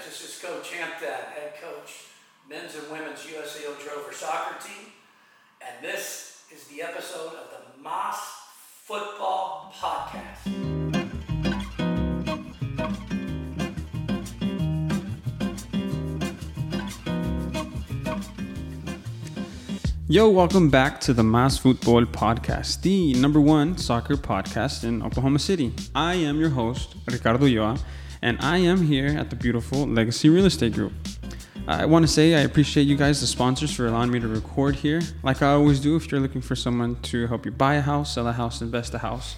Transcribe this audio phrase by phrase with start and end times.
[0.00, 0.06] guys.
[0.06, 2.04] This is Coach Hampton, head coach,
[2.48, 4.92] men's and women's USAO Drover soccer team.
[5.60, 8.16] And this is the episode of the Mas
[8.88, 10.46] Futbol Podcast.
[20.08, 25.38] Yo, welcome back to the Mas Futbol Podcast, the number one soccer podcast in Oklahoma
[25.38, 25.72] City.
[25.94, 27.80] I am your host, Ricardo Ulloa,
[28.22, 30.92] and I am here at the beautiful Legacy Real Estate Group.
[31.66, 34.76] I want to say I appreciate you guys, the sponsors, for allowing me to record
[34.76, 35.00] here.
[35.22, 38.14] Like I always do, if you're looking for someone to help you buy a house,
[38.14, 39.36] sell a house, invest a house,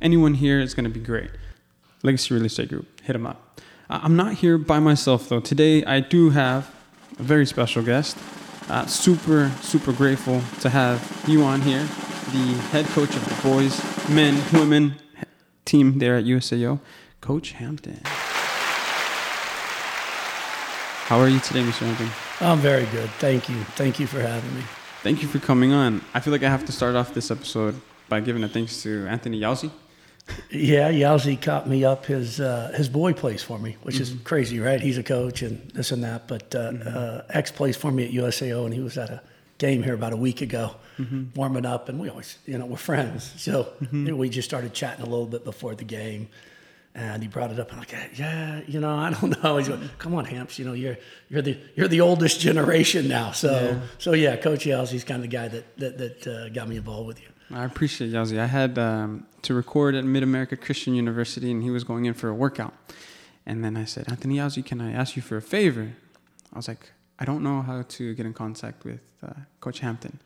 [0.00, 1.30] anyone here is going to be great.
[2.02, 3.60] Legacy Real Estate Group, hit them up.
[3.90, 5.40] I'm not here by myself though.
[5.40, 6.74] Today I do have
[7.18, 8.16] a very special guest.
[8.68, 11.82] Uh, super, super grateful to have you on here,
[12.32, 14.96] the head coach of the boys, men, women
[15.66, 16.80] team there at USAO,
[17.20, 18.00] Coach Hampton.
[21.04, 21.84] How are you today, Mr.
[21.84, 22.08] Hampton?
[22.40, 23.10] I'm very good.
[23.18, 23.56] Thank you.
[23.76, 24.62] Thank you for having me.
[25.02, 26.00] Thank you for coming on.
[26.14, 29.06] I feel like I have to start off this episode by giving a thanks to
[29.06, 29.70] Anthony Yauzi.
[30.48, 32.06] Yeah, Yauzi caught me up.
[32.06, 34.16] His uh, his boy plays for me, which mm-hmm.
[34.16, 34.80] is crazy, right?
[34.80, 36.26] He's a coach and this and that.
[36.26, 36.88] But uh, mm-hmm.
[36.90, 39.20] uh, X plays for me at USAO, and he was at a
[39.58, 41.24] game here about a week ago, mm-hmm.
[41.34, 43.30] warming up, and we always, you know, we're friends.
[43.36, 44.16] So mm-hmm.
[44.16, 46.28] we just started chatting a little bit before the game.
[46.96, 49.56] And he brought it up, and I'm like, yeah, you know, I don't know.
[49.56, 50.96] He's going, come on, Hamps, you know, you're
[51.28, 53.32] you're the you're the oldest generation now.
[53.32, 53.80] So yeah.
[53.98, 57.08] so yeah, Coach Yauzi's kind of the guy that that, that uh, got me involved
[57.08, 57.28] with you.
[57.52, 58.38] I appreciate Yauzi.
[58.38, 62.14] I had um, to record at Mid America Christian University, and he was going in
[62.14, 62.74] for a workout.
[63.46, 65.92] And then I said, Anthony Yauzi, can I ask you for a favor?
[66.52, 70.20] I was like, I don't know how to get in contact with uh, Coach Hampton.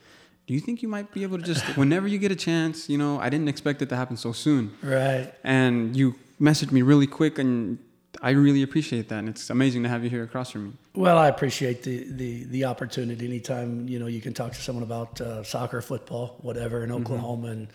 [0.47, 2.97] Do you think you might be able to just, whenever you get a chance, you
[2.97, 4.75] know, I didn't expect it to happen so soon.
[4.83, 5.33] Right.
[5.43, 7.79] And you messaged me really quick, and
[8.23, 10.73] I really appreciate that, and it's amazing to have you here across from me.
[10.95, 13.27] Well, I appreciate the the, the opportunity.
[13.27, 17.03] Anytime you know you can talk to someone about uh, soccer, football, whatever in mm-hmm.
[17.03, 17.53] Oklahoma, mm-hmm.
[17.53, 17.69] and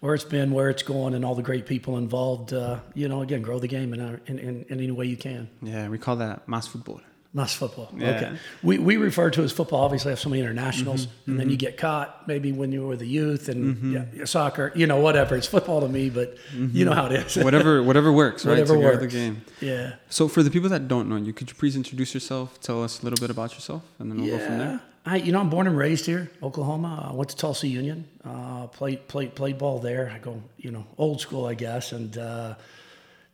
[0.00, 2.52] where it's been, where it's going, and all the great people involved.
[2.52, 5.48] Uh, you know, again, grow the game in, in, in, in, any way you can.
[5.62, 7.00] Yeah, we call that Mas Futbol.
[7.32, 7.88] Mas Futbol.
[7.96, 8.10] Yeah.
[8.10, 8.36] Okay.
[8.62, 9.82] We, we refer to as football.
[9.82, 11.12] Obviously, have so many internationals, mm-hmm.
[11.12, 11.38] and mm-hmm.
[11.38, 14.18] then you get caught maybe when you were the youth and mm-hmm.
[14.18, 14.72] yeah, soccer.
[14.74, 15.36] You know, whatever.
[15.36, 16.76] It's football to me, but mm-hmm.
[16.76, 17.36] you know how it is.
[17.44, 18.52] whatever, whatever works, right?
[18.52, 18.98] Whatever works.
[18.98, 19.42] the game.
[19.60, 19.94] Yeah.
[20.08, 22.60] So, for the people that don't know you, could you please introduce yourself?
[22.60, 24.38] Tell us a little bit about yourself, and then we'll yeah.
[24.38, 24.80] go from there.
[25.06, 27.10] I, you know, I'm born and raised here, Oklahoma.
[27.10, 30.10] I went to Tulsa Union, uh, played played played ball there.
[30.12, 32.18] I go, you know, old school, I guess, and.
[32.18, 32.54] Uh,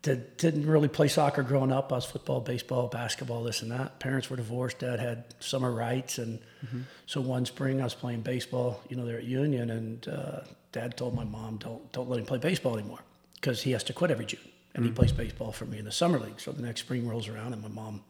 [0.07, 1.93] did, didn't really play soccer growing up.
[1.93, 3.99] I was football, baseball, basketball, this and that.
[3.99, 4.79] Parents were divorced.
[4.79, 6.83] Dad had summer rights, and mm-hmm.
[7.07, 8.81] so one spring I was playing baseball.
[8.89, 10.41] You know, there at Union, and uh,
[10.71, 13.01] Dad told my mom, "Don't don't let him play baseball anymore
[13.35, 14.39] because he has to quit every June,
[14.75, 14.93] and mm-hmm.
[14.93, 17.53] he plays baseball for me in the summer league." So the next spring rolls around,
[17.53, 18.05] and my mom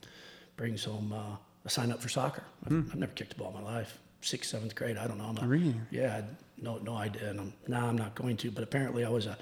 [0.59, 2.43] brings home uh, a sign up for soccer.
[2.67, 2.91] I've, mm.
[2.91, 3.99] I've, never kicked a ball in my life.
[4.21, 5.25] Sixth, seventh grade, I don't know.
[5.25, 5.75] I'm a, really?
[5.91, 6.21] Yeah,
[6.59, 7.31] no no idea.
[7.31, 9.39] And I'm, now I'm not going to, but apparently I was a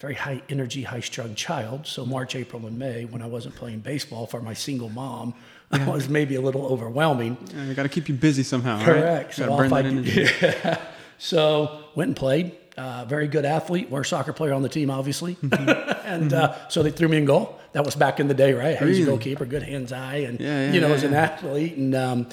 [0.00, 1.86] very high energy, high strung child.
[1.86, 5.34] So March, April, and May, when I wasn't playing baseball for my single mom,
[5.72, 5.86] yeah.
[5.86, 7.36] was maybe a little overwhelming.
[7.54, 8.82] Yeah, you got to keep you busy somehow.
[8.82, 9.26] Correct.
[9.28, 9.34] Right?
[9.34, 10.26] So burn that energy.
[10.40, 10.80] Yeah.
[11.22, 12.56] So went and played.
[12.78, 13.90] Uh, very good athlete.
[13.90, 15.34] We're a soccer player on the team, obviously.
[15.34, 15.68] Mm-hmm.
[16.06, 16.52] and mm-hmm.
[16.52, 17.60] Uh, so they threw me in goal.
[17.72, 18.80] That was back in the day, right?
[18.80, 21.76] I was a goalkeeper, good hands eye, and yeah, you know, yeah, as an athlete.
[21.76, 22.28] And um,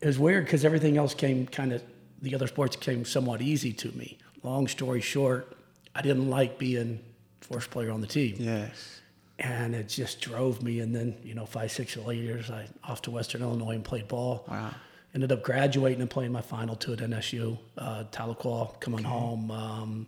[0.00, 1.82] it was weird because everything else came kind of.
[2.22, 4.16] The other sports came somewhat easy to me.
[4.42, 5.53] Long story short,
[5.94, 7.00] I didn't like being
[7.40, 8.36] first player on the team.
[8.38, 9.00] Yes.
[9.38, 10.80] And it just drove me.
[10.80, 14.08] And then, you know, five, six, eight years, I off to Western Illinois and played
[14.08, 14.44] ball.
[14.48, 14.70] Wow.
[15.14, 19.08] Ended up graduating and playing my final two at NSU, uh, Tahlequah, coming okay.
[19.08, 19.50] home.
[19.50, 20.06] Um,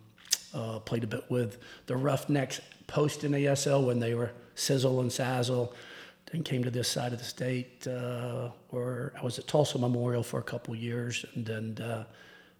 [0.53, 5.09] uh, played a bit with the Roughnecks post in ASL when they were sizzle and
[5.09, 5.73] sazzle.
[6.31, 10.23] Then came to this side of the state uh, where I was at Tulsa Memorial
[10.23, 12.03] for a couple years and then uh,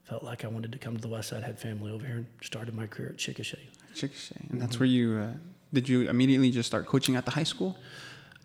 [0.08, 2.28] felt like I wanted to come to the West Side, had family over here, and
[2.42, 3.60] started my career at Chickasha.
[3.94, 4.80] Chickasha, and that's mm-hmm.
[4.80, 5.34] where you uh,
[5.74, 7.78] did you immediately just start coaching at the high school?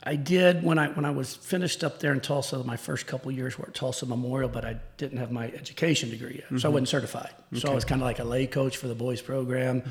[0.04, 2.64] I did when I when I was finished up there in Tulsa.
[2.64, 6.36] My first couple years were at Tulsa Memorial, but I didn't have my education degree
[6.36, 6.58] yet, mm-hmm.
[6.58, 6.74] so I mm-hmm.
[6.74, 7.30] wasn't certified.
[7.52, 7.60] Okay.
[7.60, 9.82] So I was kind of like a lay coach for the boys program.
[9.82, 9.90] Mm-hmm.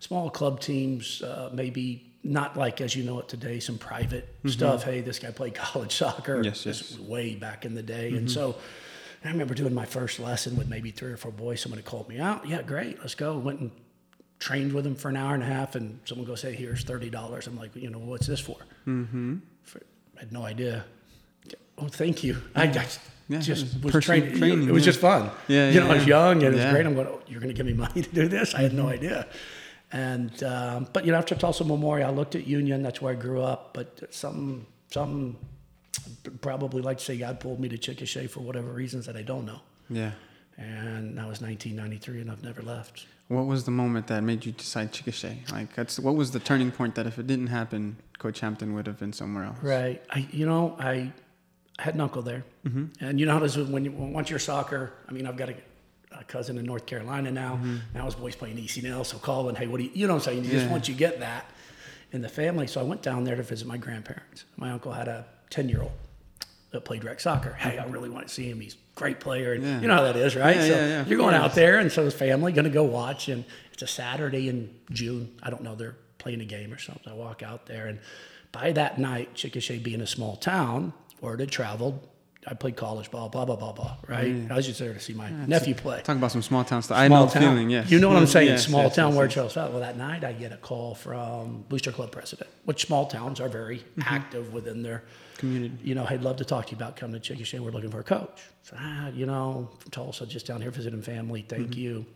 [0.00, 4.48] Small club teams, uh, maybe not like as you know it today, some private mm-hmm.
[4.48, 4.84] stuff.
[4.84, 6.42] Hey, this guy played college soccer.
[6.44, 6.98] Yes, yes.
[6.98, 8.28] way back in the day, and mm-hmm.
[8.28, 8.56] so.
[9.24, 11.60] I remember doing my first lesson with maybe three or four boys.
[11.60, 12.48] Somebody called me out.
[12.48, 13.36] Yeah, great, let's go.
[13.36, 13.70] Went and
[14.38, 17.10] trained with them for an hour and a half, and someone goes, "Hey, here's thirty
[17.10, 18.56] dollars." I'm like, you know, what's this for?
[18.86, 19.38] Mm-hmm.
[19.64, 19.80] for?
[20.16, 20.84] I had no idea.
[21.76, 22.36] Oh, thank you.
[22.54, 24.36] I just, yeah, just was trained.
[24.36, 24.86] Training, it was yeah.
[24.86, 25.30] just fun.
[25.46, 26.86] Yeah, you know, I was young and it was great.
[26.86, 28.54] I'm going, oh, you're going to give me money to do this?
[28.54, 29.28] I had no idea.
[29.92, 32.82] And um, but you know, after Tulsa Memorial, I looked at Union.
[32.82, 33.74] That's where I grew up.
[33.74, 35.36] But something something
[36.40, 39.44] probably like to say God pulled me to Chickasha for whatever reasons that I don't
[39.44, 39.60] know.
[39.90, 40.12] Yeah.
[40.56, 43.06] And that was 1993, and I've never left.
[43.28, 45.50] What was the moment that made you decide Chickasha?
[45.52, 48.86] Like, that's what was the turning point that if it didn't happen, Coach Hampton would
[48.86, 49.58] have been somewhere else?
[49.62, 50.02] Right.
[50.10, 51.12] I, you know, I
[51.78, 52.86] had an uncle there, mm-hmm.
[53.04, 54.92] and you know how it is when you once you're soccer.
[55.08, 55.54] I mean, I've got a,
[56.12, 57.54] a cousin in North Carolina now.
[57.54, 57.76] Mm-hmm.
[57.94, 59.90] Now his boy's playing ECNL, so calling, hey, what do you?
[59.94, 60.44] You know what I'm saying?
[60.44, 61.44] You just once you get that
[62.12, 62.66] in the family.
[62.66, 64.44] So I went down there to visit my grandparents.
[64.56, 65.92] My uncle had a 10 year old
[66.70, 67.52] that played rec soccer.
[67.54, 68.60] Hey, I really want to see him.
[68.60, 69.54] He's a great player.
[69.54, 69.80] And Yeah.
[69.80, 70.56] you know how that is, right?
[70.56, 73.28] Yeah, so yeah, you're going out there, and so his family going to go watch.
[73.28, 75.32] And it's a Saturday in June.
[75.42, 75.74] I don't know.
[75.74, 77.10] They're playing a game or something.
[77.10, 78.00] I walk out there, and
[78.52, 80.92] by that night, Chickasha being a small town,
[81.22, 82.06] word had traveled.
[82.46, 84.34] I played college ball, blah, blah, blah, blah, right?
[84.50, 86.00] I was just there to see my nephew play.
[86.02, 86.96] Talk about some small town stuff.
[86.96, 87.42] I Small know the town.
[87.42, 87.90] feeling, yes.
[87.90, 88.48] You know what I'm saying?
[88.48, 89.34] yes, small yes, town yes, where yes.
[89.34, 89.56] Charles.
[89.56, 93.48] Well, that night I get a call from Booster Club president, which small towns are
[93.48, 95.12] very active within their Mm-hmm.
[95.38, 95.78] Community.
[95.82, 97.60] You know, I'd love to talk to you about coming to Chickasha.
[97.60, 98.42] We're looking for a coach.
[98.64, 101.42] So, ah, you know, from Tulsa, just down here visiting family.
[101.48, 101.80] Thank Mm-hmm.
[101.80, 102.06] you.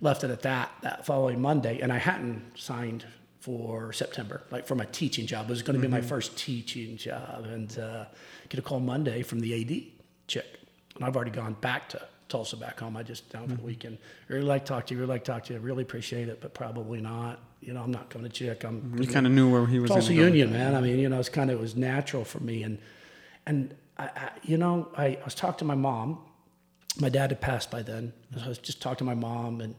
[0.00, 3.04] Left it at that that following Monday, and I hadn't signed
[3.40, 5.46] for September, like for my teaching job.
[5.46, 6.02] It was going to be Mm-hmm.
[6.02, 8.04] my first teaching job, and uh,
[8.48, 9.84] get a call Monday from the AD
[10.28, 10.46] chick,
[10.96, 12.02] and I've already gone back to
[12.32, 12.96] Tulsa, back home.
[12.96, 13.56] I just down for Mm-hmm.
[13.62, 13.98] the weekend.
[14.28, 15.00] Really like to talk to you.
[15.00, 15.60] Really like to talk to you.
[15.60, 17.38] Really appreciate it, but probably not.
[17.60, 18.64] You know, I'm not coming to chick.
[18.64, 19.90] I'm You kind of knew where he was.
[19.90, 20.74] Tulsa Union, man.
[20.74, 22.78] I mean, you know, it's kind of it was natural for me, and
[23.46, 26.18] and I, I you know, I, I was talking to my mom.
[26.98, 28.12] My dad had passed by then.
[28.44, 29.74] I was just talking to my mom and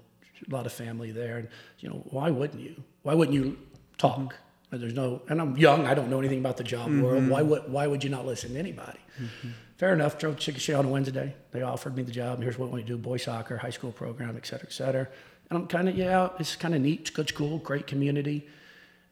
[0.47, 1.47] a lot of family there, and
[1.79, 2.75] you know, why wouldn't you?
[3.01, 3.57] Why wouldn't you
[3.97, 4.19] talk?
[4.19, 4.37] Mm-hmm.
[4.71, 5.85] And There's no, and I'm young.
[5.85, 7.27] I don't know anything about the job world.
[7.27, 8.99] Why would why would you not listen to anybody?
[9.21, 9.49] Mm-hmm.
[9.83, 10.17] Fair enough.
[10.17, 11.35] Drove to Chickasha on a Wednesday.
[11.51, 12.41] They offered me the job.
[12.41, 15.09] Here's what we do: boy soccer, high school program, et cetera, et cetera.
[15.49, 17.01] And I'm kind of yeah, it's kind of neat.
[17.01, 18.47] It's good school, great community.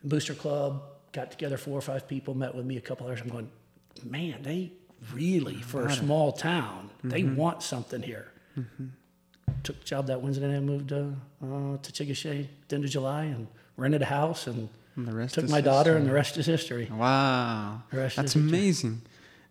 [0.06, 0.82] Booster Club
[1.12, 3.20] got together four or five people, met with me a couple hours.
[3.20, 3.52] I'm going,
[4.06, 4.72] man, they
[5.14, 8.32] really for a small town, they want something here.
[9.64, 11.00] Took the job that Wednesday night, moved uh,
[11.44, 13.46] uh, to Chickasha at the end of July, and
[13.76, 16.00] rented a house and And the rest took my daughter, history.
[16.00, 16.90] and the rest is history.
[16.90, 18.58] Wow, The rest that's is history.
[18.58, 19.02] amazing.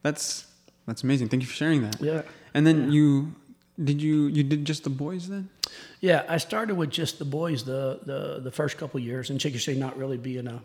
[0.02, 0.46] That's
[0.90, 1.28] that's amazing.
[1.28, 2.00] Thank you for sharing that.
[2.00, 2.22] Yeah.
[2.54, 3.34] And then you
[3.82, 5.48] did you you did just the boys then?
[6.00, 9.76] Yeah, I started with just the boys the the, the first couple years, and Chickasha
[9.76, 10.60] not really being a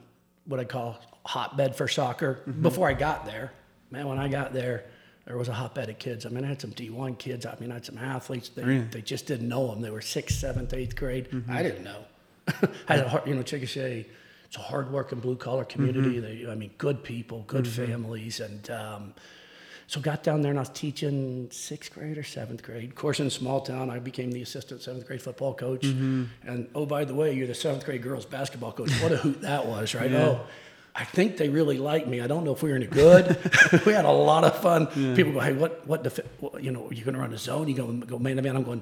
[0.45, 2.41] what I call hotbed for soccer.
[2.47, 2.61] Mm-hmm.
[2.61, 3.51] Before I got there,
[3.91, 4.85] man, when I got there,
[5.25, 6.25] there was a hotbed of kids.
[6.25, 7.45] I mean, I had some D1 kids.
[7.45, 8.49] I mean, I had some athletes.
[8.49, 8.85] They, Really?
[8.91, 9.81] they just didn't know them.
[9.81, 11.29] They were sixth, seventh, eighth grade.
[11.31, 11.51] Mm-hmm.
[11.51, 12.03] I didn't know.
[12.47, 12.53] I
[12.95, 14.05] had a hard, you know, Chickasha.
[14.45, 16.21] It's a hard-working blue-collar community.
[16.21, 16.45] Mm-hmm.
[16.45, 18.69] They, I mean, good people, good families, and.
[18.69, 19.13] Um,
[19.87, 22.89] so got down there and I was teaching sixth grade or seventh grade.
[22.89, 25.83] Of course, in a small town, I became the assistant seventh grade football coach.
[25.83, 28.91] And oh, by the way, you're the seventh grade girls basketball coach.
[29.01, 30.11] What a hoot that was, right?
[30.11, 30.41] Oh,
[30.95, 32.21] I think they really liked me.
[32.21, 33.37] I don't know if we were any good.
[33.85, 34.87] we had a lot of fun.
[35.15, 36.05] People go, hey, what, what,
[36.39, 37.67] what you know, are you going to run a zone?
[37.67, 38.55] You go, go man to man.
[38.55, 38.81] I'm going,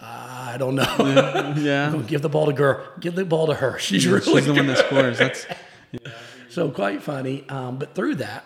[0.00, 1.54] uh, I don't know.
[1.56, 1.86] Yeah.
[1.92, 2.84] I'm give the ball to girl.
[2.98, 3.78] Give the ball to her.
[3.78, 5.18] She's really She's the one that scores.
[5.18, 5.46] That's
[6.48, 7.48] so quite funny.
[7.48, 8.44] Um, but through that,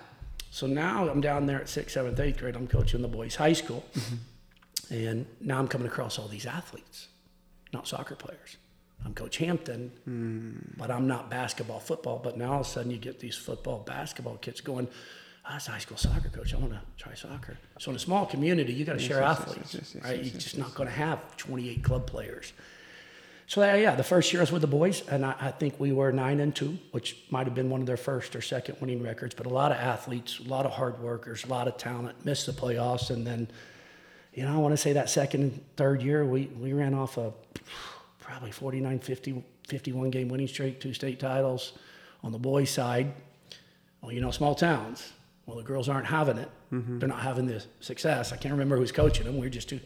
[0.57, 2.57] so now I'm down there at sixth, seventh, eighth grade.
[2.57, 3.85] I'm coaching the boys' high school,
[4.89, 7.09] and now I'm coming across all these athletes,
[7.75, 8.57] not soccer players.
[9.05, 12.19] I'm Coach Hampton, but I'm not basketball, football.
[12.25, 14.89] But now all of a sudden you get these football, basketball kids going.
[15.45, 16.55] "Ah, I was a high school soccer coach.
[16.55, 17.59] I want to try soccer.
[17.79, 20.17] So in a small community, you got to share yes, yes, athletes, yes, yes, right?
[20.17, 22.55] yes, You're yes, just not going to have 28 club players.
[23.49, 25.79] So yeah, yeah, the first year I was with the boys, and I, I think
[25.79, 28.77] we were nine and two, which might have been one of their first or second
[28.81, 29.35] winning records.
[29.35, 32.47] But a lot of athletes, a lot of hard workers, a lot of talent, missed
[32.47, 33.49] the playoffs, and then,
[34.35, 37.19] you know, I want to say that second and third year we we ran off
[37.19, 37.33] a
[38.19, 41.75] probably 49, 50, 51 game winning streak, two state titles
[42.25, 43.13] on the boys' side.
[44.01, 45.13] Well, you know, small towns.
[45.47, 46.51] Well, the girls aren't having it.
[46.73, 46.99] Mm-hmm.
[46.99, 48.33] They're not having the success.
[48.33, 49.39] I can't remember who's coaching them.
[49.39, 49.79] We are just too.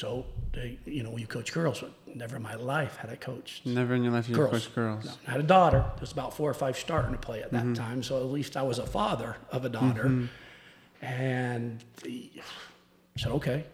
[0.00, 1.80] So they, you know, you coach girls.
[1.80, 4.50] But never in my life had I coached never in your life you girls.
[4.50, 5.04] coached girls.
[5.04, 5.80] No, I had a daughter.
[5.80, 8.02] There was about four or five starting to play at that time.
[8.02, 10.28] So at least I was a father of a daughter.
[11.02, 12.30] And the,
[13.16, 13.64] said, okay.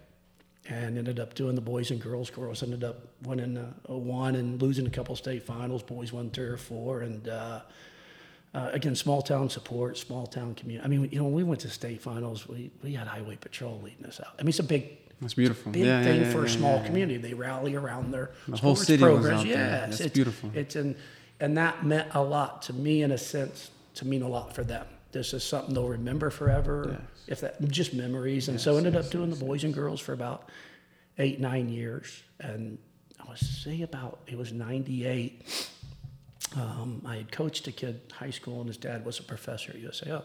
[0.69, 2.29] And ended up doing the boys and girls.
[2.29, 5.85] Girls ended up winning uh, a one and losing a couple state finals.
[5.85, 7.03] Boys won three or four.
[7.03, 7.61] And uh,
[8.53, 10.85] uh, again, small town support, small town community.
[10.85, 13.81] I mean, you know, when we went to state finals, we, we had Highway Patrol
[13.81, 14.35] leading us out.
[14.41, 15.73] I mean, it's a big That's beautiful.
[15.73, 16.87] big yeah, yeah, thing yeah, for a small yeah, yeah.
[16.87, 17.19] community.
[17.19, 19.41] They rally around their The whole sports city was programs.
[19.41, 19.57] out there.
[19.71, 20.51] That's it's beautiful.
[20.55, 20.97] It's an,
[21.41, 24.63] and that meant a lot to me in a sense to mean a lot for
[24.63, 24.87] them.
[25.13, 26.87] This is something they'll remember forever.
[26.91, 27.01] Yes.
[27.29, 30.51] If that just memories, and so ended up doing the boys and girls for about
[31.19, 32.79] eight nine years, and
[33.19, 35.71] I was say about it was ninety eight.
[36.55, 39.79] Um, I had coached a kid high school, and his dad was a professor at
[39.83, 40.23] USAO.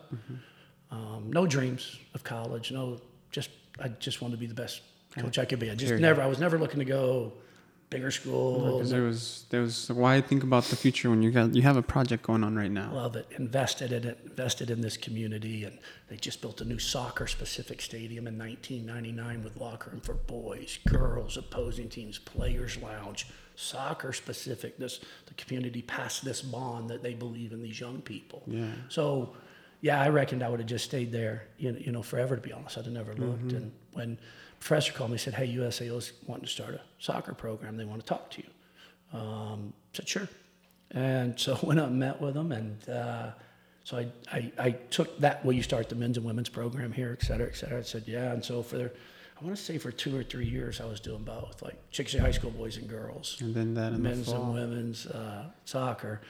[0.92, 2.72] Um, no dreams of college.
[2.72, 3.00] No,
[3.32, 4.82] just I just wanted to be the best
[5.18, 5.70] coach I could be.
[5.70, 6.02] I just Period.
[6.02, 6.22] never.
[6.22, 7.34] I was never looking to go
[7.92, 8.78] bigger school.
[8.78, 11.62] Because there was there was why I think about the future when you got you
[11.62, 12.92] have a project going on right now.
[12.92, 13.28] Love it.
[13.38, 14.20] Invested in it.
[14.26, 15.78] Invested in this community, and
[16.10, 21.38] they just built a new soccer-specific stadium in 1999 with locker room for boys, girls,
[21.38, 24.80] opposing teams, players' lounge, soccer-specific.
[24.80, 28.42] This the community passed this bond that they believe in these young people.
[28.48, 28.66] Yeah.
[28.90, 29.36] So,
[29.82, 32.36] yeah, I reckoned I would have just stayed there, you know, you know, forever.
[32.36, 33.48] To be honest, I'd have never looked.
[33.48, 33.58] Mm-hmm.
[33.58, 34.18] And when
[34.60, 37.78] professor called me, and said, "Hey, USAO's wanting to start a soccer program.
[37.78, 40.30] They want to talk to you." Um, I said, "Sure."
[40.92, 43.32] And so I went up and met with them, and uh,
[43.84, 45.44] so I, I I took that.
[45.44, 47.80] Will you start the men's and women's program here, et cetera, et cetera?
[47.80, 48.92] I said, "Yeah." And so for the,
[49.42, 52.20] I want to say for two or three years, I was doing both, like Chickasha
[52.20, 56.22] High School boys and girls And then that in the men's and women's uh, soccer.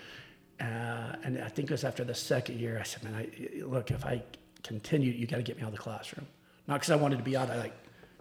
[0.61, 3.89] Uh, and I think it was after the second year, I said, man, I, look,
[3.89, 4.21] if I
[4.63, 6.27] continue, you got to get me out of the classroom.
[6.67, 7.49] Not because I wanted to be out.
[7.49, 7.73] I like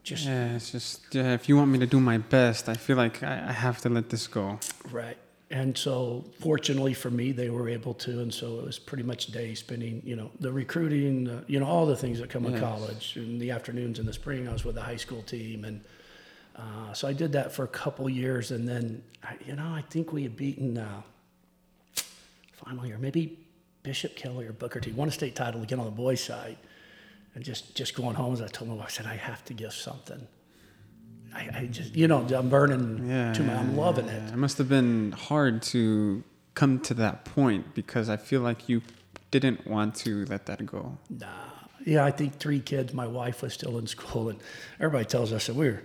[0.02, 1.34] just, Yeah, it's just yeah.
[1.34, 3.90] If you want me to do my best, I feel like I, I have to
[3.90, 4.58] let this go.
[4.90, 5.18] right.
[5.52, 8.20] And so fortunately for me, they were able to.
[8.20, 11.66] And so it was pretty much day spending, you know, the recruiting, uh, you know,
[11.66, 13.16] all the things that come with college.
[13.16, 15.64] In the afternoons in the spring, I was with the high school team.
[15.64, 15.80] And
[16.54, 18.52] uh, so I did that for a couple years.
[18.52, 21.02] And then, I, you know, I think we had beaten uh,
[22.64, 23.38] final year, maybe
[23.82, 26.56] Bishop Kelley or Booker T, won a state title again on the boys' side.
[27.34, 29.72] And just, just going home, as I told them, I said, I have to give
[29.72, 30.26] something.
[31.34, 34.26] I, I just, you know, I'm burning Yeah, to my, I'm yeah, loving yeah.
[34.26, 34.32] it.
[34.32, 36.24] It must have been hard to
[36.54, 38.82] come to that point because I feel like you
[39.30, 40.98] didn't want to let that go.
[41.08, 41.28] Nah.
[41.86, 42.92] Yeah, I think three kids.
[42.92, 44.38] My wife was still in school, and
[44.78, 45.82] everybody tells us that we were,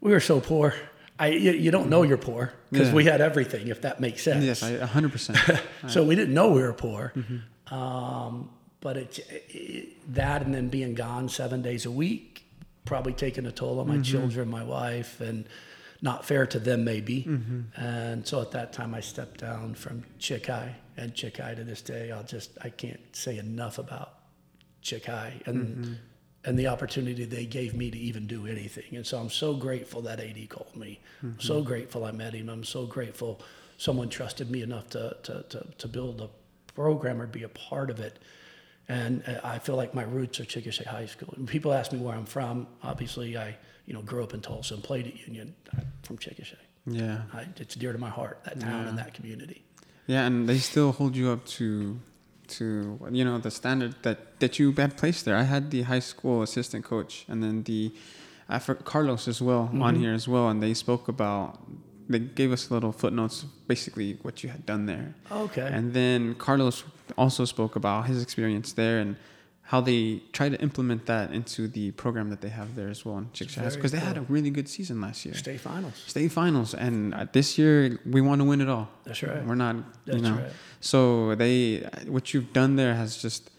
[0.00, 0.74] we were so poor.
[1.18, 2.94] I, you, you don't know you're poor because Yeah.
[2.94, 4.44] we had everything, if that makes sense.
[4.44, 5.12] Yes, 100.
[5.12, 5.38] percent
[5.88, 7.12] so we didn't know we were poor.
[7.16, 7.74] Mm-hmm.
[7.74, 9.18] Um, but it,
[9.48, 12.44] it, that and then being gone seven days a week,
[12.84, 14.02] probably taking a toll on my Mm-hmm.
[14.02, 15.46] children, my wife, and
[16.02, 17.22] not fair to them maybe.
[17.24, 17.80] Mm-hmm.
[17.80, 21.64] And so at that time, I stepped down from Chick High, and Chick High to
[21.64, 24.14] this day, I'll just I can't say enough about
[24.82, 25.98] Chick High and.
[26.44, 26.50] Mm-hmm.
[26.50, 28.96] And the opportunity they gave me to even do anything.
[28.96, 31.00] And so I'm so grateful that AD called me.
[31.22, 32.50] I'm so grateful I met him.
[32.50, 33.40] I'm so grateful
[33.78, 36.28] someone trusted me enough to, to, to, to build a
[36.74, 38.18] program or be a part of it.
[38.88, 41.32] And uh, I feel like my roots are Chickasha High School.
[41.36, 42.66] And people ask me where I'm from.
[42.82, 45.54] Obviously, I you know grew up in Tulsa and played at Union.
[45.72, 46.56] I'm from Chickasha.
[46.86, 49.64] Yeah, I, it's dear to my heart, that town and that community.
[50.06, 51.98] yeah, and they still hold you up to
[52.48, 55.36] to you know the standard that that you had placed there.
[55.36, 57.92] I had the high school assistant coach, and then the
[58.48, 60.02] I for Carlos as well on mm-hmm.
[60.02, 61.58] here as well, and they spoke about.
[62.06, 65.14] They gave us little footnotes, basically what you had done there.
[65.32, 65.66] Okay.
[65.72, 66.84] And then Carlos
[67.16, 69.16] also spoke about his experience there and
[69.68, 73.16] how they try to implement that into the program that they have there as well
[73.16, 75.34] in Chickasha because they had a really good season last year.
[75.34, 75.96] State finals.
[76.06, 78.90] State finals, and uh, this year we want to win it all.
[79.04, 79.44] That's right.
[79.44, 80.36] We're not, That's you know.
[80.36, 80.52] right.
[80.80, 83.50] So they, what you've done there has just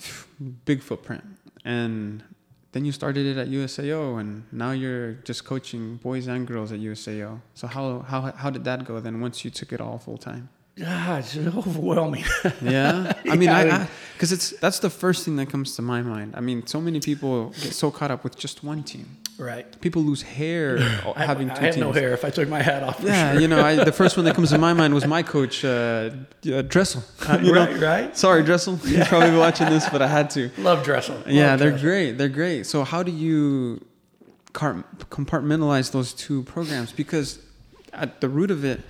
[0.64, 1.24] big footprint,
[1.62, 2.24] and
[2.72, 6.80] then you started it at USAO, and now you're just coaching boys and girls at
[6.80, 7.42] USAO.
[7.52, 9.20] So how how how did that go then?
[9.20, 10.48] Once you took it all full time?
[10.82, 12.24] Ah, it's overwhelming.
[12.62, 15.82] Yeah, I mean, Yeah, I I because it's that's the first thing that comes to
[15.82, 16.34] my mind.
[16.36, 19.06] I mean, so many people get so caught up with just one team.
[19.38, 19.66] right.
[19.80, 20.78] People lose hair
[21.16, 21.84] I, having I two have teams.
[21.86, 23.00] no hair if I took my hat off.
[23.00, 23.40] For Yeah, sure.
[23.42, 26.10] you know, I, the first one that comes to my mind was my coach, uh,
[26.52, 27.02] uh, Dressel.
[27.40, 27.66] You know?
[27.66, 28.16] right, right.
[28.16, 28.78] Sorry, Dressel.
[28.84, 30.50] You're probably watching this, but I had to.
[30.58, 31.14] Love Dressel.
[31.16, 31.86] Love Yeah, they're Dressel.
[31.88, 32.10] great.
[32.18, 32.66] They're great.
[32.66, 33.84] So how do you
[34.52, 36.92] compartmentalize those two programs?
[36.92, 37.38] Because
[37.92, 38.80] at the root of it,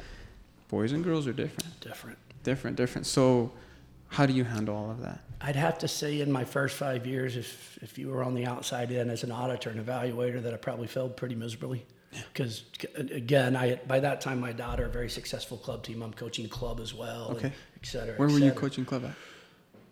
[0.75, 2.19] boys and girls are different, different.
[2.43, 3.07] different, different.
[3.07, 3.53] So
[4.09, 5.21] how do you handle all of that?
[5.41, 8.47] I'd have to say in my first five years, if, if you were on the
[8.47, 11.87] outside in as an auditor and evaluator, that I probably failed pretty miserably.
[12.33, 12.65] Because
[12.97, 16.81] again, I by that time my daughter, a very successful club team, I'm coaching club
[16.81, 17.47] as well, Okay.
[17.47, 18.15] and et cetera.
[18.17, 19.15] Where et were you coaching club at?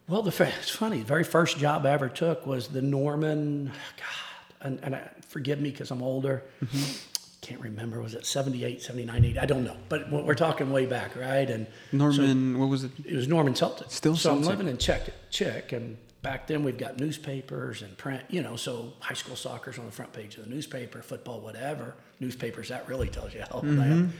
[0.09, 0.99] Well, the it's funny.
[0.99, 3.67] The very first job I ever took was the Norman.
[3.97, 6.43] God, and, and I, forgive me because I'm older.
[6.65, 7.12] Mm-hmm.
[7.43, 8.01] Can't remember.
[8.01, 9.39] Was it 78, 79, 80?
[9.41, 9.77] I don't know.
[9.89, 11.51] But we're talking way back, right?
[11.51, 12.93] And Norman, what was it?
[13.05, 13.91] it was Norman Celtic.
[13.91, 14.59] Still so I'm Celtic.
[14.59, 18.23] living in Chick, Chick, and back then we've got newspapers and print.
[18.29, 21.97] You know, so high school soccer's on the front page of the newspaper, football, whatever.
[22.21, 23.75] Newspapers that really tells you how old I am.
[23.75, 23.91] Mm-hmm.
[23.91, 24.11] And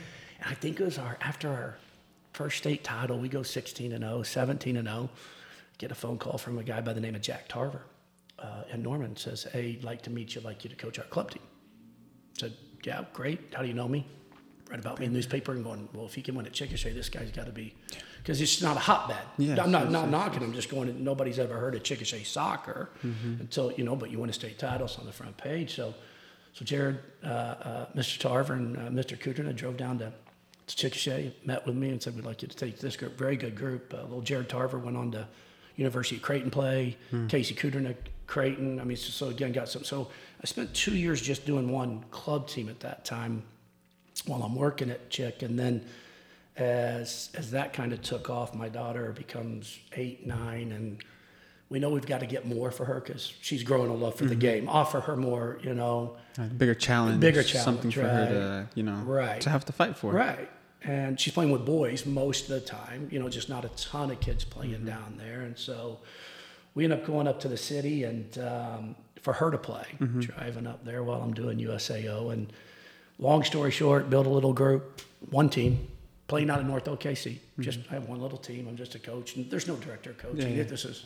[0.45, 1.77] I think it was our after our
[2.33, 5.09] first state title, we go 16 and 0, 17 and 0.
[5.77, 7.83] Get a phone call from a guy by the name of Jack Tarver,
[8.37, 10.41] uh, and Norman says, "Hey, I'd like to meet you.
[10.41, 11.41] I'd like you to coach our club team."
[12.37, 12.53] said,
[12.83, 13.53] "Yeah, great.
[13.53, 14.05] How do you know me?"
[14.73, 16.91] read about me in the newspaper and going, well, if he can win at Chickasha,
[16.93, 17.75] this guy's got to be,
[18.17, 19.23] because it's not a hotbed.
[19.37, 21.03] Yes, I'm not yes, not yes, knocking him, just going.
[21.03, 22.89] Nobody's ever heard of Chickasha soccer
[23.39, 25.75] until you know, but you win a state titles on the front page.
[25.75, 25.93] So,
[26.53, 28.17] so Jared, uh, uh, Mr.
[28.19, 29.15] Tarver, and uh, Mr.
[29.17, 30.11] Kudrin drove down to,
[30.67, 33.15] to Chickasha, met with me, and said we'd like you to take this group.
[33.15, 33.93] Very good group.
[33.93, 35.27] Uh, little Jared Tarver went on to
[35.75, 36.97] University of Creighton play.
[37.27, 38.79] Casey Kudrin at Creighton.
[38.79, 39.83] I mean, so, so again, got some.
[39.83, 40.09] So
[40.43, 43.43] I spent two years just doing one club team at that time
[44.25, 45.85] while I'm working at Chick, and then
[46.57, 51.03] as as that kind of took off, my daughter becomes eight, nine, and
[51.69, 54.25] we know we've got to get more for her because she's growing a love for
[54.25, 54.67] the game.
[54.69, 57.19] Offer her more, you know, A bigger challenge.
[57.21, 59.41] Bigger challenge, Something challenge, for her to, you know, Right.
[59.41, 60.11] to have to fight for.
[60.11, 60.49] right?
[60.83, 64.11] And she's playing with boys most of the time, you know, just not a ton
[64.11, 65.99] of kids playing down there, and so
[66.75, 70.19] we end up going up to the city and um, for her to play, mm-hmm.
[70.19, 72.33] driving up there while I'm doing USAO.
[72.33, 72.51] And
[73.17, 75.01] long story short, build a little group,
[75.31, 75.87] one team,
[76.27, 77.31] playing out of North OKC.
[77.31, 77.61] Mm-hmm.
[77.61, 78.67] Just I have one little team.
[78.67, 80.51] I'm just a coach, and there's no director coaching.
[80.51, 80.63] Yeah, yeah.
[80.63, 81.05] This is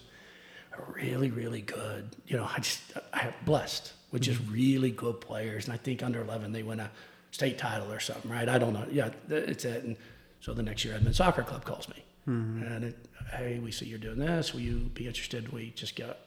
[0.77, 2.15] a really, really good.
[2.25, 2.81] You know, I just
[3.13, 4.53] I have blessed with just mm-hmm.
[4.53, 6.89] really good players, and I think under 11 they win a
[7.29, 8.49] state title or something, right?
[8.49, 8.85] I don't know.
[8.91, 9.83] Yeah, it's it.
[9.83, 9.95] And
[10.39, 12.97] so the next year, Edmond Soccer Club calls me, and it,
[13.31, 14.53] hey, we see you're doing this.
[14.53, 15.53] Will you be interested?
[15.53, 16.17] We just got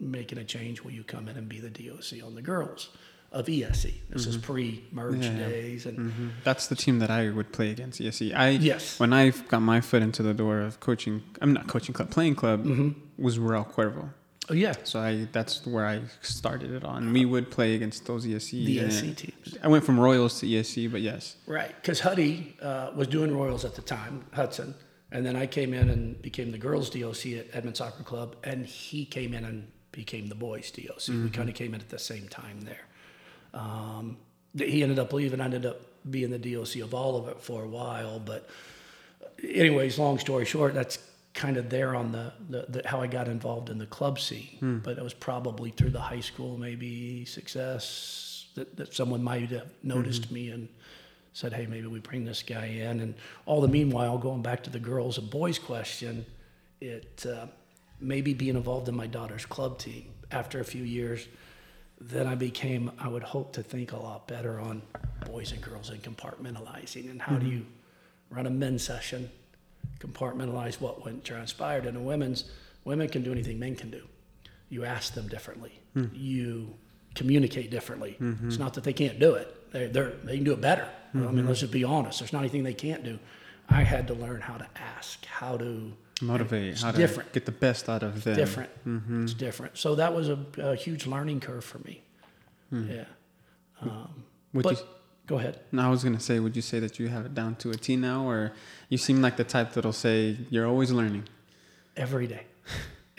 [0.00, 0.82] making a change.
[0.82, 2.90] Will you come in and be the DOC on the girls
[3.32, 3.92] of ESC?
[4.10, 8.00] This is pre-merge Yeah, days, and hmm That's the team that I would play against.
[8.00, 8.34] ESC.
[8.34, 8.98] I Yes.
[9.00, 12.36] When I got my foot into the door of coaching, I'm not coaching club, playing
[12.36, 12.90] club Mm-hmm.
[13.22, 14.08] was Real Cuervo.
[14.50, 17.12] oh yeah, So I that's where I started it on.
[17.12, 18.64] We would play against those ESC.
[18.64, 19.58] the ESC teams.
[19.62, 21.36] I went from Royals to ESC, but yes.
[21.46, 24.74] Right, because Huddy uh, was doing Royals at the time, Hudson,
[25.12, 28.64] and then I came in and became the girls' DOC at Edmond Soccer Club, and
[28.64, 31.08] he came in and became the boys' DOC.
[31.24, 32.86] We kind of came in at the same time there.
[33.52, 34.16] Um,
[34.56, 35.40] he ended up leaving.
[35.40, 38.48] I ended up being the DOC of all of it for a while, but
[39.42, 40.98] anyways, long story short, that's
[41.34, 44.56] kind of there on the, the, the how I got involved in the club scene.
[44.84, 49.66] But it was probably through the high school, maybe success that, that someone might have
[49.82, 50.68] noticed me and
[51.32, 53.14] said, "Hey, maybe we bring this guy in." And
[53.46, 56.24] all the meanwhile, going back to the girls and boys question,
[56.80, 57.46] it uh,
[58.00, 61.26] maybe being involved in my daughter's club team after a few years.
[62.00, 64.82] Then I became, I would hope to think a lot better on
[65.26, 67.56] boys and girls and compartmentalizing and how do mm-hmm.
[67.56, 67.66] you
[68.30, 69.30] run a men's session,
[69.98, 71.86] compartmentalize what went transpired.
[71.86, 72.44] And in women's,
[72.84, 74.02] women can do anything men can do.
[74.68, 75.80] You ask them differently.
[75.94, 76.06] Hmm.
[76.12, 76.74] You
[77.14, 78.16] communicate differently.
[78.20, 78.48] Mm-hmm.
[78.48, 79.72] It's not that they can't do it.
[79.72, 80.88] They, they're, they can do it better.
[81.14, 81.48] I mean, mm-hmm.
[81.48, 82.20] let's just be honest.
[82.20, 83.18] There's not anything they can't do.
[83.68, 87.32] I had to learn how to ask, how to Motivate, It's how to different.
[87.32, 88.36] get the best out of them.
[88.36, 88.70] different.
[89.24, 89.76] It's different.
[89.78, 92.02] So that was a, a huge learning curve for me.
[92.72, 93.04] Yeah.
[93.80, 94.84] Um, Would but you,
[95.26, 95.60] go ahead.
[95.72, 97.74] no, I was gonna say, would you say that you have it down to a
[97.76, 98.52] T now, or
[98.88, 101.24] you seem like the type that'll say you're always learning?
[101.96, 102.42] every day,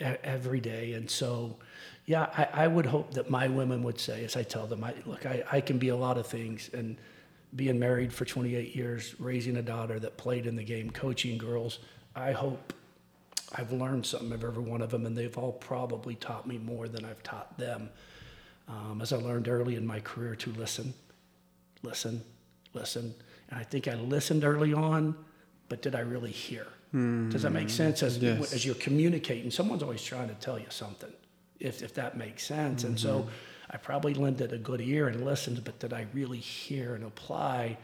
[0.24, 0.94] every day.
[0.94, 1.56] And so,
[2.06, 4.94] yeah, I, I would hope that my women would say, as I tell them, I,
[5.04, 6.70] look, I, I can be a lot of things.
[6.72, 6.96] And
[7.54, 11.80] being married for 28 years, raising a daughter that played in the game, coaching girls,
[12.16, 12.72] I hope
[13.54, 16.88] I've learned something of every one of them, and they've all probably taught me more
[16.88, 17.90] than I've taught them.
[18.68, 20.94] Um, as I learned early in my career to listen,
[21.82, 22.22] listen,
[22.72, 23.14] listen.
[23.50, 25.16] And I think I listened early on,
[25.68, 26.66] but did I really hear?
[26.92, 28.02] Does that make sense?
[28.02, 28.52] As, Yes.
[28.52, 31.12] as you're communicating, someone's always trying to tell you something,
[31.60, 32.82] if, if that makes sense.
[32.82, 33.28] And so
[33.70, 37.78] I probably lended a good ear and listened, but did I really hear and apply?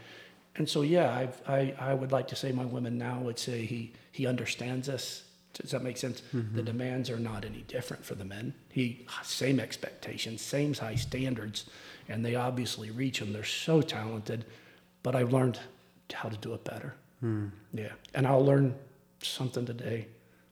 [0.57, 3.65] And so, yeah, I've, I, I would like to say my women now would say
[3.65, 5.23] he, he understands us.
[5.63, 6.23] Does that make sense?
[6.33, 6.65] The mm-hmm.
[6.65, 8.55] demands are not any different for the men.
[8.71, 11.65] He same expectations, same high standards,
[12.09, 13.33] and they obviously reach them.
[13.33, 14.45] They're so talented,
[15.03, 15.59] but I've learned
[16.13, 16.95] how to do it better.
[17.21, 17.49] Hmm.
[17.73, 18.75] Yeah, and I'll learn
[19.23, 20.09] something today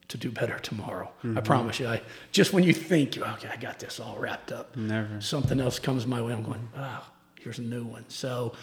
[0.08, 1.10] to do better tomorrow.
[1.22, 1.38] I mm-hmm.
[1.40, 1.88] promise you.
[1.88, 2.00] I
[2.32, 5.20] just when you think, you okay, I got this all wrapped up, Never.
[5.20, 6.32] something else comes my way.
[6.32, 7.06] I'm going, oh,
[7.40, 8.04] here's a new one.
[8.08, 8.54] So,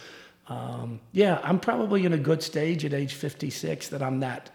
[0.48, 4.50] um, yeah, I'm probably in a good stage at age 56 that I'm that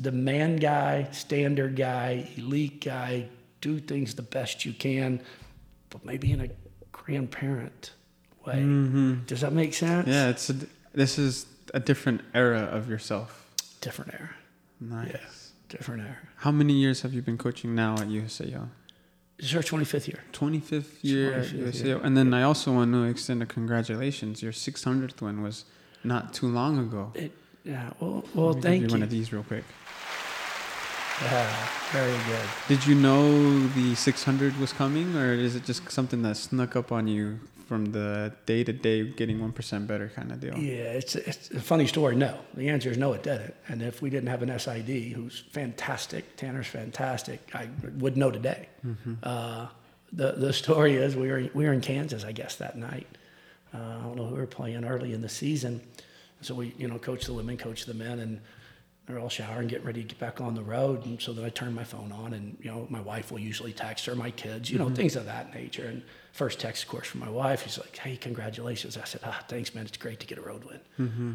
[0.00, 3.28] demand guy, standard guy, elite guy,
[3.60, 5.20] do things the best you can,
[5.90, 6.48] but maybe in a
[6.92, 7.92] grandparent
[8.46, 8.54] way.
[8.56, 9.24] Mm-hmm.
[9.26, 10.06] Does that make sense?
[10.06, 10.54] Yeah, it's a,
[10.92, 13.46] this is a different era of yourself.
[13.80, 14.30] Different era.
[14.80, 15.08] Nice.
[15.10, 16.16] Yeah, different era.
[16.36, 18.68] How many years have you been coaching now at USAO?
[19.38, 20.20] This is our 25th year.
[20.32, 21.84] 25th year at USAO.
[21.84, 22.00] year.
[22.02, 24.42] And then I also want to extend a congratulations.
[24.42, 25.64] Your 600th one was
[26.02, 27.12] not too long ago.
[27.14, 27.32] It,
[27.64, 28.92] yeah, well, well Let me give thank you you.
[28.92, 29.64] one of these real quick.
[31.22, 32.48] Yeah, very good.
[32.68, 36.92] Did you know the 600 was coming, or is it just something that snuck up
[36.92, 40.56] on you from the day to day getting one percent better kind of deal.
[40.56, 42.16] Yeah, it's, it's a funny story.
[42.16, 43.54] No, the answer is no, it didn't.
[43.68, 48.68] And if we didn't have an SID, who's fantastic, Tanner's fantastic, I would know today.
[49.22, 49.66] Uh,
[50.12, 53.06] the the story is we were we were in Kansas, I guess, that night.
[53.74, 55.82] Uh, I don't know who we were playing early in the season,
[56.40, 58.40] so we you know coach the women, coach the men, and
[59.08, 61.04] they're all showering, getting ready to get back on the road.
[61.06, 63.72] And so then I turn my phone on, and you know my wife will usually
[63.72, 64.94] text her, my kids, you know mm-hmm.
[64.94, 65.86] things of that nature.
[65.86, 69.42] And first text, of course, from my wife, she's like, "Hey, congratulations!" I said, "Ah,
[69.48, 69.86] thanks, man.
[69.86, 71.32] It's great to get a road win." Mm-hmm.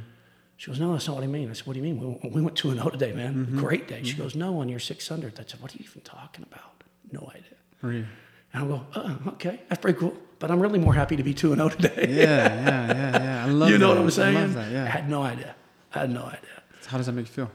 [0.57, 1.49] She goes, no, that's not what I mean.
[1.49, 2.19] I said, what do you mean?
[2.23, 3.33] We, we went 2 and 0 today, man.
[3.33, 3.59] Mm-hmm.
[3.59, 4.01] Great day.
[4.03, 5.37] She goes, no, on your 600.
[5.37, 6.83] I said, what are you even talking about?
[7.11, 7.57] No idea.
[7.81, 8.05] Really?
[8.53, 10.15] And I go, oh, okay, that's pretty cool.
[10.39, 12.05] But I'm really more happy to be 2 and 0 today.
[12.09, 13.45] Yeah, yeah, yeah, yeah.
[13.45, 13.73] I love that.
[13.73, 13.95] you know that.
[13.95, 14.53] what I'm saying?
[14.53, 14.87] That.
[14.87, 15.55] I had no idea.
[15.93, 16.39] I had no idea.
[16.85, 17.51] How does that make you feel?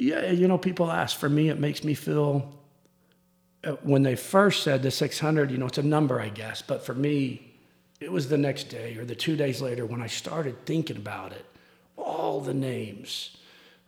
[0.00, 1.18] Yeah, you know, people ask.
[1.18, 2.50] For me, it makes me feel,
[3.62, 6.62] uh, when they first said the 600, you know, it's a number, I guess.
[6.62, 7.52] But for me,
[8.00, 11.32] it was the next day or the two days later when I started thinking about
[11.32, 11.44] it.
[11.98, 13.36] All the names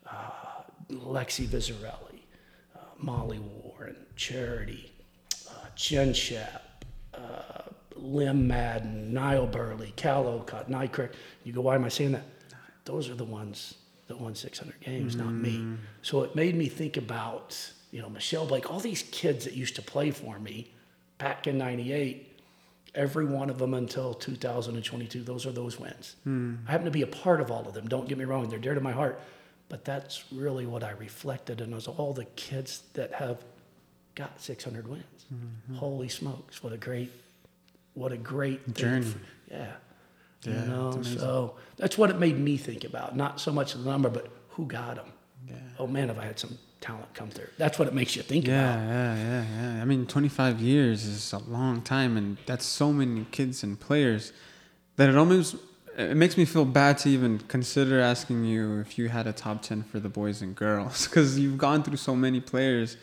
[0.06, 2.20] uh, Lexi Vizarelli,
[2.76, 4.92] uh, Molly Warren, Charity,
[5.48, 7.62] uh, Jen Shep, uh,
[7.96, 11.14] Lim Madden, Niall Burley, Cal Olcott, Nycrack.
[11.42, 12.24] You go, why am I saying that?
[12.84, 13.76] Those are the ones
[14.12, 15.56] that won 600 games, not me.
[15.58, 15.78] Mm.
[16.02, 17.56] So it made me think about,
[17.90, 20.70] you know, Michelle Blake, all these kids that used to play for me
[21.18, 22.28] back in 98
[22.94, 26.16] every one of them until 2022 those are those wins.
[26.24, 26.56] Hmm.
[26.68, 28.58] I happen to be a part of all of them don't get me wrong they're
[28.58, 29.18] dear to my heart
[29.70, 33.42] but that's really what i reflected and it was all the kids that have
[34.14, 35.04] got 600 wins.
[35.32, 35.76] Mm-hmm.
[35.76, 37.10] Holy smokes what a great
[37.94, 39.06] what a great Journey.
[39.06, 39.18] for-
[39.50, 39.72] yeah
[40.44, 43.80] Yeah, you know so that's what it made me think about not so much the
[43.90, 45.06] number but who got them
[45.48, 45.54] Yeah.
[45.78, 48.46] oh man have i had some talent come through that's what it makes you think
[48.46, 49.82] Yeah, about yeah, yeah, yeah.
[49.82, 54.32] I mean, 25 years is a long time, and that's so many kids and players
[54.96, 55.54] that it almost
[55.96, 59.62] it makes me feel bad to even consider asking you if you had a top
[59.62, 62.96] 10 for the boys and girls because you've gone through so many players.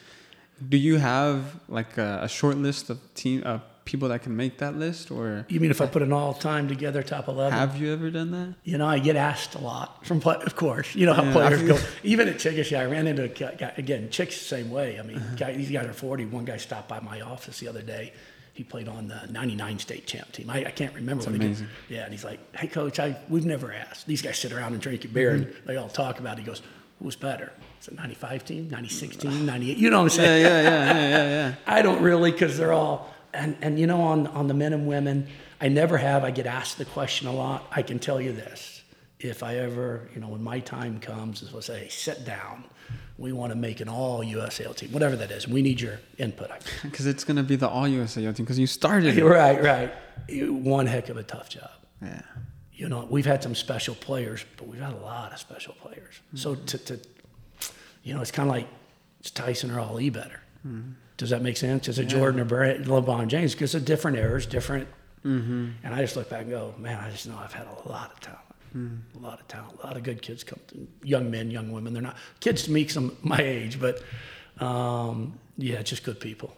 [0.68, 4.60] Do you have like a, a short list of team of people that can make
[4.60, 7.92] that list, or you mean if i put an all-time together top 11 have you
[7.92, 8.54] ever done that?
[8.64, 10.94] You know, I get asked a lot from, play, of course.
[10.94, 11.78] You know how Yeah, players go.
[12.04, 15.00] Even at Chickish, I ran into a guy, again Chicks the same way.
[15.00, 15.36] I mean, Uh-huh.
[15.36, 16.26] guy, these guys are forty.
[16.26, 18.14] One guy stopped by my office the other day.
[18.54, 20.50] He played on the '99 state champ team.
[20.52, 21.24] I, I can't remember.
[21.24, 21.68] what he- amazing.
[21.90, 24.06] yeah, and he's like, "Hey, coach, I we've never asked.
[24.06, 25.68] These guys sit around and drink a beer and Mm-hmm.
[25.68, 26.42] they all talk about." it.
[26.42, 26.62] He goes,
[27.02, 27.52] "Who's better?
[27.82, 30.42] Is it '95 team, '96 team, '98?" You know what I'm saying?
[30.46, 31.56] Yeah, yeah, yeah, yeah, yeah, yeah.
[31.78, 34.88] I don't really because they're all and and you know on on the men and
[34.88, 35.28] women,
[35.62, 36.24] I never have.
[36.24, 37.68] I get asked the question a lot.
[37.72, 38.82] I can tell you this:
[39.20, 42.64] if I ever, you know, when my time comes, is we'll say, sit down.
[43.18, 45.46] We want to make an all USAO team, whatever that is.
[45.46, 46.50] We need your input.
[46.84, 49.18] Because it's gonna be the all USAO team because you started.
[49.18, 49.24] it.
[49.26, 49.92] right, right.
[50.50, 51.72] One heck of a tough job.
[52.02, 52.22] Yeah.
[52.74, 56.22] You know, we've had some special players, but we've had a lot of special players.
[56.36, 56.66] So mm-hmm.
[56.66, 57.00] to, to
[58.04, 58.68] you know, it's kind of like
[59.22, 60.40] is Tyson or Ali better?
[60.66, 60.92] Mm-hmm.
[61.20, 61.88] Does that make sense?
[61.90, 63.54] Is it Jordan or Brett, LeBron James?
[63.54, 64.88] Because it's different eras, different.
[65.24, 68.12] And I just look back and go, man, I just know I've had a lot
[68.14, 69.02] of talent.
[69.16, 70.60] A lot of talent, a lot of good kids come.
[71.04, 71.92] Young men, young women.
[71.94, 74.02] They're not kids to me, some my age, but
[74.64, 76.56] um, yeah, just good people.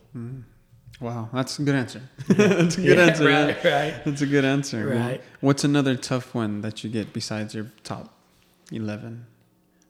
[0.99, 2.01] Wow, that's a good answer.
[2.27, 3.29] that's a good Yeah, answer.
[3.29, 3.45] yeah.
[3.45, 4.05] right, right.
[4.05, 4.89] That's a good answer.
[4.89, 5.21] Well, Right.
[5.39, 8.13] what's another tough one that you get besides your top
[8.71, 9.25] eleven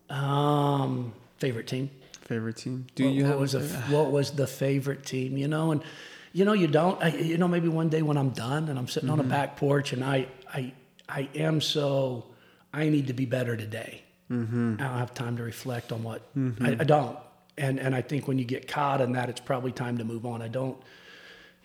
[0.10, 1.90] Um, favorite team?
[2.32, 2.88] Favorite team?
[2.96, 3.62] Do what, you what have was a
[3.94, 5.38] what was the favorite team?
[5.38, 5.84] You know, and
[6.32, 7.02] you know you don't.
[7.04, 9.58] I, you know, maybe one day when I'm done and I'm sitting on a back
[9.58, 10.74] porch and I I
[11.10, 12.26] I am so
[12.74, 14.04] I need to be better today.
[14.32, 14.76] Mm-hmm.
[14.80, 16.22] I don't have time to reflect on what
[16.62, 17.18] I, I don't.
[17.58, 20.26] And and I think when you get caught in that, it's probably time to move
[20.26, 20.42] on.
[20.42, 20.78] I don't.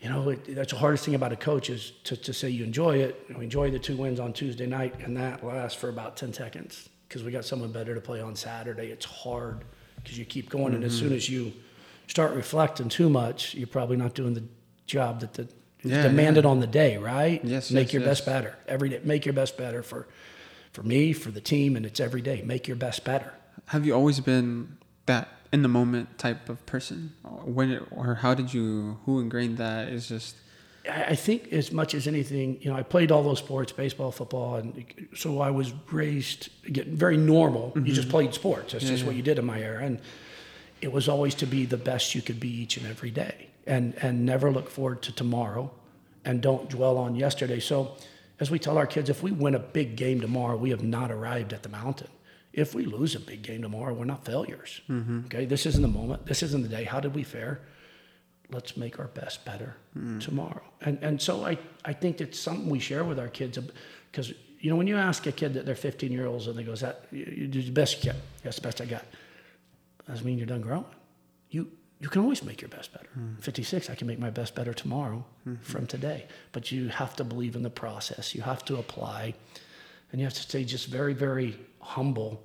[0.01, 2.63] You know, it, that's the hardest thing about a coach is to, to say you
[2.63, 3.25] enjoy it.
[3.29, 6.33] You know, enjoy the two wins on Tuesday night, and that lasts for about 10
[6.33, 8.91] seconds because we got someone better to play on Saturday.
[8.91, 9.63] It's hard
[10.07, 11.09] because you keep going, and as mm-hmm.
[11.09, 11.51] soon as you
[12.07, 14.43] start reflecting too much, you're probably not doing the
[14.85, 15.49] job that the
[15.83, 16.49] Yeah, demanded yeah.
[16.49, 17.43] on the day, right?
[17.43, 18.25] Yes, Make yes, your best yes.
[18.25, 19.01] better every day.
[19.03, 20.07] Make your best better for
[20.71, 22.41] for me, for the team, and it's every day.
[22.45, 23.33] Make your best better.
[23.65, 27.13] Have you always been that in the moment type of person?
[27.43, 28.99] When it, or how did you?
[29.05, 29.89] Who ingrained that?
[29.89, 30.35] Is just
[30.89, 34.55] I think as much as anything, you know, I played all those sports, baseball, football,
[34.55, 37.71] and so I was raised again very normal.
[37.75, 37.93] You mm-hmm.
[37.93, 38.73] just played sports.
[38.73, 39.99] That's just what you did in my era, and
[40.81, 43.95] it was always to be the best you could be each and every day, and
[44.01, 45.71] and never look forward to tomorrow,
[46.25, 47.59] and don't dwell on yesterday.
[47.59, 47.95] So,
[48.39, 51.11] as we tell our kids, if we win a big game tomorrow, we have not
[51.11, 52.09] arrived at the mountain.
[52.53, 54.81] If we lose a big game tomorrow, we're not failures.
[54.89, 55.25] Mm-hmm.
[55.25, 56.25] Okay, this isn't the moment.
[56.25, 56.85] This isn't the day.
[56.85, 57.61] How did we fare?
[58.51, 59.75] Let's make our best better
[60.19, 60.61] tomorrow.
[60.81, 63.57] And and so I I think it's something we share with our kids
[64.11, 66.63] because you know when you ask a kid that they're 15 year olds and they
[66.63, 68.21] go, "Is that you, you did the best you can?
[68.43, 69.05] That's the best I got."
[70.07, 70.85] Doesn't mean you're done growing.
[71.49, 71.67] You
[71.99, 73.09] you can always make your best better.
[73.41, 75.25] 56, I can make my best better tomorrow
[75.61, 76.27] from today.
[76.51, 78.35] But you have to believe in the process.
[78.35, 79.33] You have to apply,
[80.11, 82.43] and you have to stay just very very humble.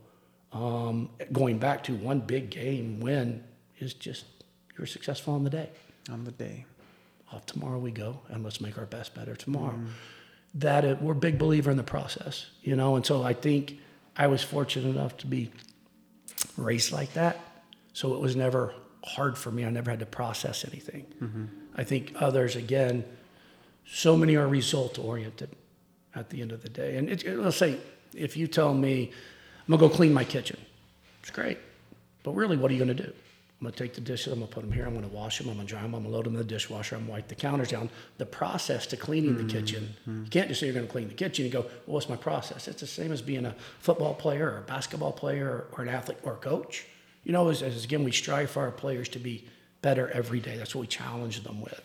[0.53, 3.45] Um, going back to one big game win
[3.79, 4.25] is just
[4.77, 5.71] you're successful on the day.
[6.11, 6.67] On the day.
[7.33, 9.75] Off tomorrow we go, and let's make our best better tomorrow.
[9.75, 9.87] Mm.
[10.57, 13.79] That it, we're a big believer in the process, you know, and so I think
[14.17, 15.51] I was fortunate enough to be
[16.59, 17.41] raised like that,
[17.95, 19.65] so it was never hard for me.
[19.65, 21.07] I never had to process anything.
[21.23, 21.45] Mm-hmm.
[21.75, 23.05] I think others, again,
[23.87, 25.49] so many are result oriented
[26.15, 26.97] at the end of the day.
[26.97, 27.79] And it, it- let's say
[28.15, 29.11] if you tell me
[29.67, 30.59] I'm gonna go clean my kitchen,
[31.23, 31.59] it's great,
[32.25, 33.12] but really, what are you gonna do?
[33.62, 35.55] I'm gonna take the dishes, I'm gonna put them here, I'm gonna wash them, I'm
[35.55, 37.70] gonna dry them, I'm gonna load them in the dishwasher, I'm gonna wipe the counters
[37.70, 37.90] down.
[38.18, 41.44] The process to cleaning the kitchen, you can't just say you're gonna clean the kitchen.
[41.44, 42.66] You go, well, what's my process?
[42.66, 45.90] It's the same as being a football player or a basketball player or, or an
[45.90, 46.87] athlete or a coach.
[47.22, 49.46] You know, as, as again, we strive for our players to be
[49.81, 50.57] better every day.
[50.57, 51.81] That's what we challenge them with.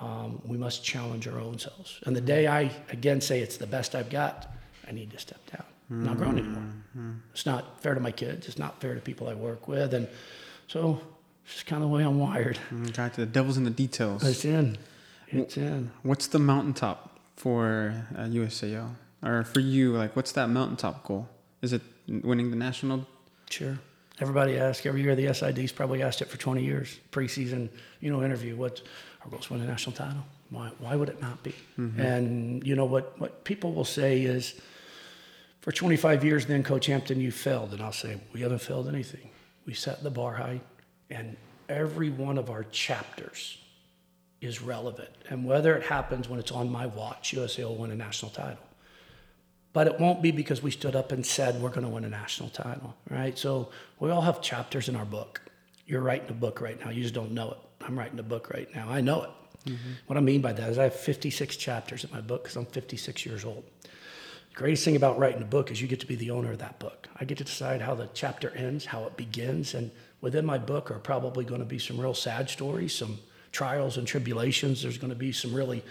[0.00, 1.98] Um, we must challenge our own selves.
[2.06, 4.48] And the day I again say it's the best I've got,
[4.86, 5.64] I need to step down.
[5.90, 6.62] I'm not grown anymore.
[7.32, 8.46] It's not fair to my kids.
[8.46, 10.06] It's not fair to people I work with, and
[10.70, 11.00] so
[11.44, 12.58] it's just kind of the way I'm wired.
[12.92, 14.22] Got to the devil's in the details.
[14.24, 14.78] It's in.
[15.28, 15.90] It's in.
[16.04, 18.94] What's the mountaintop for uh, USAO?
[19.22, 21.28] Or for you, like, what's that mountaintop goal?
[21.60, 23.06] Is it winning the national?
[23.50, 23.80] Sure.
[24.20, 25.16] Everybody asks every year.
[25.16, 27.00] The SID's probably asked it for 20 years.
[27.10, 27.68] Preseason,
[28.00, 28.54] you know, interview.
[28.54, 28.80] What
[29.24, 29.40] our goal?
[29.40, 30.24] To win a national title?
[30.50, 30.70] Why?
[30.78, 31.54] Why would it not be?
[31.98, 33.18] And you know what?
[33.18, 34.54] What people will say is,
[35.62, 39.30] for 25 years, then Coach Hampton, you failed, and I'll say we haven't failed anything.
[39.70, 40.62] We set the bar high,
[41.10, 41.36] and
[41.68, 43.56] every one of our chapters
[44.40, 45.10] is relevant.
[45.28, 48.58] And whether it happens when it's on my watch, USA will win a national title
[49.72, 52.08] but it won't be because we stood up and said we're going to win a
[52.08, 53.38] national title, right?
[53.38, 55.40] So we all have chapters in our book.
[55.86, 56.90] You're writing a book right now.
[56.90, 57.58] You just don't know it.
[57.86, 58.88] I'm writing a book right now.
[58.88, 59.30] I know it.
[59.66, 59.90] Mm-hmm.
[60.06, 62.66] What I mean by that is I have 56 chapters in my book because I'm
[62.66, 63.62] 56 years old.
[64.60, 66.58] The greatest thing about writing a book is you get to be the owner of
[66.58, 67.08] that book.
[67.18, 70.90] I get to decide how the chapter ends, how it begins, and within my book
[70.90, 73.18] are probably going to be some real sad stories, some
[73.52, 74.82] trials and tribulations.
[74.82, 75.82] There's going to be some really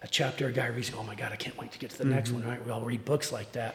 [0.00, 2.06] a chapter a guy reads, oh my God, I can't wait to get to the
[2.06, 2.38] next mm-hmm.
[2.38, 2.48] one.
[2.48, 2.64] Right?
[2.64, 3.74] We all read books like that.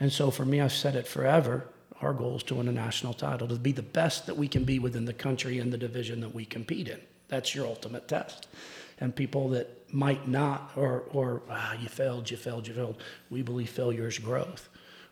[0.00, 1.68] And so for me, I've said it forever.
[2.02, 4.64] Our goal is to win a national title, to be the best that we can
[4.64, 6.98] be within the country and the division that we compete in.
[7.28, 8.48] That's your ultimate test.
[9.00, 13.42] And people that might not, or, or ah, you failed, you failed, you failed, we
[13.42, 14.68] believe failure is growth.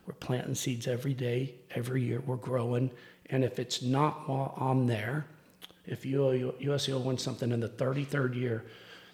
[0.07, 2.91] We're planting seeds every day, every year, we're growing.
[3.31, 5.27] And if it's not while I'm there,
[5.87, 8.65] if UO USCO wins something in the 33rd year,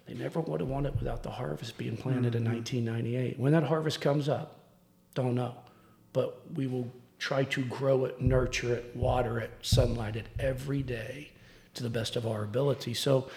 [0.07, 3.39] they never would have won it without the harvest being planted in 1998.
[3.39, 4.59] When that harvest comes up,
[5.15, 5.55] don't know.
[6.13, 11.31] But we will try to grow it, nurture it, water it, sunlight it every day
[11.75, 12.95] to the best of our ability.
[12.95, 13.29] So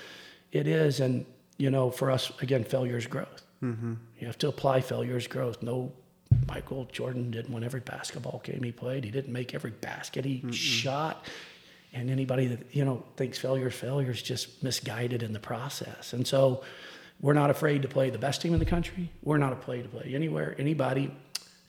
[0.55, 1.25] it is, and
[1.57, 3.43] you know, for us, again, failure is growth.
[3.61, 3.93] Mm-hmm.
[4.19, 5.61] You have to apply failure as growth.
[5.61, 5.91] No,
[6.47, 9.03] Michael Jordan didn't win every basketball game he played.
[9.03, 11.25] He didn't make every basket he shot.
[11.93, 16.13] And anybody that you know thinks failure is failure is just misguided in the process.
[16.13, 16.63] And so,
[17.19, 19.11] we're not afraid to play the best team in the country.
[19.23, 21.11] We're not afraid to play anywhere, anybody,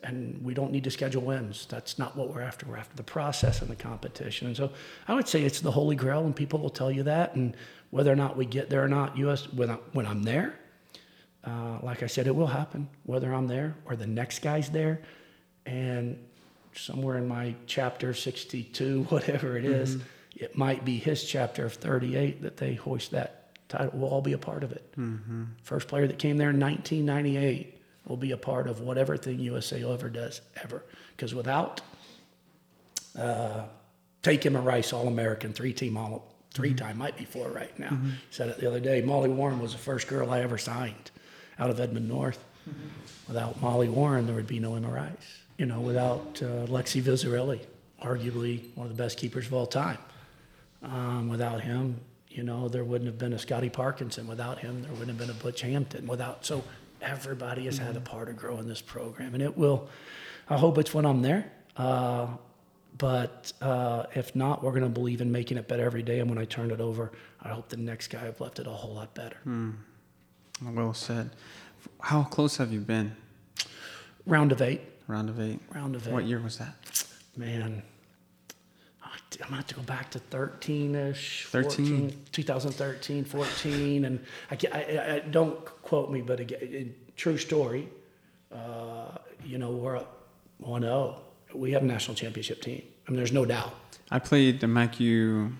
[0.03, 1.65] and we don't need to schedule wins.
[1.69, 2.65] That's not what we're after.
[2.67, 4.47] We're after the process and the competition.
[4.47, 4.71] And so,
[5.07, 7.35] I would say it's the holy grail, and people will tell you that.
[7.35, 7.55] And
[7.89, 9.51] whether or not we get there or not, U.S.
[9.51, 10.53] when I, when I'm there,
[11.43, 15.01] uh, like I said, it will happen, whether I'm there or the next guy's there.
[15.65, 16.23] And
[16.75, 19.97] somewhere in my chapter 62, whatever it is,
[20.35, 23.91] it might be his chapter of 38 that they hoist that title.
[23.93, 24.93] We'll all be a part of it.
[25.63, 27.76] First player that came there in 1998
[28.07, 30.83] will be a part of whatever thing USA ever does, ever.
[31.15, 31.81] Because without
[33.17, 33.63] uh,
[34.21, 37.77] take him a Rice All American, three team All, 3 time, might be four right
[37.77, 37.95] now.
[38.31, 39.01] Said it the other day.
[39.01, 41.11] Molly Warren was the first girl I ever signed
[41.59, 42.43] out of Edmond North.
[43.27, 45.11] Without Molly Warren, there would be no Emma Rice.
[45.57, 47.59] You know, without uh, Lexi Vizarelli,
[48.01, 49.97] arguably one of the best keepers of all time.
[50.83, 54.27] Um, without him, you know, there wouldn't have been a Scotty Parkinson.
[54.27, 56.07] Without him, there wouldn't have been a Butch Hampton.
[56.07, 56.63] Without so
[57.01, 59.89] everybody has had a part of growing this program, and it will.
[60.49, 61.51] I hope it's when I'm there.
[61.75, 62.27] Uh,
[62.97, 66.19] but uh, if not, we're going to believe in making it better every day.
[66.19, 68.71] And when I turn it over, I hope the next guy have left it a
[68.71, 69.37] whole lot better.
[70.63, 71.31] Well said.
[72.01, 73.15] How close have you been?
[74.25, 74.81] Round of eight.
[75.07, 75.59] Round of eight.
[75.73, 76.13] Round of eight.
[76.13, 76.73] What year was that?
[77.35, 77.83] Man,
[79.41, 82.09] I'm gonna have to go back to 13ish, 13.
[82.09, 87.89] 14, 2013, 14, and I, I, I- don't quote me, but again, true story.
[88.51, 90.27] Uh, you know, we're up
[90.63, 91.19] 1-0.
[91.53, 92.81] We have a national championship team.
[93.07, 93.73] I mean, there's no doubt.
[94.11, 95.51] I played the MacU.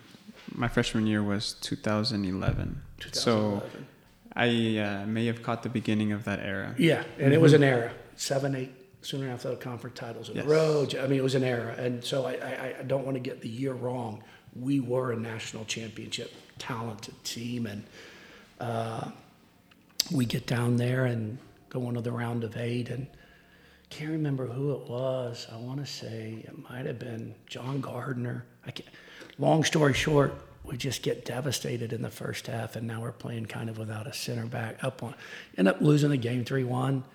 [0.54, 2.82] My freshman year was 2011.
[3.12, 3.62] So
[4.34, 6.74] I uh, may have caught the beginning of that era.
[6.78, 7.92] Yeah, and it was an era.
[8.16, 8.74] Seven, eight,
[9.08, 10.46] sooner after the conference titles in Yes.
[10.46, 10.86] a row.
[11.00, 13.40] I mean, it was an era, and so I, I, I don't want to get
[13.40, 14.22] the year wrong.
[14.54, 17.84] We were a national championship talented team, and
[18.60, 19.10] uh,
[20.12, 21.38] we get down there and
[21.70, 23.08] go into the round of eight, and
[23.90, 25.48] can't remember who it was.
[25.52, 28.44] I want to say it might have been John Gardner.
[28.66, 28.90] I can't,
[29.38, 30.34] long story short,
[30.66, 34.06] we just get devastated in the first half, and now we're playing kind of without
[34.06, 35.16] a center back up on.
[35.58, 37.06] End up losing the game three one.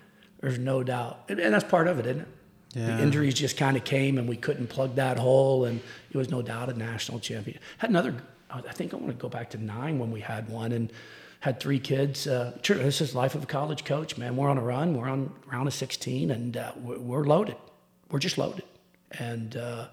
[0.43, 2.27] There's no doubt, and, and that's part of it, isn't it?
[2.75, 2.97] Yeah.
[2.97, 5.79] The injuries just kind of came, and we couldn't plug that hole, and
[6.11, 7.59] it was no doubt a national champion.
[7.77, 8.13] Had another.
[8.49, 10.91] I think I want to go back to nine when we had one, and
[11.39, 12.27] had three kids.
[12.27, 14.35] Uh, true, this is life of a college coach, man.
[14.35, 14.97] We're on a run.
[14.97, 17.55] We're on round of 16, and uh, we're, we're loaded.
[18.11, 18.65] We're just loaded.
[19.11, 19.87] And uh,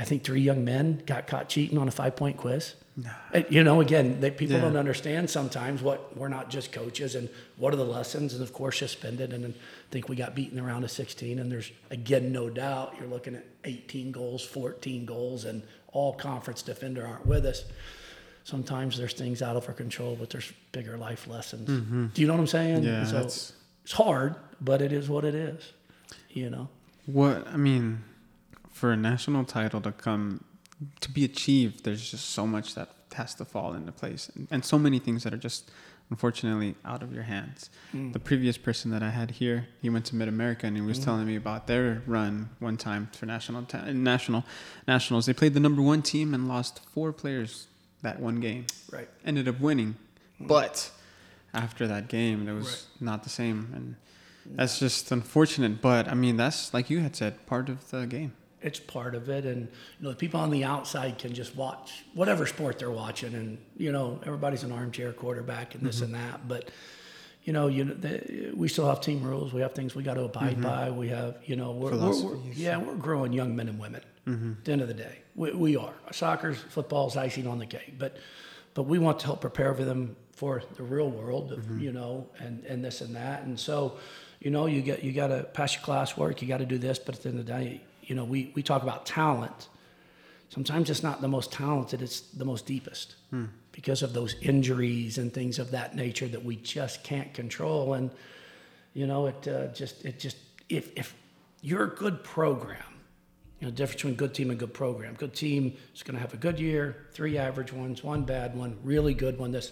[0.00, 2.74] I think three young men got caught cheating on a five point quiz.
[3.48, 4.62] You know, again, they, people Yeah.
[4.62, 8.52] don't understand sometimes what we're not just coaches and what are the lessons, and of
[8.52, 9.32] course, suspended.
[9.32, 11.38] And then I think we got beaten around a 16.
[11.38, 16.62] And there's, again, no doubt you're looking at 18 goals, 14 goals, and all conference
[16.62, 17.64] defender aren't with us
[18.42, 21.66] sometimes there's things out of our control, but there's bigger life lessons.
[22.14, 22.76] Do you know what I'm saying?
[22.78, 22.86] Mm-hmm.
[22.86, 23.52] Yeah, So that's-
[23.84, 25.72] it's hard, but it is what it is.
[26.30, 26.68] You know.
[27.06, 28.02] What I mean,
[28.72, 30.42] for a national title to come
[31.00, 34.64] to be achieved, there's just so much that has to fall into place, and, and
[34.64, 35.70] so many things that are just
[36.10, 37.70] unfortunately out of your hands.
[37.94, 38.12] Mm.
[38.12, 40.98] The previous person that I had here, he went to Mid America, and he was
[40.98, 44.44] telling me about their run one time for national ta- national
[44.88, 45.26] nationals.
[45.26, 47.66] They played the number one team and lost four players
[48.02, 48.66] that one game.
[48.90, 49.08] Right.
[49.24, 49.96] Ended up winning,
[50.40, 50.90] but
[51.52, 52.86] after that game, it was Right.
[53.02, 53.96] not the same, and
[54.56, 55.80] that's just unfortunate.
[55.82, 58.32] But I mean, that's like you had said, part of the game.
[58.62, 62.04] It's part of it, and you know, the people on the outside can just watch
[62.14, 65.86] whatever sport they're watching, and you know, everybody's an armchair quarterback and Mm-hmm.
[65.86, 66.46] this and that.
[66.46, 66.70] But
[67.44, 69.52] you know, you know, the, we still have team rules.
[69.52, 70.62] We have things we got to abide mm-hmm.
[70.62, 70.90] by.
[70.90, 74.02] We have, you know, we're, we're, we're yeah, we're growing young men and women.
[74.26, 74.52] Mm-hmm.
[74.52, 75.94] At the end of the day, we, we are.
[76.12, 78.18] Soccer's, football's icing on the cake, but
[78.74, 82.28] but we want to help prepare for them for the real world, of, you know,
[82.38, 83.44] and and this and that.
[83.44, 83.96] And so,
[84.38, 86.42] you know, you get you got to pass your classwork.
[86.42, 88.50] You got to do this, but at the end of the day, you know, we
[88.56, 89.68] we talk about talent.
[90.48, 93.14] Sometimes it's not the most talented it's the most deepest
[93.70, 97.94] because of those injuries and things of that nature that we just can't control.
[97.94, 98.10] And
[98.94, 100.36] you know it uh, just it just
[100.68, 101.14] if if
[101.62, 102.82] you're a good program
[103.60, 105.14] you know the difference between good team and good program.
[105.14, 108.76] Good team is going to have a good year three average ones one bad one
[108.82, 109.52] really good one.
[109.52, 109.70] This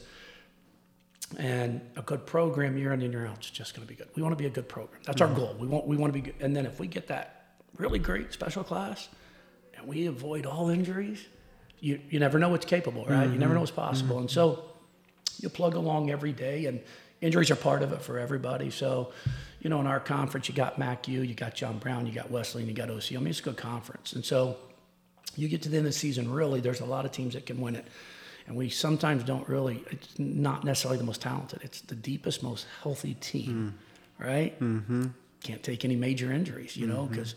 [1.38, 4.08] and a good program year in and year out is just going to be good.
[4.14, 5.00] We want to be a good program.
[5.04, 5.56] That's our goal.
[5.58, 6.40] We want we want to be good.
[6.40, 7.37] And then if we get that
[7.78, 9.08] really great special class
[9.78, 11.24] and we avoid all injuries,
[11.80, 13.24] you, you never know what's capable, right?
[13.24, 13.54] You never mm-hmm.
[13.54, 14.16] know what's possible.
[14.16, 14.22] Mm-hmm.
[14.22, 14.64] And so
[15.40, 16.80] you plug along every day, and
[17.20, 18.70] injuries are part of it for everybody.
[18.70, 19.12] So,
[19.60, 22.62] you know, in our conference, you got MacU, you got John Brown, you got Wesley,
[22.62, 23.12] and you got OC.
[23.12, 24.12] I mean, it's a good conference.
[24.12, 24.56] And so
[25.36, 27.46] you get to the end of the season, really, there's a lot of teams that
[27.46, 27.86] can win it.
[28.48, 32.66] And we sometimes don't really, it's not necessarily the most talented, it's the deepest, most
[32.82, 33.74] healthy team,
[34.20, 34.26] mm.
[34.26, 34.58] right?
[34.58, 35.06] Mm-hmm.
[35.44, 37.14] Can't take any major injuries, you know, mm-hmm.
[37.14, 37.34] because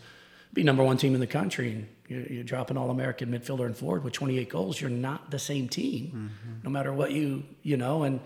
[0.52, 3.76] be number one team in the country and you're, you're dropping all American midfielder and
[3.76, 6.52] forward with 28 goals, you're not the same team, mm-hmm.
[6.62, 8.02] no matter what you, you know.
[8.02, 8.20] And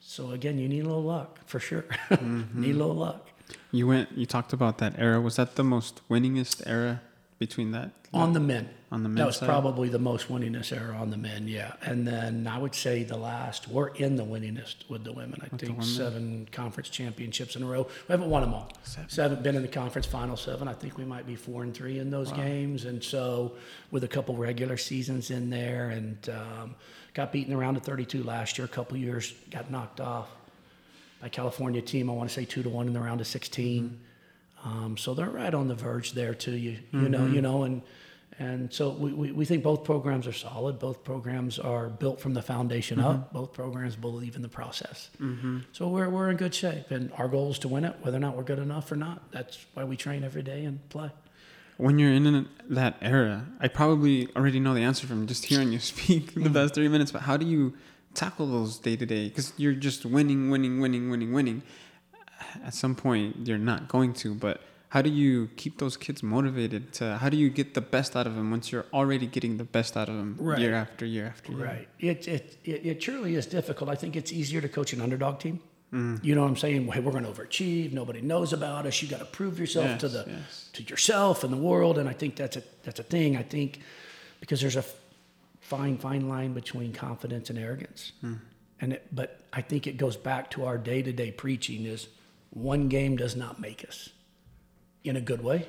[0.00, 1.84] so, again, you need a little luck for sure.
[2.10, 2.62] need a mm-hmm.
[2.62, 3.28] little luck.
[3.70, 4.12] You went.
[4.12, 5.20] You talked about that era.
[5.20, 7.02] Was that the most winningest era
[7.46, 7.90] between that?
[8.14, 8.68] On the men.
[8.92, 9.16] On the men.
[9.16, 9.48] That was side?
[9.48, 11.72] probably the most winningest era on the men, yeah.
[11.82, 15.40] And then I would say the last, we're in the winningest with the women.
[15.42, 15.82] I think women?
[15.84, 17.82] seven conference championships in a row.
[17.82, 18.70] We haven't won them all.
[19.08, 19.42] Seven.
[19.42, 20.68] been in the conference final seven.
[20.68, 22.84] I think we might be four and three in those games.
[22.84, 23.54] And so
[23.90, 26.76] with a couple regular seasons in there and um,
[27.14, 30.28] got beaten around at 32 last year, a couple years, got knocked off
[31.20, 32.08] by California team.
[32.08, 33.98] I want to say two to one in the round of 16.
[34.64, 36.56] Um, so they're right on the verge there too.
[36.56, 37.34] You you know mm-hmm.
[37.34, 37.82] you know and
[38.38, 40.78] and so we, we, we think both programs are solid.
[40.78, 43.16] Both programs are built from the foundation up.
[43.16, 43.36] Mm-hmm.
[43.36, 45.10] Both programs believe in the process.
[45.20, 45.58] Mm-hmm.
[45.72, 48.20] So we're we're in good shape, and our goal is to win it, whether or
[48.20, 49.30] not we're good enough or not.
[49.32, 51.10] That's why we train every day and play.
[51.76, 55.72] When you're in an- that era, I probably already know the answer from just hearing
[55.72, 57.12] you speak the past three minutes.
[57.12, 57.74] But how do you
[58.14, 59.28] tackle those day to day?
[59.28, 61.62] Because you're just winning, winning, winning, winning, winning.
[62.64, 64.34] At some point, you're not going to.
[64.34, 64.60] But
[64.92, 68.26] how do you keep those kids motivated to how do you get the best out
[68.26, 70.58] of them once you're already getting the best out of them Right.
[70.58, 71.88] year after year after year Right.
[71.98, 73.88] It, it, it, it truly is difficult.
[73.88, 75.60] I think it's easier to coach an underdog team.
[75.94, 76.22] Mm.
[76.24, 76.86] You know what I'm saying?
[76.88, 77.92] Hey, we're going to overachieve.
[77.92, 79.00] Nobody knows about us.
[79.02, 80.70] You got to prove yourself to the yes.
[80.74, 81.98] to yourself and the world.
[81.98, 83.36] And I think that's a that's a thing.
[83.36, 83.80] I think
[84.40, 84.84] because there's a
[85.60, 88.12] fine fine line between confidence and arrogance.
[88.20, 88.34] Hmm.
[88.80, 92.08] And it, but I think it goes back to our day to day preaching: is
[92.52, 94.10] one game does not make us.
[95.04, 95.66] In a good way,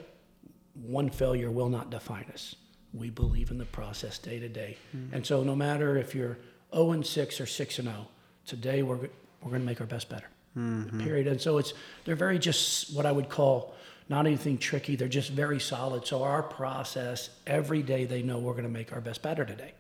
[0.73, 2.55] one failure will not define us.
[2.93, 4.77] We believe in the process day to day.
[4.91, 5.13] Hmm.
[5.13, 6.37] And so no matter if you're
[6.73, 8.07] 0 and 6 or 6 and 0,
[8.45, 9.09] today we're, we're
[9.49, 10.27] going to make our best better.
[10.57, 11.03] Mm-hmm.
[11.03, 11.27] Period.
[11.27, 11.73] And so it's,
[12.05, 13.73] they're very just what I would call
[14.09, 14.95] not anything tricky.
[14.95, 16.05] They're just very solid.
[16.05, 19.73] So our process, every day they know we're going to make our best better today.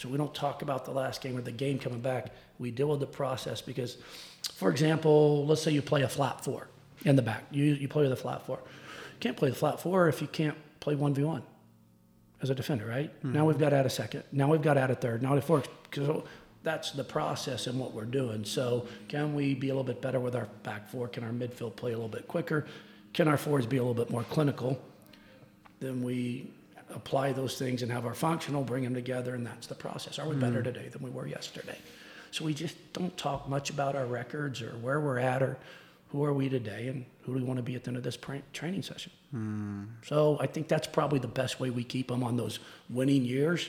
[0.00, 2.28] So we don't talk about the last game or the game coming back.
[2.58, 3.98] We deal with the process because,
[4.54, 6.68] for example, let's say you play a flat four
[7.04, 7.44] in the back.
[7.50, 8.60] You, you play with a flat four.
[8.64, 11.42] You can't play the flat four if you can't play 1v1
[12.40, 13.10] as a defender, right?
[13.20, 13.34] Hmm.
[13.34, 14.22] Now we've got to add a second.
[14.32, 15.22] Now we've got to add a third.
[15.22, 16.22] Now if we're, because
[16.62, 18.46] that's the process and what we're doing.
[18.46, 21.08] So can we be a little bit better with our back four?
[21.08, 22.64] Can our midfield play a little bit quicker?
[23.12, 24.80] Can our forwards be a little bit more clinical?
[25.78, 26.50] Then we
[26.94, 30.18] apply those things and have our functional, bring them together, and that's the process.
[30.18, 30.64] Are we better hmm.
[30.64, 31.78] today than we were yesterday?
[32.30, 35.58] So we just don't talk much about our records or where we're at or
[36.10, 38.02] who are we today and who do we want to be at the end of
[38.02, 38.18] this
[38.52, 39.12] training session.
[39.30, 39.84] Hmm.
[40.04, 43.68] So I think that's probably the best way we keep them on those winning years.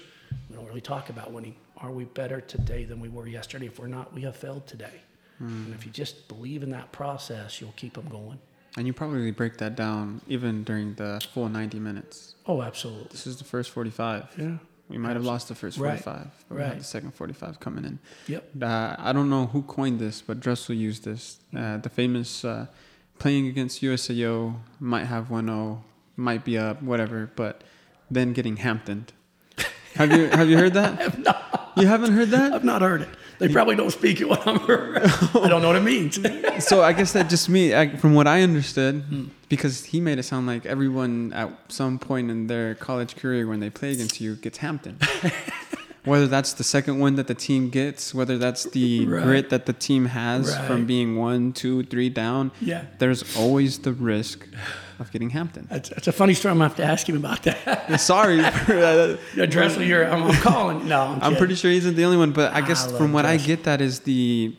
[0.49, 1.55] We don't really talk about winning.
[1.77, 3.67] Are we better today than we were yesterday?
[3.67, 5.01] If we're not, we have failed today.
[5.37, 5.65] Hmm.
[5.65, 8.39] And if you just believe in that process, you'll keep them going.
[8.77, 13.07] And you probably break that down even during the full 90 minutes Oh, absolutely.
[13.11, 14.57] this is the first 45 Yeah.
[14.89, 17.85] we might have lost the first Right, 45 but we had the second 45 coming
[17.85, 18.43] in Yep.
[18.61, 21.39] uh, I don't know who coined this, but Dressel used this.
[21.55, 22.67] Uh, the famous uh,
[23.19, 25.83] playing against USAO might have 1 0,
[26.15, 27.63] might be up, whatever, but
[28.09, 29.13] then getting Hamptoned.
[29.95, 30.97] Have you have you heard that?
[30.99, 31.71] Have not.
[31.75, 32.53] You haven't heard that?
[32.53, 33.09] I've not heard it.
[33.41, 34.57] They probably don't speak it when I'm.
[35.43, 36.19] I don't know what it means.
[36.61, 39.25] So I guess that just me, I, from what I understood, Hmm.
[39.49, 43.59] because he made it sound like everyone at some point in their college career when
[43.59, 44.99] they play against you gets Hampton.
[46.03, 49.23] whether that's the second one that the team gets, whether that's the Right.
[49.23, 52.85] grit that the team has from being one, two, three down, Yeah.
[52.97, 54.47] there's always the risk
[54.99, 55.67] of getting Hampton.
[55.69, 56.51] That's, that's a funny story.
[56.51, 57.99] I'm going to have to ask him about that.
[58.01, 60.87] Sorry, uh, you're, I'm, I'm calling.
[60.87, 63.13] No, I'm, I'm pretty sure he's not the only one, but I guess I from
[63.13, 64.55] what I get, that is the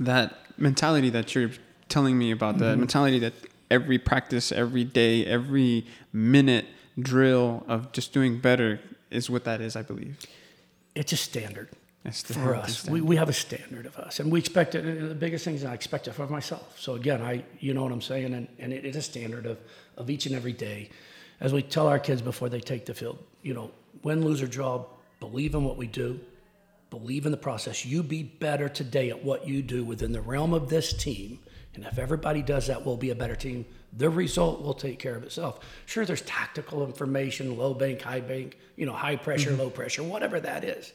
[0.00, 1.50] that mentality that you're
[1.88, 2.56] telling me about.
[2.56, 2.64] Mm-hmm.
[2.64, 3.34] The mentality that
[3.70, 6.66] every practice, every day, every minute
[6.98, 9.76] drill of just doing better is what that is.
[9.76, 10.16] I believe.
[10.96, 11.68] It's a standard
[12.12, 12.68] for us.
[12.68, 13.04] We, standard.
[13.04, 14.84] we have a standard of us, and we expect it.
[14.84, 16.78] and The biggest thing is I expect it for myself.
[16.78, 19.58] So again, I, you know what I'm saying, and, and it is a standard of,
[19.96, 20.90] of each and every day.
[21.40, 23.70] As we tell our kids before they take the field, you know,
[24.02, 24.84] win, lose, or draw,
[25.20, 26.18] believe in what we do,
[26.90, 27.84] believe in the process.
[27.84, 31.40] You be better today at what you do within the realm of this team.
[31.76, 33.64] And if everybody does that, we'll be a better team.
[33.92, 35.60] The result will take care of itself.
[35.86, 39.60] Sure, there's tactical information, low bank, high bank, you know, high pressure, mm-hmm.
[39.60, 40.92] low pressure, whatever that is.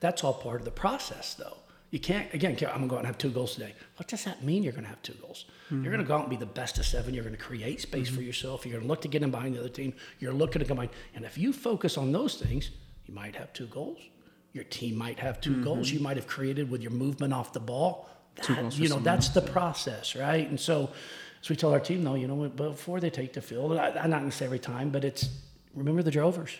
[0.00, 1.58] That's all part of the process, though.
[1.90, 3.74] You can't, again, I'm going to go out and have two goals today.
[3.96, 5.44] What does that mean you're going to have two goals?
[5.70, 6.08] You're going to mm-hmm.
[6.08, 7.14] go out and be the best of seven.
[7.14, 8.24] You're going to create space for mm-hmm.
[8.24, 8.66] yourself.
[8.66, 9.92] You're going to look to get in behind the other team.
[10.18, 10.90] You're looking to combine.
[11.14, 12.70] And if you focus on those things,
[13.06, 13.98] you might have two goals.
[14.52, 17.60] Your team might have 2 goals you might have created with your movement off the
[17.60, 18.08] ball.
[18.40, 20.48] Two That- you know, someone that's the process, right?
[20.48, 20.90] And so,
[21.42, 24.10] so we tell our team, though, you know, before they take the field, I, I'm
[24.10, 25.28] not going to say every time, but it's
[25.74, 26.56] remember the drovers.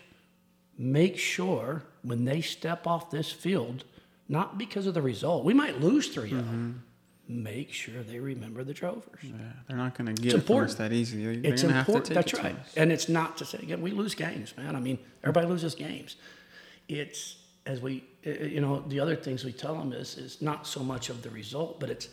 [0.79, 3.85] Make sure when they step off this field,
[4.29, 6.83] not because of the result, we might lose 3 of them.
[7.29, 7.43] Mm-hmm.
[7.45, 9.21] Make sure they remember the drovers.
[9.23, 9.33] Yeah,
[9.69, 10.79] they're not going to get it from important.
[10.79, 11.23] that easy.
[11.25, 12.07] They're, they're It's going have to important.
[12.07, 12.59] take That's it right.
[12.59, 12.75] us.
[12.77, 14.75] And it's not to say again we lose games, man.
[14.75, 16.17] I mean, everybody loses games.
[16.89, 17.37] It's
[17.67, 20.83] as we, uh, you know, the other things we tell them is is not so
[20.83, 22.09] much of the result, but it's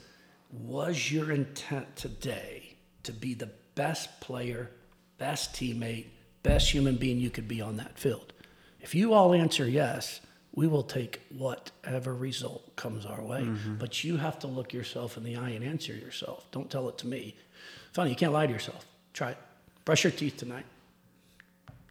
[0.52, 4.72] was your intent today to be the best player,
[5.18, 6.08] best teammate,
[6.44, 8.34] best human being you could be on that field.
[8.82, 10.22] If you all answer yes,
[10.56, 13.42] we will take whatever result comes our way.
[13.78, 16.50] But you have to look yourself in the eye and answer yourself.
[16.52, 17.36] Don't tell it to me.
[17.94, 18.86] Funny, you can't lie to yourself.
[19.14, 19.38] Try it.
[19.86, 20.66] Brush your teeth tonight.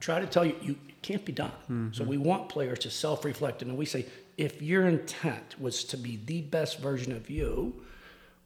[0.00, 1.52] Try to tell you, you it can't be done.
[1.92, 3.62] So we want players to self reflect.
[3.62, 7.82] And we say, if your intent was to be the best version of you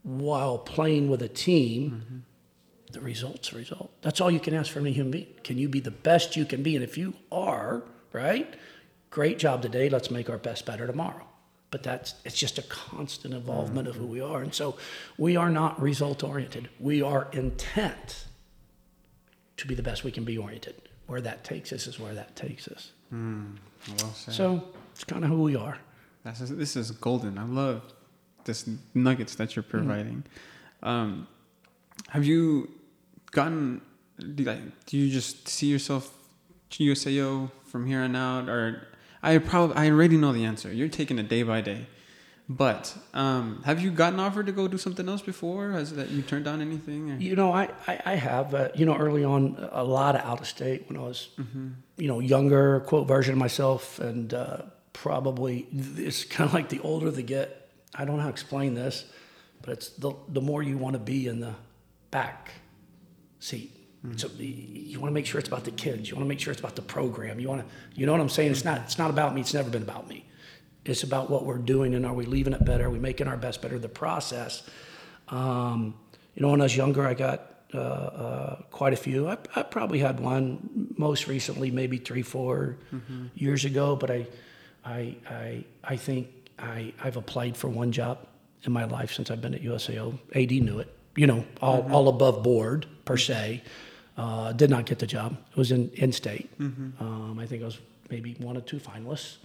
[0.03, 2.25] while playing with a team,
[2.93, 3.91] the result's a result.
[4.03, 5.27] That's all you can ask from a human being.
[5.45, 6.77] Can you be the best you can be?
[6.77, 8.55] And if you are, right,
[9.11, 9.89] great job today.
[9.89, 11.27] Let's make our best better tomorrow.
[11.71, 14.43] But that's it's just a constant involvement of who we are.
[14.43, 14.77] And so
[15.17, 16.69] we are not result oriented.
[16.79, 18.27] We are intent
[19.57, 20.91] to be the best we can be oriented.
[21.13, 22.93] Where that takes us is where that takes us.
[23.13, 23.59] Mm,
[23.99, 24.15] well.
[24.15, 25.77] So it's kind of who we are.
[26.25, 27.37] That's this is golden.
[27.37, 27.83] I love
[28.45, 30.25] this nuggets that you're providing.
[30.83, 30.89] Mm.
[30.89, 31.29] Um,
[32.09, 32.71] have you
[33.31, 33.83] gotten?
[34.19, 36.15] Do, like, do you just see yourself
[36.71, 38.89] USAO from here on out, or
[39.23, 40.73] I probably I already know the answer.
[40.73, 41.89] You're taking it day by day.
[42.57, 45.71] But um, have you gotten offered to go do something else before?
[45.71, 47.11] Has that you turned down anything?
[47.11, 47.17] Or?
[47.17, 48.55] You know, I I, I have.
[48.55, 51.69] Uh, you know, early on, a lot of out of state when I was, mm-hmm.
[51.97, 56.81] you know, younger, quote version of myself, and uh, probably it's kind of like the
[56.81, 57.71] older they get.
[57.95, 59.05] I don't know how to explain this,
[59.63, 61.55] but it's the the more you want to be in the
[62.11, 62.51] back
[63.39, 63.71] seat.
[64.05, 64.17] Mm-hmm.
[64.17, 66.11] So you want to make sure it's about the kids.
[66.11, 67.39] You want to make sure it's about the program.
[67.39, 68.51] You want to, you know what I'm saying?
[68.51, 68.81] It's not.
[68.83, 69.41] It's not about me.
[69.41, 70.25] It's never been about me.
[70.85, 72.87] It's about what we're doing and are we leaving it better?
[72.87, 73.79] Are we making our best better?
[73.79, 74.63] The process.
[75.29, 75.95] Um,
[76.35, 79.29] you know, when I was younger, I got uh, uh, quite a few.
[79.29, 83.27] I, I, probably had one most recently, maybe three, four mm-hmm.
[83.35, 83.97] years ago.
[83.97, 84.27] But I,
[84.85, 86.29] I, I, I think
[86.59, 88.27] I, I've applied for one job
[88.65, 90.19] in my life since I've been at USAO.
[90.35, 90.95] AD knew it.
[91.17, 91.95] You know, all, mm-hmm.
[91.95, 93.63] all above board per se.
[94.17, 95.39] Uh, did not get the job.
[95.51, 96.51] It was in in state.
[96.59, 97.03] Mm-hmm.
[97.03, 97.79] Um, I think I was
[98.11, 99.39] maybe one or two finalists.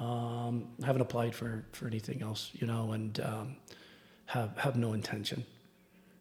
[0.00, 3.56] Um, haven't applied for, for anything else, you know, and um,
[4.26, 5.44] have have no intention.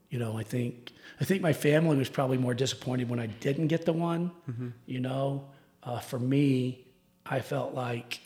[0.10, 3.68] You know, I think I think my family was probably more disappointed when I didn't
[3.68, 4.32] get the one.
[4.50, 4.70] Mm-hmm.
[4.86, 5.48] You know,
[5.84, 6.86] uh, for me,
[7.26, 8.20] I felt like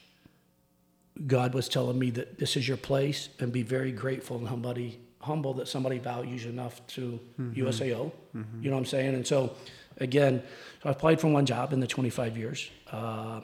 [1.28, 4.99] God was telling me that this is your place, and be very grateful and somebody
[5.24, 7.62] humble that somebody values you enough to mm-hmm.
[7.62, 8.12] USAO.
[8.36, 8.64] Mm-hmm.
[8.64, 9.16] You know what I'm saying?
[9.16, 9.56] And so,
[9.97, 10.43] again,
[10.82, 12.70] so I applied for one job in the 25 years.
[12.91, 13.39] Uh,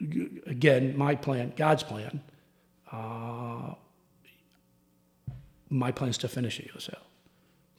[0.00, 2.20] again, my plan, God's plan,
[2.90, 3.74] uh,
[5.68, 6.98] my plan is to finish at USL.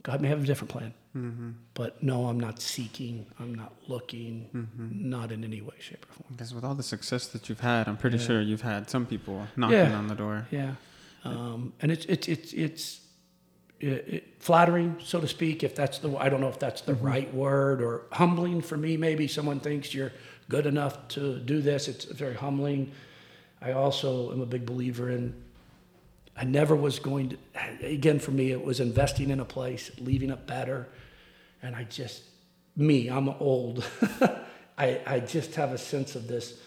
[0.03, 1.49] God may have a different plan, mm-hmm.
[1.73, 3.25] but no, I'm not seeking.
[3.39, 4.49] I'm not looking.
[4.55, 5.09] Mm-hmm.
[5.09, 6.27] Not in any way, shape, or form.
[6.31, 8.23] Because with all the success that you've had, I'm pretty yeah.
[8.23, 9.97] sure you've had some people knocking yeah.
[9.97, 10.47] on the door.
[10.49, 10.75] Yeah,
[11.25, 13.01] um, and it's it's it's it's
[13.81, 15.61] it, it, flattering, so to speak.
[15.61, 17.05] If that's the I don't know if that's the mm-hmm.
[17.05, 18.95] right word or humbling for me.
[18.95, 20.13] Maybe someone thinks you're
[20.49, 21.87] good enough to do this.
[21.87, 22.91] It's very humbling.
[23.61, 25.33] I also am a big believer in,
[26.35, 27.37] I never was going to,
[27.81, 30.87] again, for me, it was investing in a place, leaving it better.
[31.61, 32.23] And I just,
[32.75, 33.83] me, I'm old.
[34.77, 36.59] I, I just have a sense of this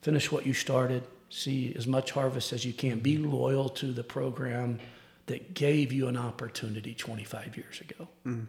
[0.00, 4.02] finish what you started, see as much harvest as you can, be loyal to the
[4.02, 4.80] program
[5.26, 8.08] that gave you an opportunity 25 years ago.
[8.26, 8.46] Mm.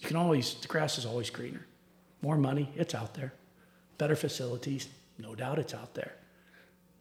[0.00, 1.66] You can always, the grass is always greener.
[2.22, 3.32] More money, it's out there
[3.98, 4.88] better facilities,
[5.18, 6.14] no doubt it's out there.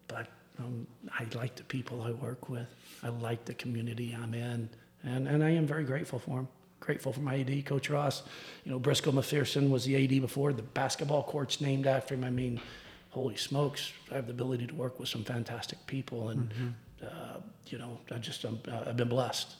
[0.07, 0.27] But
[0.59, 2.67] um, I like the people I work with.
[3.03, 4.69] I like the community I'm in,
[5.03, 6.47] and, and I am very grateful for them.
[6.79, 8.23] Grateful for my AD, Coach Ross.
[8.63, 10.53] You know, Briscoe McPherson was the AD before.
[10.53, 12.23] The basketball court's named after him.
[12.23, 12.61] I mean,
[13.09, 17.05] holy smokes, I have the ability to work with some fantastic people, and mm-hmm.
[17.05, 18.49] uh, you know, I just uh,
[18.85, 19.55] I've been blessed.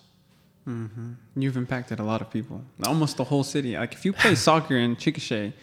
[0.68, 1.14] Mm-hmm.
[1.38, 3.78] You've impacted a lot of people, almost the whole city.
[3.78, 5.54] Like if you play soccer in Chickasha,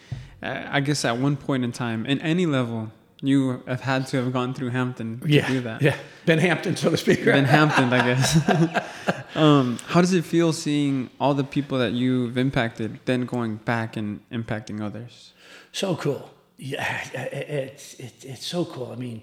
[0.45, 2.93] I guess at one point in time, in any level,
[3.23, 5.81] you have had to have gone through Hampton to yeah, do that.
[5.81, 7.25] Yeah, Ben Hampton, so to speak.
[7.25, 9.35] Ben Hampton, I guess.
[9.37, 13.97] um, how does it feel seeing all the people that you've impacted, then going back
[13.97, 15.33] and impacting others?
[15.73, 16.31] So cool.
[16.57, 18.93] Yeah, it's it's it's so cool.
[18.93, 19.23] I mean,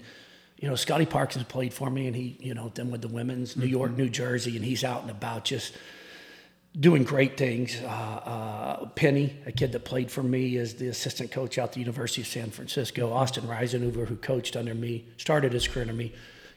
[0.58, 3.08] you know, Scotty Parks has played for me, and he, you know, then with the
[3.08, 4.02] women's, New York, mm-hmm.
[4.02, 5.74] New Jersey, and he's out and about just
[6.78, 7.80] doing great things.
[7.82, 11.80] Uh, uh, Penny, a kid that played for me, is the assistant coach out the
[11.80, 13.12] University of San Francisco.
[13.12, 16.12] Austin Reisenhuber, who coached under me, started his career under me,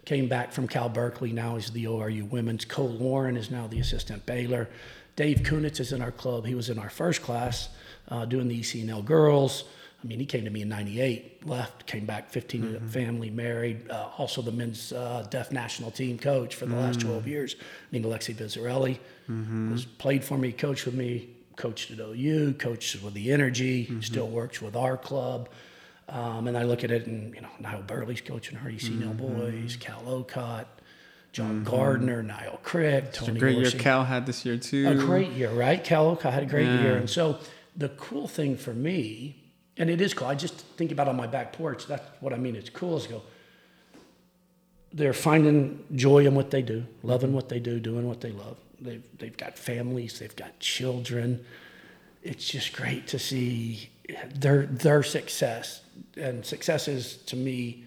[0.06, 1.32] came back from Cal Berkeley.
[1.32, 2.64] Now he's the ORU women's.
[2.64, 4.70] Cole Lauren is now the assistant Baylor.
[5.16, 6.46] Dave Kunitz is in our club.
[6.46, 7.70] He was in our first class
[8.10, 9.66] uh, doing the ECNL girls.
[10.06, 12.88] I mean, he came to me in '98, left, came back, 15 mm-hmm.
[12.90, 13.90] family, married.
[13.90, 16.84] Uh, also, the men's uh, deaf national team coach for the mm-hmm.
[16.84, 17.56] last 12 years.
[17.60, 19.72] I mean, Alexi Bizzarelli mm-hmm.
[19.72, 24.02] was played for me, coached with me, coached at OU, coached with the Energy, mm-hmm.
[24.02, 25.50] still works with our club.
[26.08, 29.40] Um, and I look at it, and you know, Niall Burley's coaching our ECNL mm-hmm.
[29.40, 30.66] boys, Cal Ocott.
[31.32, 31.76] John mm-hmm.
[31.76, 33.32] Gardner, Niall Crick, Tony.
[33.32, 34.88] It's a great year Cal had this year too.
[34.88, 35.84] A great year, right?
[35.84, 36.82] Cal Ocott had a great yeah.
[36.82, 37.40] year, and so
[37.76, 39.45] the cool thing for me
[39.78, 40.28] and it is cool.
[40.28, 41.88] I just think about on my back porch.
[41.88, 42.56] That's what I mean.
[42.56, 42.98] It's cool.
[42.98, 43.22] Is go.
[44.94, 48.58] They're finding joy in what they do, loving what they do, doing what they love.
[48.80, 50.20] They've they've got families.
[50.20, 51.46] They've got children.
[52.24, 53.90] It's just great to see
[54.34, 55.82] their their success.
[56.16, 57.84] And success is to me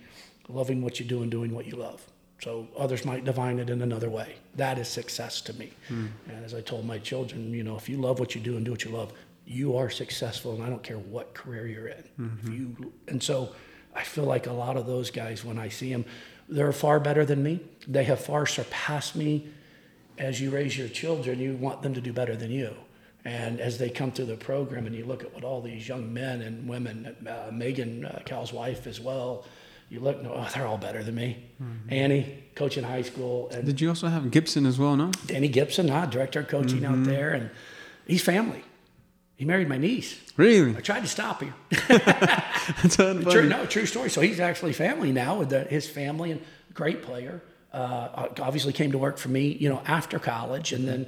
[0.49, 2.07] loving what you do and doing what you love.
[2.41, 4.37] So others might define it in another way.
[4.55, 5.73] That is success to me.
[5.89, 6.09] Mm.
[6.29, 8.65] And as I told my children, you know, if you love what you do and
[8.65, 9.13] do what you love,
[9.49, 12.05] you are successful, and I don't care what career you're in.
[12.45, 13.55] If you and so
[13.95, 16.05] I feel like a lot of those guys when I see them,
[16.49, 17.61] they're far better than me.
[17.87, 19.49] They have far surpassed me.
[20.19, 22.75] As you raise your children, you want them to do better than you.
[23.25, 26.13] And as they come through the program, and you look at what all these young
[26.13, 29.45] men and women, uh, Megan, uh, Cal's wife as well,
[29.91, 31.45] you look, oh, they're all better than me.
[31.89, 34.97] Annie, coaching high school, and Did you also have Gibson as well?
[34.97, 35.11] No.
[35.27, 37.51] Danny Gibson, huh, director of coaching out there, and
[38.07, 38.63] he's family.
[39.39, 40.21] He married my niece.
[40.37, 40.77] Really?
[40.77, 41.55] I tried to stop him.
[41.89, 42.97] That's
[43.33, 44.11] True, no, true story.
[44.11, 46.41] So he's actually family now with the, his family and
[46.75, 47.41] great player.
[47.73, 51.07] Uh, obviously came to work for me, you know, after college, and then,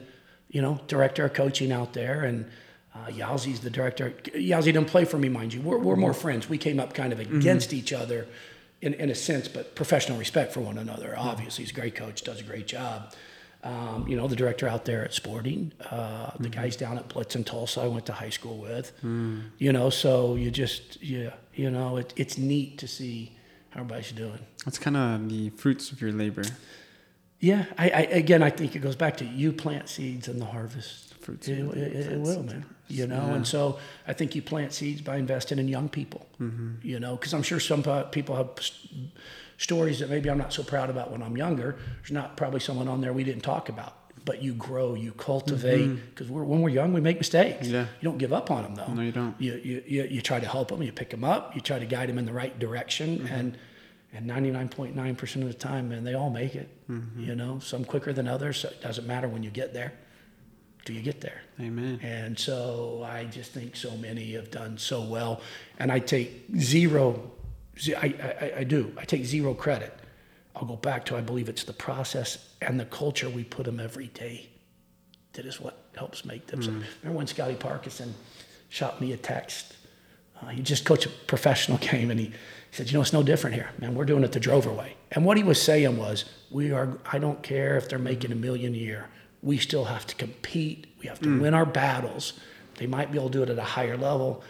[0.48, 2.22] you know, director of coaching out there.
[2.22, 2.48] And
[2.94, 4.10] uh, Yowzy's the director.
[4.26, 5.60] Yowzy didn't play for me, mind you.
[5.60, 6.48] We're, we're more friends.
[6.48, 8.28] We came up kind of against each other,
[8.80, 11.16] in, in a sense, but professional respect for one another.
[11.18, 13.12] Obviously, he's a great coach, does a great job.
[13.62, 17.36] Um, you know, the director out there at Sporting, uh, the guys down at Blitz
[17.36, 18.90] in Tulsa, I went to high school with.
[19.58, 23.36] You know, so you just, yeah, you know, it, it's neat to see
[23.70, 24.38] how everybody's doing.
[24.64, 26.42] That's kind of the fruits of your labor.
[27.38, 30.46] Yeah, I, I again, I think it goes back to you plant seeds and the
[30.46, 31.14] harvest.
[31.20, 32.64] Fruits It, of it, it, will, man.
[32.88, 33.34] You know, Yeah.
[33.34, 36.26] and so I think you plant seeds by investing in young people.
[36.82, 38.50] You know, because I'm sure some people have
[39.60, 41.76] stories that maybe I'm not so proud about when I'm younger.
[41.98, 43.94] There's not probably someone on there we didn't talk about.
[44.24, 46.06] But you grow, you cultivate, mm-hmm.
[46.10, 47.68] because we're, when we're young, we make mistakes.
[47.68, 47.82] Yeah.
[47.82, 48.92] You don't give up on them, though.
[48.92, 49.34] No, you don't.
[49.40, 51.86] You, you, you, you try to help them, you pick them up, you try to
[51.86, 53.34] guide them in the right direction, mm-hmm.
[53.34, 53.58] and
[54.12, 56.68] and 99.9% of the time, man, they all make it.
[56.90, 57.22] Mm-hmm.
[57.22, 58.58] You know, some quicker than others.
[58.58, 59.92] So it doesn't matter when you get there.
[60.84, 61.42] Do you get there?
[61.60, 62.00] Amen.
[62.02, 65.40] And so I just think so many have done so well,
[65.78, 67.30] and I take zero.
[67.88, 68.92] I, I, I do.
[68.98, 69.96] I take zero credit.
[70.56, 73.80] I'll go back to I believe it's the process and the culture we put them
[73.80, 74.48] every day
[75.34, 76.62] that is what helps make them.
[76.62, 78.14] So, remember when Scotty Parkinson
[78.68, 79.76] shot me a text?
[80.40, 82.32] Uh, he just coached a professional game, and he, he
[82.72, 83.94] said, "You know, it's no different here, man.
[83.94, 86.98] We're doing it the Drover way." And what he was saying was, "We are.
[87.10, 89.08] I don't care if they're making a million a year.
[89.42, 90.86] We still have to compete.
[90.98, 92.34] We have to win our battles.
[92.76, 94.42] They might be able to do it at a higher level."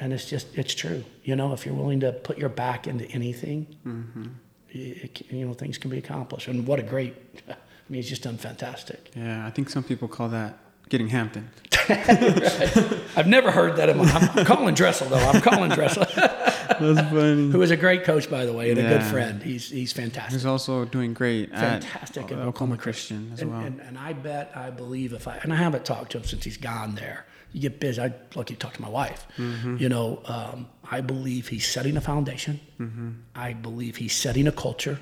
[0.00, 1.04] And it's just, it's true.
[1.24, 4.26] You know, if you're willing to put your back into anything, mm-hmm.
[4.70, 6.48] it, you know, things can be accomplished.
[6.48, 7.16] And what a great,
[7.48, 7.54] I
[7.88, 9.10] mean, he's just done fantastic.
[9.16, 11.50] Yeah, I think some people call that getting Hampton.
[11.88, 13.88] I've never heard that.
[13.90, 15.16] I'm, I'm calling Dressel, though.
[15.16, 17.50] I'm calling Dressel, That's funny.
[17.50, 19.42] who is a great coach, by the way, and a good friend.
[19.42, 20.34] He's, he's fantastic.
[20.34, 23.60] He's also doing great fantastic at at Oklahoma Christian as and, well.
[23.60, 26.44] And, and I bet, I believe if I, and I haven't talked to him since
[26.44, 27.26] he's gone there.
[27.52, 28.00] You get busy.
[28.00, 29.26] I'd lucky to talk to my wife.
[29.36, 29.76] Mm-hmm.
[29.78, 32.60] You know, um, I believe he's setting a foundation.
[32.78, 33.10] Mm-hmm.
[33.34, 35.00] I believe he's setting a culture.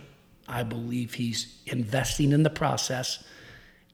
[0.48, 3.24] I believe he's investing in the process.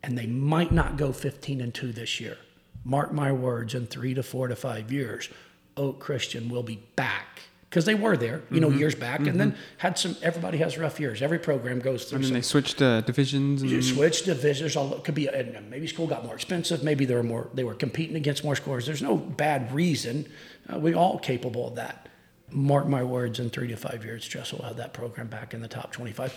[0.02, 2.36] And they might not go 15 and 2 this year.
[2.84, 5.28] Mark my words, in three to four to five years,
[5.76, 7.42] Oak Christian will be back.
[7.72, 8.80] Because they were there, you know, Mm-hmm.
[8.80, 10.14] years back, and then had some.
[10.20, 11.22] Everybody has rough years.
[11.22, 13.62] Every program goes through and then some they switched uh, divisions.
[13.62, 14.76] And, switched divisions.
[14.76, 16.84] All could be, and maybe school got more expensive.
[16.84, 17.48] Maybe they were more.
[17.54, 18.84] They were competing against more scores.
[18.84, 20.30] There's no bad reason.
[20.70, 22.10] Uh, we all capable of that.
[22.50, 23.40] Mark my words.
[23.40, 26.34] In three to five years, Dressel will have that program back in the top 25.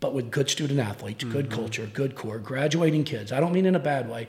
[0.00, 3.30] But with good student athletes, good culture, good core, graduating kids.
[3.30, 4.26] I don't mean in a bad way.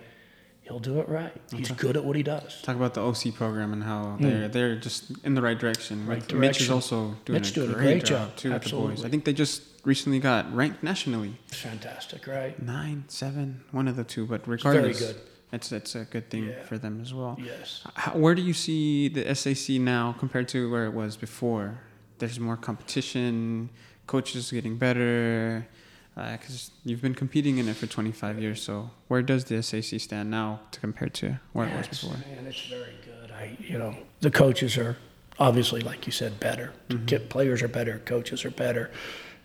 [0.63, 1.33] He'll do it right.
[1.51, 2.61] He's good at what he does.
[2.61, 4.21] Talk about the OC program and how mm.
[4.21, 6.07] they're they're just in the right direction.
[6.07, 8.35] Right Mitch is also doing, Mitch a, doing a great great job, job.
[8.37, 8.73] too with the boys.
[8.73, 9.05] Absolutely.
[9.05, 11.37] I think they just recently got ranked nationally.
[11.49, 12.59] It's fantastic, right?
[12.61, 14.25] Nine, seven, one of the two.
[14.25, 15.21] But regardless, very good.
[15.51, 16.63] it's it's a good thing Yeah.
[16.63, 17.37] for them as well.
[17.43, 17.81] Yes.
[17.95, 21.79] How, where do you see the SAC now compared to where it was before?
[22.19, 23.69] There's more competition,
[24.07, 25.67] coaches getting better.
[26.15, 30.29] Because you've been competing in it for 25 years, so where does the SAC stand
[30.29, 32.11] now to compare to where it was before?
[32.17, 33.31] Man, it's very good.
[33.31, 34.97] I, you know, the coaches are
[35.39, 36.71] obviously, like you said, better.
[37.07, 37.99] Ki- Players are better.
[38.05, 38.91] Coaches are better,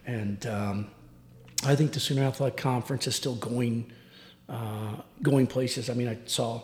[0.07, 0.91] and um,
[1.65, 3.91] I think the Sooner Athletic Conference is still going,
[4.49, 5.89] uh, going places.
[5.89, 6.61] I mean, I saw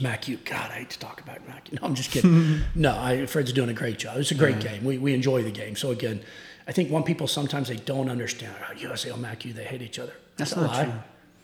[0.00, 0.38] Mac U.
[0.44, 2.60] God, I hate to talk about Mac No, I'm just kidding.
[2.74, 4.18] no, I, Fred's doing a great job.
[4.18, 4.84] It's a great game.
[4.84, 5.74] We, we enjoy the game.
[5.76, 6.22] So again,
[6.66, 8.54] I think one people sometimes they don't understand.
[8.68, 10.14] Oh, USA or Mac U, they hate each other.
[10.36, 10.84] That's, That's a lie.
[10.84, 10.92] true.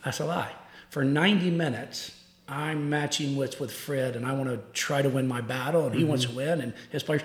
[0.05, 0.53] That's a lie.
[0.91, 2.13] For 90 minutes,
[2.49, 5.95] I'm matching wits with Fred, and I want to try to win my battle, and
[5.95, 6.37] he wants to mm-hmm.
[6.39, 7.23] win, and his players.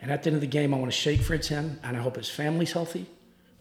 [0.00, 2.00] And at the end of the game, I want to shake Fred's hand, and I
[2.00, 3.06] hope his family's healthy.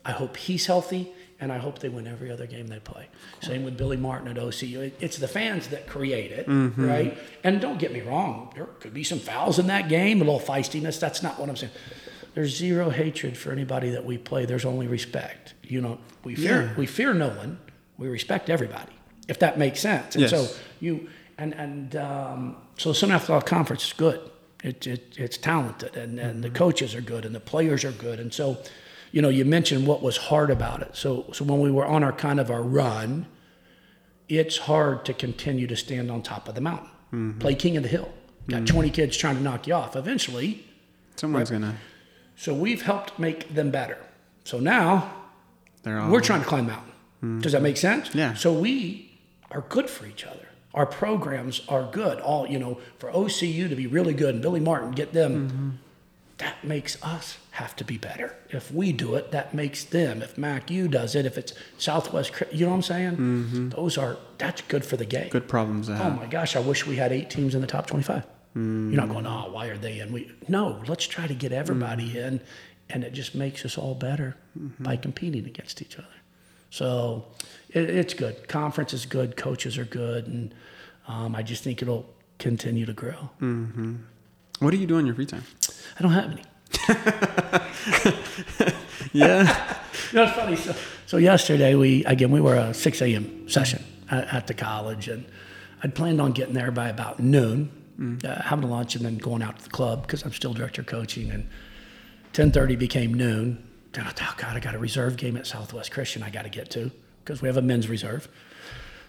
[0.06, 1.12] I hope he's healthy,
[1.42, 3.08] and I hope they win every other game they play.
[3.42, 4.92] Same with Billy Martin at OCU.
[5.00, 6.88] It's the fans that create it, mm-hmm.
[6.88, 7.18] right?
[7.44, 10.40] And don't get me wrong, there could be some fouls in that game, a little
[10.40, 11.00] feistiness.
[11.00, 11.74] That's not what I'm saying.
[12.36, 14.46] There's zero hatred for anybody that we play.
[14.46, 15.54] There's only respect.
[15.64, 16.74] You know, we fear Yeah.
[16.78, 17.60] we fear no one.
[17.98, 18.94] We respect everybody.
[19.28, 20.16] If that makes sense.
[20.16, 20.32] And Yes.
[20.32, 20.48] so
[20.80, 24.20] you And and um, so Sooner Athletic Conference is good.
[24.62, 26.58] It, it it's talented, and and the mm-hmm.
[26.58, 28.58] coaches are good, and the players are good, and so.
[29.12, 30.96] You know, you mentioned what was hard about it.
[30.96, 33.26] So, so when we were on our kind of our run,
[34.28, 37.40] it's hard to continue to stand on top of the mountain, mm-hmm.
[37.40, 38.14] play king of the hill.
[38.48, 38.76] Got mm-hmm.
[38.76, 39.96] 20 kids trying to knock you off.
[39.96, 40.64] Eventually,
[41.16, 41.76] Someone's gonna.
[42.40, 43.98] So we've helped make them better.
[44.44, 45.14] So now
[45.86, 47.40] we're trying to climb the mountain.
[47.42, 48.16] Does that make sense?
[48.16, 48.34] Yeah.
[48.34, 49.12] So we
[49.52, 50.48] are good for each other.
[50.74, 52.20] Our programs are good.
[52.20, 55.80] All you know, for OCU to be really good and Billy Martin get them,
[56.38, 58.36] that makes us have to be better.
[58.50, 60.22] If we do it, that makes them.
[60.22, 63.12] If MacU does it, if it's Southwest, you know what I'm saying?
[63.18, 63.70] Mm-hmm.
[63.70, 65.28] Those are that's good for the game.
[65.30, 66.16] good problems to Oh have.
[66.16, 68.24] my gosh, I wish we had eight teams in the top 25.
[68.56, 70.12] You're not going, oh, why are they in?
[70.12, 72.18] We no, let's try to get everybody mm-hmm.
[72.18, 72.42] in,
[72.90, 74.84] and it just makes us all better mm-hmm.
[74.84, 76.08] by competing against each other.
[76.70, 77.26] So
[77.70, 78.48] it, it's good.
[78.48, 79.38] Conference is good.
[79.38, 80.54] Coaches are good, and
[81.08, 83.30] um, I just think it'll continue to grow.
[83.40, 83.96] Mm-hmm.
[84.60, 85.44] What do you do in your free time?
[86.00, 86.44] I don't have any.
[89.14, 89.76] Yeah.
[90.12, 90.56] It's funny.
[90.56, 90.76] So,
[91.06, 93.48] so yesterday we again we were a 6 a.m.
[93.48, 95.24] session at, at the college, and
[95.84, 97.72] I'd planned on getting there by about noon,
[98.24, 100.82] uh, having a lunch, and then going out to the club because I'm still director
[100.82, 101.32] of coaching.
[101.32, 101.48] And
[102.34, 103.64] 10:30 became noon.
[103.94, 106.44] Then I thought, oh God, I got a reserve game at Southwest Christian I got
[106.44, 106.92] to get to
[107.24, 108.28] because we have a men's reserve.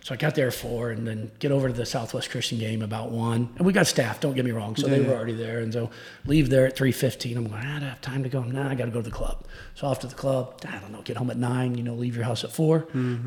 [0.02, 2.80] So I got there at four, and then get over to the Southwest Christian game
[2.80, 3.50] about one.
[3.58, 4.18] And we got staff.
[4.18, 4.74] Don't get me wrong.
[4.74, 5.90] So they were already there, and so
[6.24, 7.36] leave there at three fifteen.
[7.36, 7.60] I'm going.
[7.62, 8.42] "Ah, I don't have time to go.
[8.42, 9.44] Nah, I got to go to the club.
[9.74, 10.62] So off to the club.
[10.66, 11.02] I don't know.
[11.02, 11.76] Get home at nine.
[11.76, 12.78] You know, leave your house at 4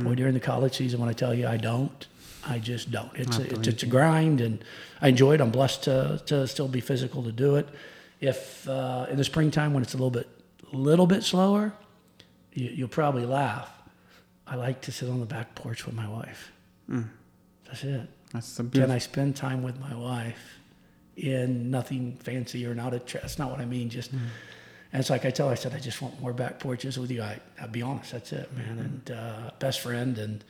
[0.04, 2.08] Boy, during the college season, when I tell you I don't,
[2.48, 3.12] I just don't.
[3.16, 4.64] It's a, it's, it's a grind, and
[5.02, 5.42] I enjoy it.
[5.42, 7.68] I'm blessed to to still be physical to do it.
[8.20, 10.28] If uh, in the springtime when it's a little bit
[10.72, 11.74] little bit slower,
[12.54, 13.70] you, you'll probably laugh.
[14.46, 16.52] I like to sit on the back porch with my wife.
[17.66, 18.10] That's it.
[18.34, 18.92] That's the Can.
[18.92, 20.60] I spend time with my wife
[21.16, 23.90] in nothing fancy or not a tra- That's not what I mean.
[23.90, 25.48] Just and it's like I tell.
[25.48, 27.22] her, I said I just want more back porches with you.
[27.22, 28.12] I I'll be honest.
[28.12, 28.80] That's it, man.
[28.80, 30.44] And uh, best friend, and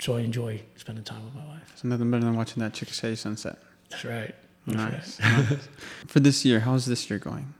[0.00, 1.70] so I enjoy spending time with my wife.
[1.72, 3.58] It's nothing better than watching that Chickasha sunset.
[3.90, 4.34] That's right.
[4.66, 5.20] That's Nice.
[5.50, 5.68] nice.
[6.06, 7.52] For this year, how's this year going?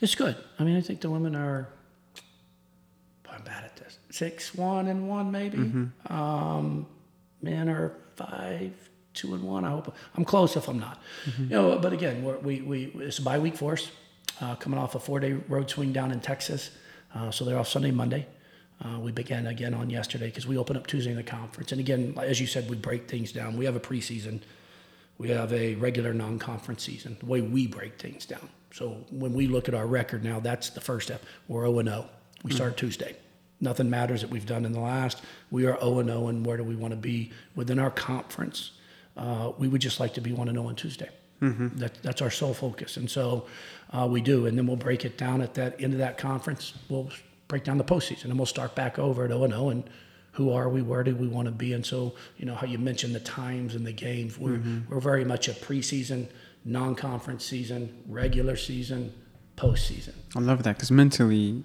[0.00, 0.36] It's good.
[0.58, 1.68] I mean, I think the women are.
[3.30, 3.98] I'm bad at this.
[4.10, 5.58] Six, one, and one, maybe.
[6.08, 6.86] Um,
[7.42, 8.72] men are five,
[9.14, 9.64] two, and one.
[9.64, 10.56] I hope I'm close.
[10.56, 11.00] If I'm not,
[11.38, 11.78] you know.
[11.78, 13.90] But again, we're, we we it's a bye week for us.
[14.40, 16.70] Uh, coming off a four day road swing down in Texas,
[17.14, 18.26] uh, so they're off Sunday, Monday.
[18.84, 21.72] Uh, we began again on yesterday because we open up Tuesday in the conference.
[21.72, 23.56] And again, as you said, we break things down.
[23.56, 24.40] We have a preseason
[25.18, 27.16] we have a regular non-conference season.
[27.20, 28.48] The way we break things down.
[28.72, 31.22] So when we look at our record now, that's the first step.
[31.48, 32.06] We're 0 0.
[32.42, 33.16] We start Tuesday.
[33.60, 35.22] Nothing matters that we've done in the last.
[35.50, 38.72] We are 0 0, and where do we want to be within our conference?
[39.16, 41.08] Uh, we would just like to be 1 0 on Tuesday.
[41.78, 43.46] That, that's our sole focus, and so
[43.92, 44.46] uh, we do.
[44.46, 46.74] And then we'll break it down at that end of that conference.
[46.90, 47.10] We'll
[47.48, 49.90] break down the postseason, and we'll start back over at 0 and 0, and
[50.32, 50.82] who are we?
[50.82, 51.72] Where do we want to be?
[51.72, 54.38] And so, you know, how you mentioned the times and the games.
[54.38, 54.92] We're, mm-hmm.
[54.92, 56.26] we're very much a preseason,
[56.64, 59.12] non conference season, regular season,
[59.56, 61.62] postseason, I love that because mentally,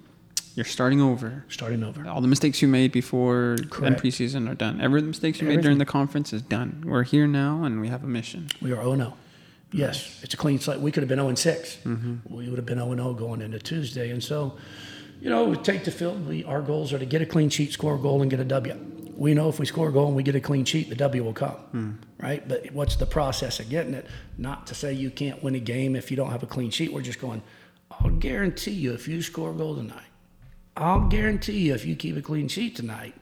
[0.54, 1.44] you're starting over.
[1.48, 2.06] starting over.
[2.08, 4.02] All the mistakes you made before and Correct.
[4.02, 4.80] preseason are done.
[4.80, 6.84] Every mistakes you made during the conference is done.
[6.86, 8.48] We're here now, and we have a mission.
[8.60, 9.14] We are 0 0.
[9.72, 10.80] Yes, it's a clean slate.
[10.80, 11.76] We could have been 0 6.
[11.84, 12.34] Mm-hmm.
[12.34, 14.10] We would have been 0 0 going into Tuesday.
[14.10, 14.56] And so,
[15.22, 16.26] you know, we take the field.
[16.26, 18.44] We, our goals are to get a clean sheet, score a goal, and get a
[18.44, 18.76] W.
[19.14, 21.22] We know if we score a goal and we get a clean sheet, the W
[21.22, 21.90] will come, hmm.
[22.18, 22.46] right?
[22.46, 24.08] But what's the process of getting it?
[24.36, 26.92] Not to say you can't win a game if you don't have a clean sheet.
[26.92, 27.40] We're just going,
[27.88, 30.10] I'll guarantee you if you score a goal tonight,
[30.76, 33.14] I'll guarantee you if you keep a clean sheet tonight,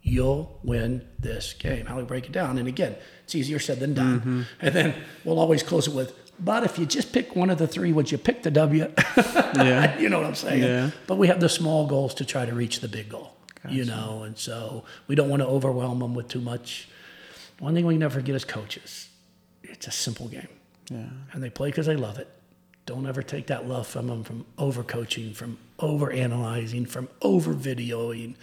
[0.00, 1.84] you'll win this game.
[1.84, 2.56] How do we break it down?
[2.56, 4.20] And again, it's easier said than done.
[4.20, 4.42] Mm-hmm.
[4.60, 7.66] And then we'll always close it with, but if you just pick one of the
[7.66, 8.90] three, would you pick the W?
[9.56, 9.96] Yeah.
[10.00, 10.62] you know what I'm saying?
[10.64, 10.90] Yeah.
[11.06, 13.36] But we have the small goals to try to reach the big goal,
[13.68, 16.88] you know, and so we don't want to overwhelm them with too much.
[17.60, 19.08] One thing we never forget is coaches.
[19.62, 20.48] It's a simple game
[20.90, 21.04] Yeah.
[21.32, 22.28] and they play because they love it.
[22.84, 28.34] Don't ever take that love from them from overcoaching, from over analyzing, from over videoing,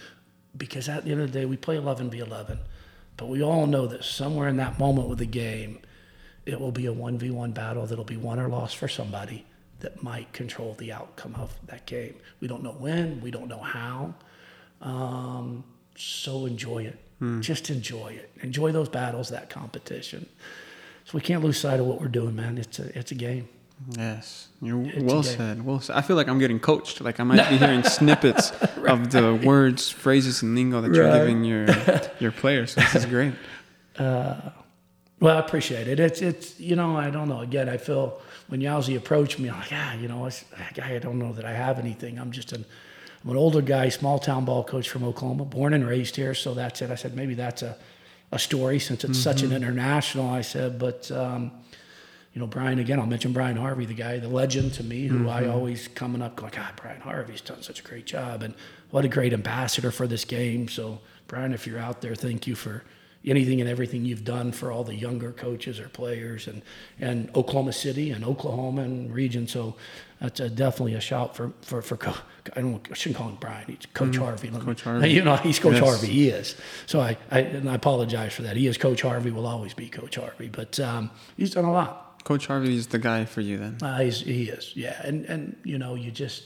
[0.56, 2.58] because at the end of the day, we play 11 v 11.
[3.18, 5.78] But we all know that somewhere in that moment with the game,
[6.46, 9.44] it will be a 1v1 battle that'll be won or lost for somebody
[9.80, 12.14] that might control the outcome of that game.
[12.40, 14.14] We don't know when, we don't know how.
[14.80, 15.64] Um,
[15.96, 16.98] so enjoy it.
[17.40, 18.32] Just enjoy it.
[18.42, 20.26] Enjoy those battles, that competition.
[21.04, 22.58] So we can't lose sight of what we're doing, man.
[22.58, 23.48] It's a it's a game.
[23.96, 25.64] Yes, you're It's well said.
[25.64, 25.94] Well said.
[25.94, 27.00] I feel like I'm getting coached.
[27.00, 28.50] Like I might be hearing snippets
[28.88, 31.66] of the words, phrases, and lingo that you're giving your
[32.18, 32.72] your players.
[32.72, 33.34] So this is great.
[35.22, 36.00] Well, I appreciate it.
[36.00, 37.40] It's it's you know I don't know.
[37.40, 40.32] Again, I feel when Yowzy approached me, I'm like, yeah, you know, I,
[40.82, 42.18] I don't know that I have anything.
[42.18, 42.64] I'm just an
[43.22, 46.34] I'm an older guy, small town ball coach from Oklahoma, born and raised here.
[46.34, 46.90] So that's it.
[46.90, 47.76] I said maybe that's a
[48.32, 49.22] a story since it's mm-hmm.
[49.22, 49.58] such an mm-hmm.
[49.58, 50.28] international.
[50.28, 51.52] I said, but um,
[52.32, 52.98] you know, Brian again.
[52.98, 55.28] I'll mention Brian Harvey, the guy, the legend to me, who mm-hmm.
[55.28, 58.54] I always coming up going, God, Brian Harvey's done such a great job, and
[58.90, 60.66] what a great ambassador for this game.
[60.66, 60.98] So,
[61.28, 62.82] Brian, if you're out there, thank you for
[63.24, 66.62] anything and everything you've done for all the younger coaches or players and,
[67.00, 69.46] and Oklahoma City and Oklahoma and region.
[69.46, 69.76] So
[70.20, 72.14] that's a, definitely a shout for, for, for Co-
[72.56, 73.66] I don't I shouldn't call him Brian.
[73.68, 74.48] He's Coach mm, Harvey.
[74.48, 75.10] Coach Harvey.
[75.12, 75.84] You know, he's Coach yes.
[75.84, 76.06] Harvey.
[76.08, 76.56] He is.
[76.86, 78.56] So I, I, and I apologize for that.
[78.56, 82.24] He is Coach Harvey, will always be Coach Harvey, but um, he's done a lot.
[82.24, 83.78] Coach Harvey is the guy for you then?
[83.82, 85.00] Uh, he is, yeah.
[85.04, 86.44] And, and, you know, you just,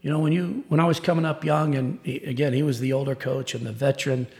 [0.00, 2.80] you know, when you, when I was coming up young and he, again, he was
[2.80, 4.26] the older coach and the veteran–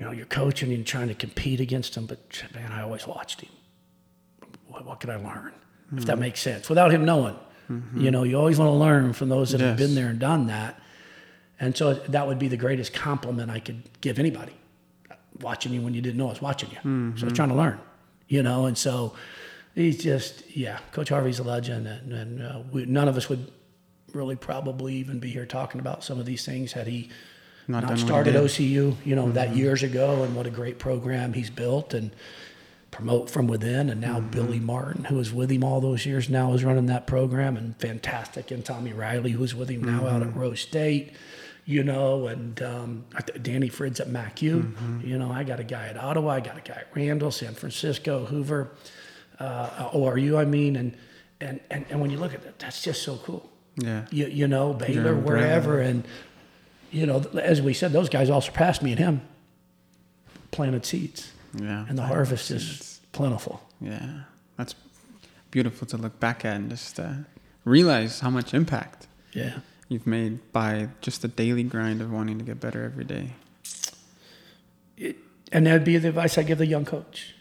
[0.00, 3.42] you know, you're coaching and trying to compete against him, but man, I always watched
[3.42, 3.50] him.
[4.66, 5.52] What, what could I learn?
[5.52, 5.98] Mm-hmm.
[5.98, 6.20] If that mm-hmm.
[6.22, 7.36] makes sense, without him knowing.
[7.70, 8.00] Mm-hmm.
[8.00, 9.68] You know, you always want to learn from those that yes.
[9.68, 10.80] have been there and done that.
[11.60, 14.54] And so that would be the greatest compliment I could give anybody.
[15.40, 16.78] Watching you when you didn't know I was watching you.
[16.78, 17.18] Mm-hmm.
[17.18, 17.78] So I was trying to learn,
[18.26, 19.14] you know, and so
[19.74, 21.86] he's just, yeah, Coach Harvey's a legend.
[21.86, 23.52] And, and uh, we, none of us would
[24.14, 27.10] really probably even be here talking about some of these things had he
[27.70, 29.32] not, not started OCU, you know, mm-hmm.
[29.34, 32.10] that years ago, and what a great program he's built and
[32.90, 33.88] promote from within.
[33.88, 34.30] And now mm-hmm.
[34.30, 37.76] Billy Martin, who was with him all those years, now is running that program and
[37.76, 38.50] fantastic.
[38.50, 40.06] And Tommy Riley, who's with him now mm-hmm.
[40.06, 40.40] out at mm-hmm.
[40.40, 41.12] Rose State,
[41.64, 43.04] you know, and um,
[43.42, 44.62] Danny Fridz at MacU.
[44.62, 45.06] Mm-hmm.
[45.06, 47.54] You know, I got a guy at Ottawa, I got a guy at Randall, San
[47.54, 48.72] Francisco, Hoover,
[49.38, 50.96] uh, ORU, I mean, and,
[51.40, 53.48] and, and, and when you look at that, that's just so cool.
[53.76, 54.04] Yeah.
[54.10, 55.80] You, you know, Baylor, wherever.
[55.80, 56.04] And,
[56.90, 59.22] you know, as we said, those guys all surpassed me and him.
[60.50, 61.32] Planted seeds.
[61.54, 61.86] Yeah.
[61.88, 62.62] And the harvest seeds.
[62.62, 63.62] is plentiful.
[63.80, 64.22] Yeah.
[64.56, 64.74] That's
[65.50, 67.12] beautiful to look back at and just uh,
[67.64, 69.60] realize how much impact yeah.
[69.88, 73.34] you've made by just the daily grind of wanting to get better every day.
[74.96, 75.16] It,
[75.52, 77.34] and that'd be the advice I give the young coach.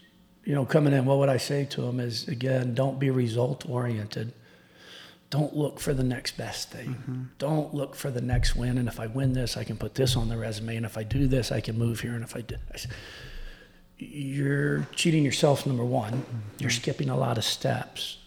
[0.46, 3.70] You know, coming in, what would I say to him is again, don't be result
[3.70, 4.34] oriented
[5.30, 6.90] don't look for the next best thing.
[6.90, 7.24] Mm-hmm.
[7.38, 8.78] Don't look for the next win.
[8.78, 10.76] And if I win this, I can put this on the resume.
[10.76, 12.14] And if I do this, I can move here.
[12.14, 12.78] And if I do, I,
[13.98, 16.14] you're cheating yourself, number one.
[16.14, 16.38] Mm-hmm.
[16.60, 18.18] You're skipping a lot of steps.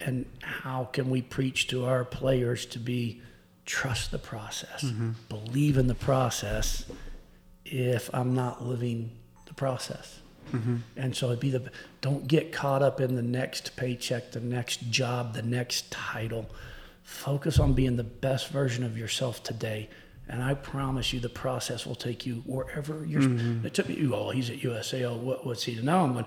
[0.00, 3.20] And how can we preach to our players to be
[3.66, 5.10] trust the process, mm-hmm.
[5.28, 6.84] believe in the process
[7.64, 9.12] if I'm not living
[9.46, 10.19] the process?
[10.50, 10.76] Mm-hmm.
[10.96, 11.70] And so it'd be the
[12.00, 16.50] don't get caught up in the next paycheck, the next job, the next title.
[17.02, 19.88] Focus on being the best version of yourself today.
[20.28, 23.22] And I promise you, the process will take you wherever you're.
[23.22, 23.66] Mm-hmm.
[23.66, 24.08] It took me.
[24.12, 25.18] Oh, he's at USAO.
[25.18, 25.80] What, what's he?
[25.82, 26.26] Now I'm going.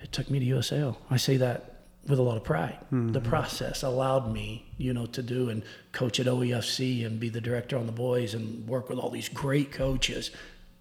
[0.00, 0.96] It took me to USAO.
[1.10, 1.78] I say that
[2.08, 2.78] with a lot of pride.
[2.86, 3.12] Mm-hmm.
[3.12, 7.40] The process allowed me, you know, to do and coach at OEFC and be the
[7.40, 10.30] director on the boys and work with all these great coaches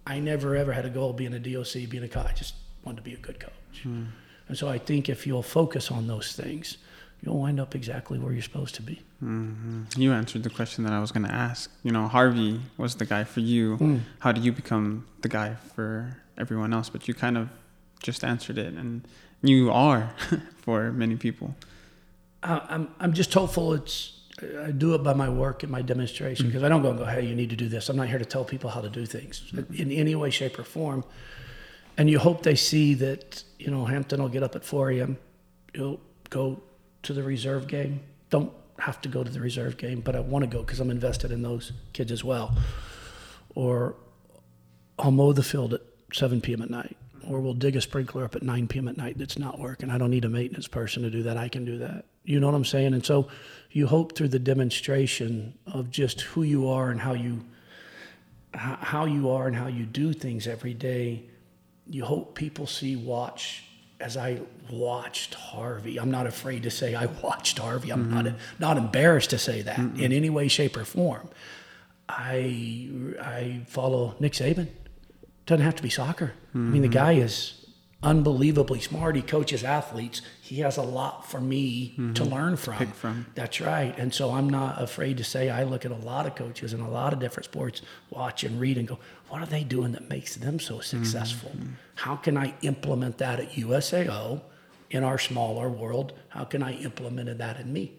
[0.08, 2.26] I never ever had a goal of being a DOC, being a coach.
[2.28, 3.84] I just wanted to be a good coach.
[3.84, 4.06] Hmm.
[4.48, 6.78] And so I think if you'll focus on those things,
[7.22, 9.02] you'll wind up exactly where you're supposed to be.
[9.22, 9.84] Mm-hmm.
[9.98, 11.70] You answered the question that I was going to ask.
[11.84, 13.78] You know, Harvey was the guy for you.
[13.78, 14.00] Mm.
[14.20, 16.90] How did you become the guy for everyone else?
[16.90, 17.50] But you kind of
[18.02, 19.06] just answered it, and
[19.42, 20.14] you are
[20.62, 21.56] for many people.
[22.44, 26.60] I'm I'm just hopeful it's I do it by my work and my demonstration because
[26.60, 26.66] mm-hmm.
[26.66, 27.90] I don't go and go, hey, you need to do this.
[27.90, 30.64] I'm not here to tell people how to do things in any way, shape, or
[30.64, 31.04] form.
[31.98, 35.18] And you hope they see that, you know, Hampton will get up at 4 a.m.
[35.74, 36.62] You'll go
[37.04, 38.02] to the reserve game.
[38.30, 40.92] Don't have to go to the reserve game, but I want to go because I'm
[40.92, 42.56] invested in those kids as well.
[43.56, 43.96] Or
[45.00, 45.82] I'll mow the field at
[46.14, 46.62] 7 p.m.
[46.62, 46.96] at night.
[47.30, 48.88] Or we'll dig a sprinkler up at 9 p.m.
[48.88, 49.90] at night that's not working.
[49.90, 51.38] I don't need a maintenance person to do that.
[51.38, 52.06] I can do that.
[52.24, 52.94] You know what I'm saying?
[52.94, 53.28] And so
[53.72, 57.44] you hope through the demonstration of just who you are and how you
[58.54, 61.24] how you are and how you do things every day
[61.90, 63.64] you hope people see watch
[64.00, 66.00] as I watched Harvey.
[66.00, 67.92] I'm not afraid to say I watched Harvey.
[67.92, 68.26] I'm mm-hmm.
[68.26, 70.00] not not embarrassed to say that mm-hmm.
[70.00, 71.30] in any way, shape, or form.
[72.08, 72.90] I
[73.22, 74.68] I follow Nick Saban.
[75.48, 76.34] Doesn't have to be soccer.
[76.50, 76.68] Mm-hmm.
[76.68, 77.66] I mean, the guy is
[78.04, 79.16] unbelievably smart.
[79.16, 80.22] He coaches athletes.
[80.42, 82.14] He has a lot for me mm-hmm.
[82.14, 82.92] to learn from.
[82.92, 83.26] from.
[83.34, 83.98] That's right.
[83.98, 86.82] And so I'm not afraid to say I look at a lot of coaches in
[86.82, 90.10] a lot of different sports, watch and read and go, what are they doing that
[90.10, 91.52] makes them so successful?
[91.52, 91.72] Mm-hmm.
[91.96, 94.42] How can I implement that at USAO
[94.90, 96.14] in our smaller world?
[96.30, 97.94] How can I implement that in me?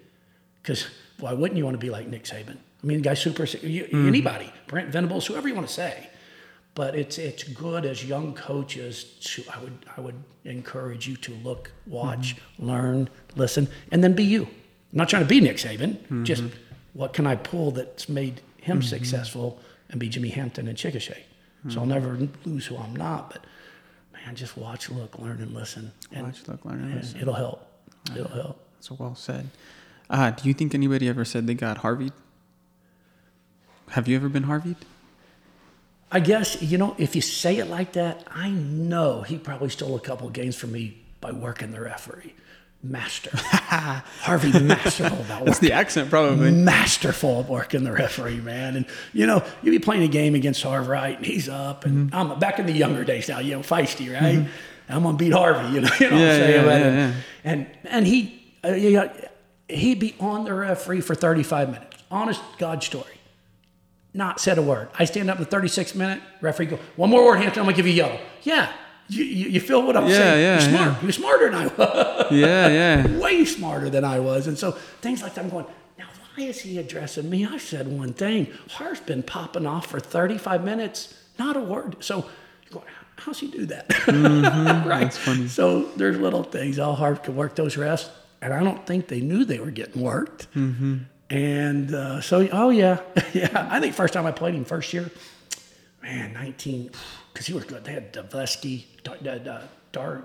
[0.62, 0.86] Because
[1.18, 2.58] why wouldn't you want to be like Nick Saban?
[2.82, 4.06] I mean, the guy's super, you, mm-hmm.
[4.06, 6.08] anybody, Brent Venables, whoever you want to say
[6.78, 10.14] but it's it's good as young coaches to I would I would
[10.44, 12.68] encourage you to look, watch, mm-hmm.
[12.68, 14.42] learn, listen, and then be you.
[14.44, 15.96] I'm not trying to be Nick Saban.
[15.96, 16.22] Mm-hmm.
[16.22, 16.44] Just
[16.92, 18.86] what can I pull that's made him mm-hmm.
[18.86, 19.60] successful
[19.90, 21.16] and be Jimmy Hampton and Chickasha.
[21.68, 23.30] So I'll never lose who I'm not.
[23.32, 23.44] But
[24.12, 27.20] man, just watch, look, learn, and listen, and, Watch, look, learn, and and listen.
[27.20, 27.66] it'll help.
[28.14, 28.64] It'll help.
[28.78, 29.48] So well said.
[30.08, 32.12] Uh, do you think anybody ever said they got Harveyed?
[33.88, 34.76] Have you ever been Harveyed?
[36.10, 39.94] I guess you know if you say it like that, I know he probably stole
[39.96, 42.34] a couple of games from me by working the referee.
[42.80, 45.68] Master, Harvey, masterful about That's working.
[45.68, 46.52] the accent, probably.
[46.52, 48.76] masterful at working the referee, man.
[48.76, 51.16] And you know, you be playing a game against Harvey, right?
[51.16, 52.32] And he's up, and Mm-hmm.
[52.32, 54.46] I'm back in the younger days now, you know, feisty, right?
[54.88, 56.66] I'm gonna beat Harvey, you know, you know what Yeah, I'm saying?
[56.66, 59.10] yeah, yeah, and, and and he, uh, you know,
[59.68, 61.96] he'd be on the referee for 35 minutes.
[62.12, 63.17] Honest God story.
[64.14, 64.88] Not said a word.
[64.98, 66.20] I stand up in the 36th minute.
[66.40, 67.60] Referee go, one more word, Hampton.
[67.60, 68.18] I'm gonna give you yellow.
[68.42, 68.72] Yeah,
[69.08, 70.42] you, you, you feel what I'm Yeah, saying?
[70.42, 70.92] yeah, You're smart.
[70.96, 71.02] yeah.
[71.02, 73.18] You're smarter than I was Yeah, yeah.
[73.22, 74.46] way smarter than I was.
[74.46, 75.66] And so things like that, I'm going,
[75.98, 76.06] now
[76.36, 77.46] why is he addressing me?
[77.46, 78.48] I said one thing.
[78.70, 81.96] Har's been popping off for 35 minutes, not a word.
[82.00, 82.16] So
[82.64, 82.86] you're going,
[83.16, 83.86] how's he do that?
[84.08, 84.14] right.
[84.16, 84.88] Mm-hmm.
[84.88, 85.48] That's funny.
[85.48, 86.78] So there's little things.
[86.78, 88.08] All Har could work those refs.
[88.40, 90.52] And I don't think they knew they were getting worked.
[90.54, 90.98] Mm-hmm.
[91.30, 93.00] And uh, so, oh, yeah.
[93.32, 93.68] yeah.
[93.70, 95.10] I think first time I played him, first year,
[96.02, 96.90] man, 19,
[97.32, 97.84] because he was good.
[97.84, 99.62] They had Davleski, Dar, uh,
[99.92, 100.24] Dar,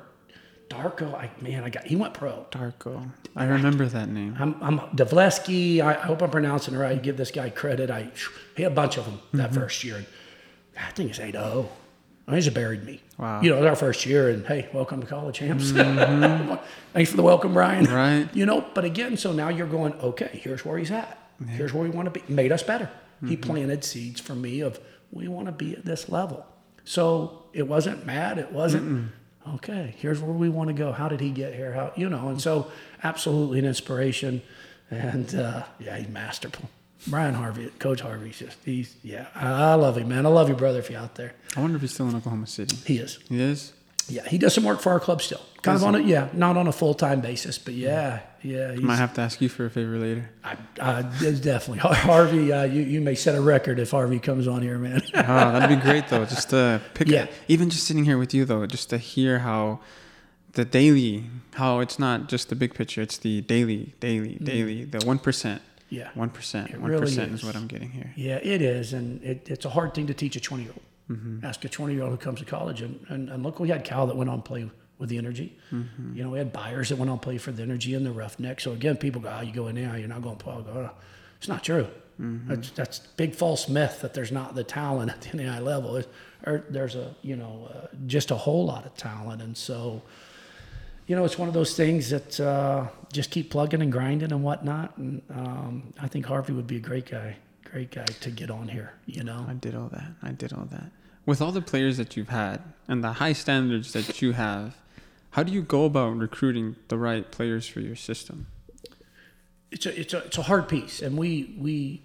[0.70, 1.14] Darko.
[1.14, 2.46] I, man, I got, he went pro.
[2.52, 3.10] Darko.
[3.36, 4.36] I remember that name.
[4.40, 5.82] I'm, I'm Davleski.
[5.82, 7.02] I, I hope I'm pronouncing it right.
[7.02, 7.90] Give this guy credit.
[7.92, 8.10] I
[8.56, 9.60] he had a bunch of them that Mm-hmm.
[9.60, 10.06] first year.
[10.80, 11.70] I think it's 8 0.
[12.30, 13.02] He just buried me.
[13.18, 13.42] Wow.
[13.42, 15.72] You know, it was our first year, and hey, welcome to college, champs.
[16.94, 17.86] Thanks for the welcome, Brian.
[17.86, 17.94] Mm-hmm.
[17.96, 18.30] Right.
[18.36, 21.20] You know, but again, so now you're going, okay, here's where he's at.
[21.50, 22.34] Here's where we want to be.
[22.34, 22.90] Made us better.
[23.26, 23.42] He Mm-hmm.
[23.52, 24.80] planted seeds for me of
[25.12, 26.46] we want to be at this level.
[26.86, 28.38] So it wasn't mad.
[28.38, 29.12] It wasn't
[29.56, 29.94] okay.
[29.98, 30.92] Here's where we want to go.
[30.92, 31.74] How did he get here?
[31.74, 32.30] How you know?
[32.30, 32.72] And so
[33.04, 34.42] absolutely an inspiration.
[34.90, 36.70] And uh, yeah, he's masterful.
[37.08, 39.28] Brian Harvey, Coach Harvey's just he's yeah.
[39.36, 40.26] I, I love him, man.
[40.26, 40.80] I love you, brother.
[40.80, 42.76] If you're out there, I wonder if he's still in Oklahoma City.
[42.86, 43.20] he is.
[43.30, 43.74] He is?
[44.10, 45.40] Yeah, he does some work for our club still.
[45.62, 48.74] Kind of on a yeah, not on a full time basis, but yeah, yeah.
[48.74, 50.30] He's, Might have to ask you for a favor later.
[50.44, 52.52] I, I, definitely Harvey.
[52.52, 55.02] Uh, you you may set a record if Harvey comes on here, man.
[55.16, 55.20] Oh,
[55.54, 56.26] that'd be great though.
[56.26, 57.28] Just to pick, Yeah.
[57.48, 59.80] even just sitting here with you though, just to hear how
[60.52, 65.06] the daily, how it's not just the big picture, it's the daily, daily, daily, the
[65.06, 65.62] one percent,
[65.94, 67.18] yeah, one percent, It one really is.
[67.18, 68.12] is what I'm getting here.
[68.16, 71.18] yeah, it is, and it, it's a hard thing to teach a twenty year old.
[71.20, 71.46] Mm-hmm.
[71.46, 73.84] Ask a twenty year old who comes to college, and, and and look, we had
[73.84, 75.56] Cal that went on play with the Energy.
[75.72, 76.16] Mm-hmm.
[76.16, 78.60] You know, we had buyers that went on play for the Energy and the Roughneck.
[78.60, 80.62] So again, people go, "Oh, you go in there, you're not going to play." I
[80.62, 80.98] go, "Oh."
[81.38, 81.88] It's not true.
[82.22, 82.48] Mm-hmm.
[82.50, 85.98] That's that's big false myth that there's not the talent at the NAIA level.
[85.98, 86.08] It,
[86.46, 90.02] or there's a you know uh, just a whole lot of talent, and so
[91.08, 94.44] you know, it's one of those things that uh, just keep plugging and grinding and
[94.44, 94.98] whatnot.
[94.98, 98.68] And um, I think Harvey would be a great guy, great guy to get on
[98.68, 98.94] here.
[99.06, 100.12] You know, I did all that.
[100.22, 100.92] I did all that.
[101.26, 104.76] With all the players that you've had and the high standards that you have,
[105.32, 108.48] how do you go about recruiting the right players for your system?
[109.74, 112.02] it's a it's a it's a hard piece, and we we.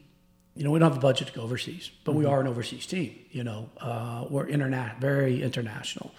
[0.55, 2.85] You know, we don't have the budget to go overseas, but we are an overseas
[2.85, 3.15] team.
[3.31, 6.11] You know, uh, we're interna- very international.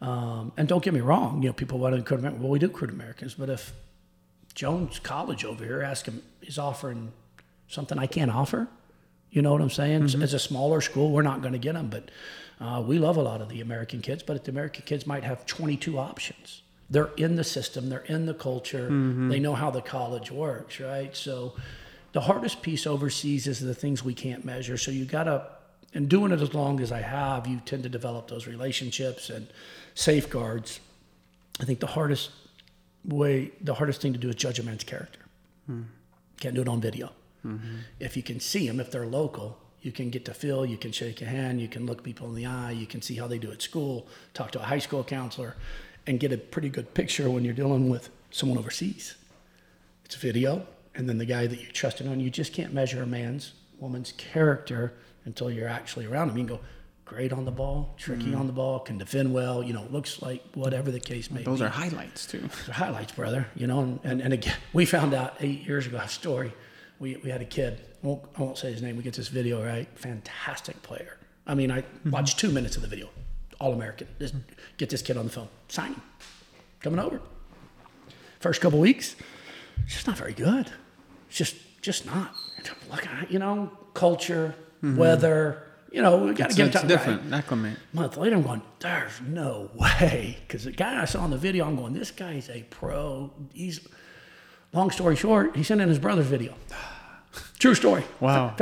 [0.00, 2.40] Um, and don't get me wrong, you know, people want to recruit Americans.
[2.40, 3.72] Well, we do recruit Americans, but if
[4.62, 7.12] Jones College over here ask him is offering
[7.66, 8.68] something I can't offer,
[9.32, 10.04] you know what I'm saying?
[10.22, 12.12] As a smaller school, we're not going to get them, but
[12.60, 14.22] uh, we love a lot of the American kids.
[14.22, 16.62] But the American kids might have 22 options.
[16.88, 18.86] They're in the system, they're in the culture,
[19.28, 21.16] they know how the college works, right?
[21.16, 21.56] So
[22.12, 24.78] the hardest piece overseas is the things we can't measure.
[24.78, 25.44] So you got to,
[25.92, 29.48] and doing it as long as I have, you tend to develop those relationships and
[29.96, 30.78] safeguards.
[31.58, 32.30] I think the hardest
[33.04, 35.20] way, the hardest thing to do is judge a man's character.
[35.66, 35.82] Hmm.
[36.40, 37.10] Can't do it on video.
[37.46, 37.76] Mm-hmm.
[38.00, 40.92] If you can see them, if they're local, you can get to feel, you can
[40.92, 43.38] shake a hand, you can look people in the eye, you can see how they
[43.38, 45.56] do at school, talk to a high school counselor,
[46.06, 49.16] and get a pretty good picture when you're dealing with someone overseas.
[50.04, 53.06] It's video, and then the guy that you trusted on, you just can't measure a
[53.06, 54.94] man's, woman's character
[55.24, 56.38] until you're actually around him.
[56.38, 56.62] You can go,
[57.12, 58.40] great on the ball, tricky mm-hmm.
[58.40, 61.44] on the ball, can defend well, you know, looks like whatever the case may be.
[61.44, 62.48] Those are highlights too.
[62.70, 63.46] Highlights, brother.
[63.54, 66.52] You know, and, and, and again, we found out eight years ago a story.
[66.98, 67.80] We, we had a kid.
[68.02, 68.96] I won't, I won't say his name.
[68.96, 69.88] We get this video right.
[69.94, 71.18] Fantastic player.
[71.46, 72.10] I mean, I mm-hmm.
[72.10, 73.08] watched two minutes of the video.
[73.60, 74.08] All American.
[74.18, 74.34] Just
[74.76, 75.48] get this kid on the phone.
[75.68, 76.02] Sign him.
[76.80, 77.20] Coming over.
[78.40, 79.14] First couple weeks,
[79.86, 80.68] just not very good.
[81.30, 82.34] Just just not.
[82.90, 84.96] Look, you know, culture, mm-hmm.
[84.96, 86.88] weather, You know, we got to give it's time.
[86.88, 87.32] different.
[87.34, 87.76] Acclimate.
[87.92, 90.38] A month later, I'm going, there's no way.
[90.46, 93.30] Because the guy I saw in the video, I'm going, this guy's a pro.
[93.52, 93.86] He's,
[94.72, 96.54] long story short, he sent in his brother's video.
[97.58, 98.04] True story.
[98.20, 98.54] Wow.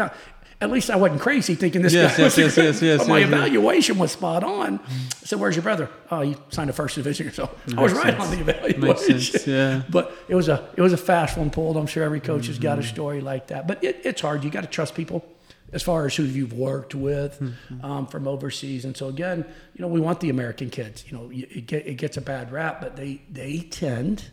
[0.62, 2.99] At least I wasn't crazy thinking this Yes, guy was yes, a yes, yes, yes,
[2.99, 4.78] but my evaluation was spot on.
[4.78, 7.28] I said, "Where's your brother?" Oh, he signed a first division.
[7.28, 8.22] Or so I was right sense.
[8.22, 8.81] on the evaluation.
[8.83, 9.83] Makes sense, yeah.
[9.89, 11.78] But it was a it was a fast one pulled.
[11.78, 12.81] I'm sure every coach has got Mm-hmm.
[12.89, 13.66] a story like that.
[13.66, 14.45] But it, it's hard.
[14.45, 15.24] You got to trust people
[15.73, 17.85] as far as who you've worked with Mm-hmm.
[17.85, 18.85] um, from overseas.
[18.85, 19.45] And so again,
[19.75, 21.05] you know, we want the American kids.
[21.11, 24.31] You know, it, get, it gets a bad rap, but they they tend,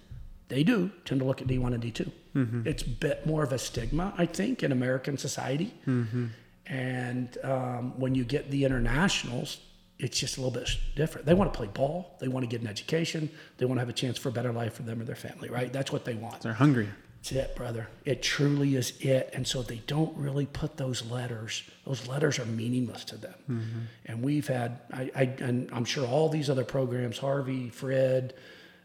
[0.49, 2.11] they do tend to look at D1 and D2.
[2.35, 2.67] Mm-hmm.
[2.67, 5.73] It's a bit more of a stigma, I think, in American society.
[5.87, 6.25] Mm-hmm.
[6.67, 9.59] And um, when you get the internationals,
[9.99, 11.25] it's just a little bit different.
[11.25, 12.15] They want to play ball.
[12.19, 13.29] They want to get an education.
[13.57, 15.49] They want to have a chance for a better life for them or their family,
[15.49, 15.71] right?
[15.73, 16.41] That's what they want.
[16.41, 16.89] They're hungry.
[17.17, 17.87] That's it, brother.
[18.05, 19.29] It truly is it.
[19.33, 21.63] And so they don't really put those letters.
[21.85, 23.35] Those letters are meaningless to them.
[23.49, 23.79] Mm-hmm.
[24.05, 28.33] And we've had, I, I, and I'm sure all these other programs, Harvey, Fred,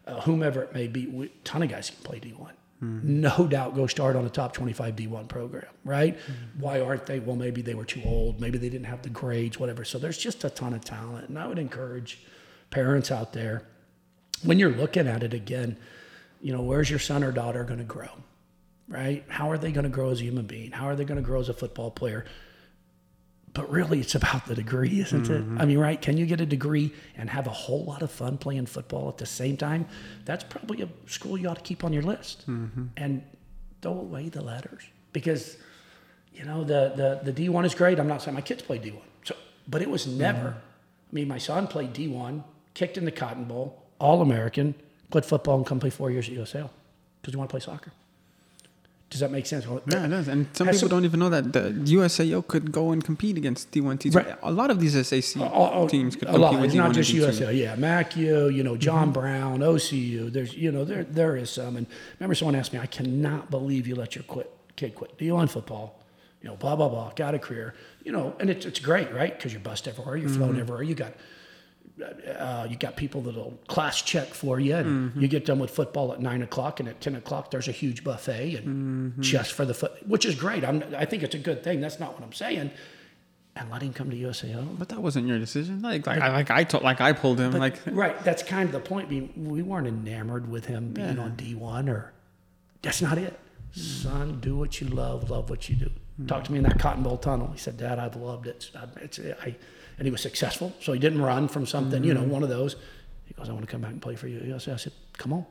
[0.07, 2.51] uh, whomever it may be, we, ton of guys can play D1.
[2.83, 3.21] Mm-hmm.
[3.21, 6.17] No doubt go start on a top 25 D1 program, right?
[6.17, 6.59] Mm-hmm.
[6.59, 7.19] Why aren't they?
[7.19, 8.41] Well, maybe they were too old.
[8.41, 9.85] Maybe they didn't have the grades, whatever.
[9.85, 11.29] So there's just a ton of talent.
[11.29, 12.19] And I would encourage
[12.71, 13.63] parents out there
[14.43, 15.77] when you're looking at it again,
[16.43, 18.09] you know, where's your son or daughter going to grow?
[18.87, 19.23] Right?
[19.29, 20.71] How are they going to grow as a human being?
[20.71, 22.25] How are they going to grow as a football player?
[23.53, 25.41] But really, it's about the degree, isn't it?
[25.41, 25.61] Mm-hmm.
[25.61, 26.01] I mean, right?
[26.01, 29.17] Can you get a degree and have a whole lot of fun playing football at
[29.17, 29.87] the same time?
[30.25, 32.49] That's probably a school you ought to keep on your list.
[32.49, 32.85] Mm-hmm.
[32.97, 33.23] And
[33.81, 35.57] throw away the letters because,
[36.33, 37.99] you know, the, the, the D1 is great.
[37.99, 38.99] I'm not saying my kids play D1.
[39.23, 39.35] So,
[39.67, 40.57] but it was never, mm-hmm.
[40.57, 44.73] I mean, my son played D1, kicked in the Cotton Bowl, All American,
[45.11, 46.69] quit football and come play four years at USL
[47.21, 47.91] because you want to play soccer.
[49.09, 49.67] Does that make sense?
[49.67, 50.27] Well, Yeah, it does.
[50.27, 53.69] And some people some- don't even know that the USAO could go and compete against
[53.71, 54.15] D1, D2.
[54.15, 54.35] Right.
[54.41, 56.53] A lot of these SAC Oh, teams could a compete lot.
[56.55, 57.27] with It's D1 not just D2.
[57.27, 57.51] USL.
[57.55, 59.19] Yeah, MacU, you know, John Mm-hmm.
[59.19, 60.31] Brown, OCU.
[60.33, 61.77] There's, you know, there there is some.
[61.77, 61.85] And
[62.19, 65.99] remember, someone asked me, "I cannot believe you let your quit kid quit D1 football."
[66.41, 67.11] You know, blah blah blah.
[67.15, 67.75] Got a career.
[68.03, 69.37] You know, and it's it's great, right?
[69.37, 70.17] Because you're bussed everywhere.
[70.17, 70.37] You're Mm-hmm.
[70.39, 70.81] flown everywhere.
[70.81, 71.13] You got.
[72.01, 75.21] Uh, you got people that'll class check for you, and Mm-hmm.
[75.21, 78.03] you get done with football at nine o'clock, and at ten o'clock there's a huge
[78.03, 79.21] buffet, and Mm-hmm.
[79.21, 80.63] just for the foot, which is great.
[80.63, 81.81] I'm, I think it's a good thing.
[81.81, 82.71] That's not what I'm saying.
[83.55, 84.79] And let him come to USAO.
[84.79, 85.83] But that wasn't your decision.
[85.83, 87.51] Like, like, I, like I told, like I pulled him.
[87.51, 89.09] like, right, that's kind of the point.
[89.09, 92.11] Being we weren't enamored with him being on D one, or
[92.81, 93.39] that's not it.
[93.71, 95.91] Son, do what you love, love what you do.
[96.25, 97.51] Talk to me in that Cotton Bowl tunnel.
[97.51, 98.71] He said, "Dad, I've loved it.
[99.01, 99.55] It's, I,"
[99.97, 100.73] and he was successful.
[100.79, 102.29] So he didn't run from something, you know, mm-hmm.
[102.29, 102.75] one of those.
[103.25, 105.45] He goes, "I want to come back and play for you." I said, "Come on."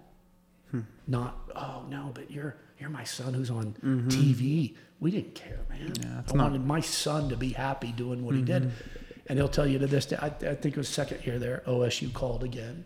[0.70, 0.80] Hmm.
[1.06, 4.08] Not, oh no, but you're you're my son who's on mm-hmm.
[4.08, 4.74] TV.
[5.00, 6.24] We didn't care, man.
[6.28, 8.64] I wanted my son to be happy doing what he did.
[8.64, 8.98] Mm-hmm.
[9.28, 11.62] And he'll tell you to this day, I, I think it was second year there,
[11.66, 12.84] OSU called again,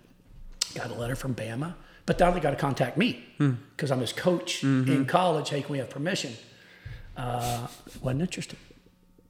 [0.75, 3.53] got a letter from Bama, but now they got to contact me hmm.
[3.75, 5.51] because I'm his coach in college.
[5.51, 6.35] Hey, can we have permission?
[7.17, 7.67] Uh,
[8.01, 8.59] wasn't interested.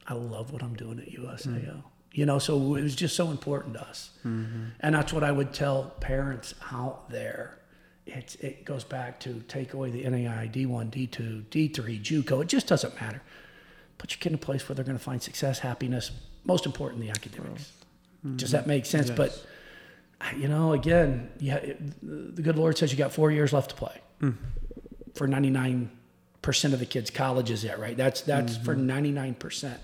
[0.07, 1.83] I love what I'm doing at USAO.
[2.17, 4.09] You know, so it was just so important to us.
[4.25, 4.69] Mm-hmm.
[4.81, 7.59] And that's what I would tell parents out there.
[8.07, 12.41] It's, it goes back to take away the NAIA, D1, D2, D3, JUCO.
[12.41, 13.21] It just doesn't matter.
[13.99, 16.11] Put your kid in a place where they're going to find success, happiness,
[16.47, 17.71] most important, the academics.
[18.25, 18.57] Does mm-hmm.
[18.57, 19.11] that make sense?
[19.11, 19.39] But,
[20.39, 21.61] you know, again, yeah,
[22.03, 24.35] the good Lord says you got four years left to play mm.
[25.13, 25.91] for 99%
[26.73, 29.35] of the kids college is it right that's that's for mm-hmm.
[29.35, 29.79] 99%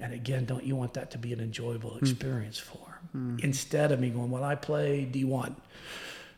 [0.00, 2.04] and again don't you want that to be an enjoyable hmm.
[2.04, 3.36] experience for 'em?
[3.38, 3.44] Hmm.
[3.44, 5.54] instead of me going well i played d1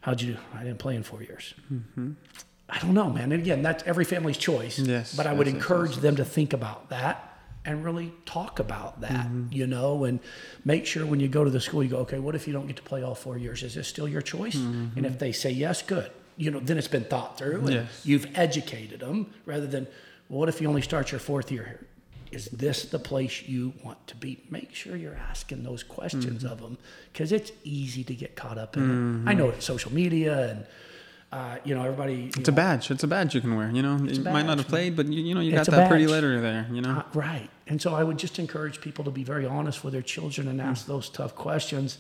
[0.01, 0.39] how'd you do?
[0.55, 1.55] I didn't play in four years.
[1.73, 2.13] Mm-hmm.
[2.69, 3.33] I don't know man.
[3.33, 4.79] And again that's every family's choice.
[4.79, 7.27] Yes, but i would encourage them to think about that
[7.65, 9.53] and really talk about that mm-hmm.
[9.53, 10.19] you know and
[10.65, 12.67] make sure when you go to the school you go okay what if you don't
[12.67, 13.63] get to play all four years?
[13.63, 14.55] Is this still your choice?
[14.55, 15.19] And if mm-hmm.
[15.19, 16.11] they say yes good.
[16.37, 18.01] You know then it's been thought through and Yes.
[18.05, 19.87] you've educated them rather than
[20.29, 21.87] well, what if you only start your fourth year here
[22.31, 26.53] is this the place you want to be make sure you're asking those questions Mm-hmm.
[26.53, 26.79] of them
[27.13, 30.67] because it's easy to get caught up in it i know it's social media and
[31.33, 32.91] uh, you know everybody you it's a badge.
[32.91, 33.71] It's a badge you can wear.
[33.71, 35.71] You know, you might not have played, but you, you know, you got It's a
[35.71, 36.67] that pretty letter there.
[36.73, 37.49] You know, uh, right.
[37.69, 40.61] And so I would just encourage people to be very honest with their children and
[40.61, 41.99] ask those tough questions.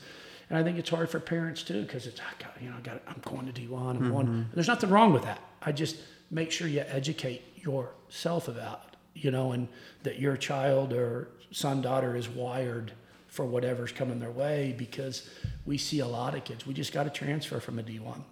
[0.48, 2.80] And I think it's hard for parents too because it's I got you know I
[2.80, 3.90] got I'm going to D1.
[3.90, 4.46] I'm going.
[4.52, 5.38] There's nothing wrong with that.
[5.62, 5.98] I just
[6.32, 9.68] make sure you educate yourself about you know, and
[10.02, 12.92] that your child or son daughter is wired
[13.28, 15.28] for whatever's coming their way because
[15.64, 16.66] we see a lot of kids.
[16.66, 18.22] We just got to transfer from a D1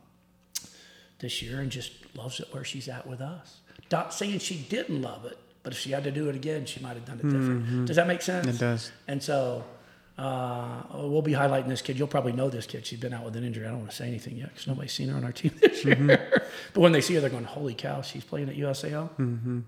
[1.20, 3.58] this year and just loves it where she's at with us.
[3.90, 6.80] Not saying she didn't love it, but if she had to do it again, she
[6.80, 7.86] might have done it different.
[7.86, 8.46] Does that make sense?
[8.46, 8.90] It does.
[9.06, 9.64] And so
[10.18, 11.96] uh, we'll be highlighting this kid.
[11.98, 12.84] You'll probably know this kid.
[12.84, 13.66] She's been out with an injury.
[13.66, 15.84] I don't want to say anything yet because nobody's seen her on our team this
[15.84, 16.42] year.
[16.74, 19.60] but when they see her, they're going, "Holy cow, she's playing at USAO." Mm-hmm.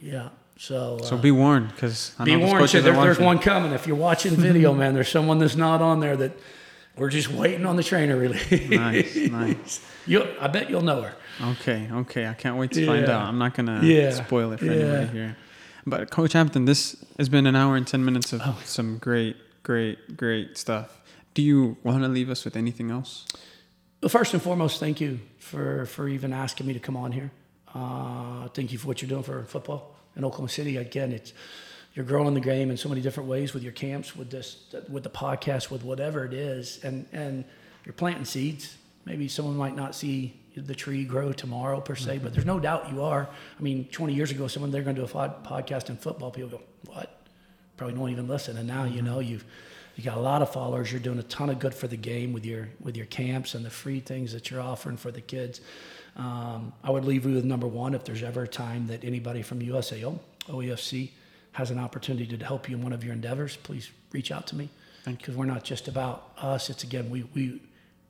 [0.00, 0.28] Yeah.
[0.58, 2.70] So, So uh, be warned, because be warned.
[2.70, 3.72] So there, there's one coming.
[3.72, 6.32] If you're watching video, man, there's someone that's not on there that
[6.96, 8.70] we're just waiting on the trainer release.
[8.70, 9.80] Nice, nice.
[10.06, 11.14] You'll, I bet you'll know her.
[11.52, 12.26] Okay, okay.
[12.26, 13.22] I can't wait to find out.
[13.28, 14.10] I'm not gonna Yeah.
[14.12, 14.72] spoil it for Yeah.
[14.72, 15.36] anybody here.
[15.86, 18.58] But Coach Hampton, this has been an hour and ten minutes of Oh.
[18.64, 21.02] some great, great, great stuff.
[21.34, 23.26] Do you want to leave us with anything else?
[24.02, 27.30] Well, first and foremost, thank you for, for even asking me to come on here.
[27.74, 30.76] Uh, thank you for what you're doing for football in Oklahoma City.
[30.76, 31.32] Again, it's
[31.94, 35.02] you're growing the game in so many different ways with your camps, with this, with
[35.02, 37.44] the podcast, with whatever it is, and and
[37.84, 38.76] you're planting seeds.
[39.04, 42.34] Maybe someone might not see the tree grow tomorrow per se, but mm-hmm.
[42.34, 43.28] there's no doubt you are.
[43.58, 46.50] I mean, 20 years ago, someone they're going to do a podcast in football, people
[46.50, 47.12] go, "What?"
[47.76, 48.56] Probably won't even listen.
[48.56, 49.06] And now you mm-hmm.
[49.06, 49.44] know you've
[49.96, 50.92] you got a lot of followers.
[50.92, 53.64] You're doing a ton of good for the game with your with your camps and
[53.64, 55.62] the free things that you're offering for the kids.
[56.16, 57.94] Um, I would leave you with number one.
[57.94, 60.18] If there's ever a time that anybody from USAO,
[60.48, 61.10] OEFC,
[61.52, 64.56] has an opportunity to help you in one of your endeavors, please reach out to
[64.56, 64.68] me.
[65.04, 66.68] Because we're not just about us.
[66.70, 67.60] It's again we we.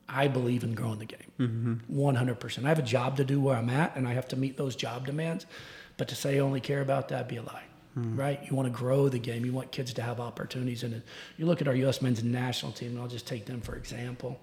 [0.08, 2.64] I believe in growing the game, 100%.
[2.64, 4.76] I have a job to do where I'm at, and I have to meet those
[4.76, 5.46] job demands.
[5.96, 7.64] But to say I only care about that, be a lie,
[7.96, 8.38] right?
[8.48, 9.44] You want to grow the game.
[9.44, 10.84] You want kids to have opportunities.
[10.84, 11.02] And
[11.36, 12.00] you look at our U.S.
[12.00, 14.38] men's national team, and I'll just take them for example,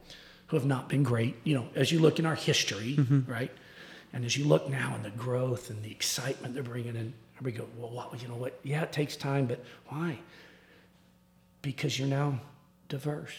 [0.53, 1.35] who have not been great.
[1.43, 3.31] You know, as you look in our history, mm-hmm.
[3.31, 3.49] right?
[4.13, 7.11] And as you look now in the growth and the excitement they're bringing in,
[7.41, 8.59] we go, well, what, you know what?
[8.61, 10.19] Yeah, it takes time, but why?
[11.63, 12.39] Because you're now
[12.88, 13.34] diverse.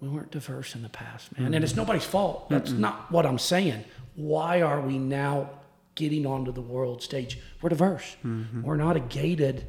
[0.00, 1.54] We weren't diverse in the past, man.
[1.54, 1.80] And it's mm-hmm.
[1.80, 2.48] nobody's fault.
[2.50, 3.84] That's not what I'm saying.
[4.14, 5.50] Why are we now
[5.96, 7.40] getting onto the world stage?
[7.60, 8.16] We're diverse.
[8.24, 8.62] Mm-hmm.
[8.62, 9.66] We're not a gated.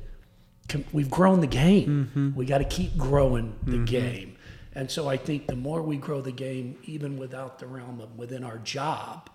[0.91, 2.33] We've grown the game.
[2.35, 4.37] We got to keep growing the game.
[4.75, 8.17] And so I think the more we grow the game, even without the realm of
[8.17, 9.29] within our job,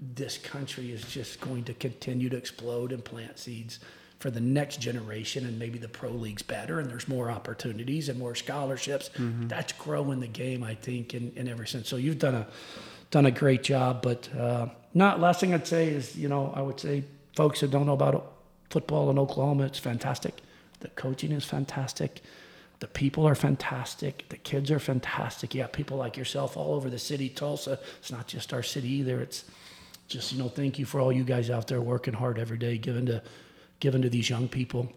[0.00, 3.80] this country is just going to continue to explode and plant seeds
[4.18, 8.18] for the next generation and maybe the pro league's better and there's more opportunities and
[8.18, 9.10] more scholarships.
[9.48, 11.88] That's growing the game i think in, in every sense.
[11.88, 12.46] So you've done a
[13.10, 16.60] done a great job but uh, not last thing i'd say is you know i
[16.60, 17.04] would say
[17.36, 18.32] folks that don't know about
[18.68, 20.34] football in oklahoma it's fantastic.
[20.80, 22.20] The coaching is fantastic
[22.80, 24.28] the people are fantastic.
[24.28, 25.54] The kids are fantastic.
[25.54, 27.78] You got people like yourself all over the city, Tulsa.
[27.98, 29.20] It's not just our city either.
[29.20, 29.44] It's
[30.08, 32.78] just you know, thank you for all you guys out there working hard every day,
[32.78, 33.22] giving to
[33.80, 34.92] giving to these young people.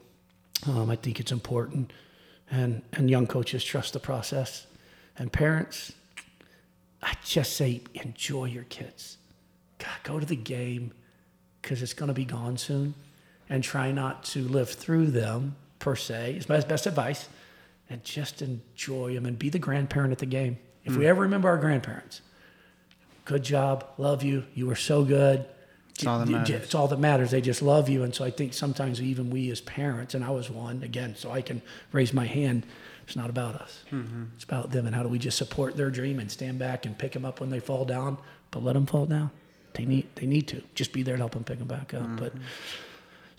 [0.67, 1.93] Um, I think it's important,
[2.51, 4.67] and and young coaches trust the process,
[5.17, 5.93] and parents.
[7.01, 9.17] I just say enjoy your kids.
[9.77, 10.91] God, go to the game
[11.61, 12.93] because it's going to be gone soon,
[13.49, 16.35] and try not to live through them per se.
[16.35, 17.29] Is my best advice,
[17.89, 20.57] and just enjoy them and be the grandparent at the game.
[20.85, 22.21] If we ever remember our grandparents,
[23.25, 25.45] good job, love you, you were so good.
[25.89, 26.63] It's all that J- j- matters.
[26.63, 27.31] It's all that matters.
[27.31, 30.29] They just love you, and so I think sometimes even we as parents, and I
[30.31, 31.61] was one again, so I can
[31.91, 32.65] raise my hand.
[33.05, 33.83] It's not about us.
[33.91, 34.23] Mm-hmm.
[34.35, 36.97] It's about them and how do we just support their dream and stand back and
[36.97, 38.17] pick them up when they fall down,
[38.51, 39.31] but let them fall down.
[39.73, 42.17] They need they need to just be there to help them pick them back up.
[42.17, 42.43] But Mm-hmm.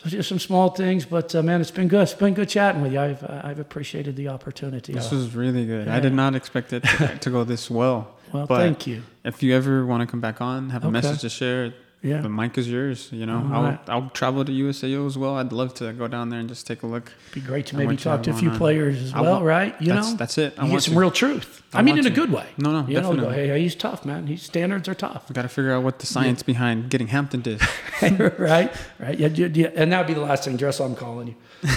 [0.03, 2.03] So just some small things, but uh, man, it's been good.
[2.03, 3.01] It's been good chatting with you.
[3.01, 4.93] I've uh, I've appreciated the opportunity.
[4.93, 5.89] This was really good.
[5.89, 8.15] I did not expect it to, to go this well.
[8.33, 9.03] well, but thank you.
[9.25, 10.93] If you ever want to come back on, have a Okay.
[10.93, 12.23] message to share, Yeah.
[12.23, 13.09] the mic is yours.
[13.13, 13.81] You know, All I'll right.
[13.89, 15.37] I'll travel to USAO as well.
[15.37, 17.13] I'd love to go down there and just take a look.
[17.35, 18.57] Be great to maybe to talk to a few on.
[18.57, 19.75] players as I well, want- right?
[19.83, 20.55] You that's, know, that's it.
[20.57, 21.01] I you get want some to.
[21.01, 21.63] real truth.
[21.75, 22.47] I I, mean, in a good way.
[22.57, 23.49] No, no, you know, go, definitely.
[23.49, 24.27] hey, he's tough, man.
[24.27, 27.43] His standards are tough, We got to figure out what the science behind getting Hampton
[27.43, 27.61] did.
[28.03, 28.73] right?
[28.99, 29.19] Right?
[29.19, 30.81] Yeah, yeah, yeah, and that'd be the last thing, Dress.
[30.81, 31.35] I'm calling you.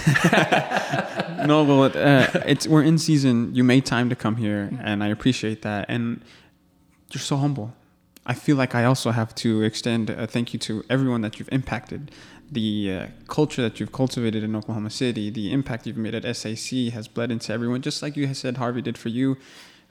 [1.45, 3.54] no, well, uh, it's we're in season.
[3.54, 5.86] You made time to come here, and I appreciate that.
[5.90, 6.22] And
[7.12, 7.74] you're so humble.
[8.26, 11.50] I feel like I also have to extend a thank you to everyone that you've
[11.52, 12.12] impacted.
[12.52, 16.94] The uh, culture that you've cultivated in Oklahoma City, the impact you've made at SAC
[16.94, 19.38] has bled into everyone, just like you said Harvey did for you.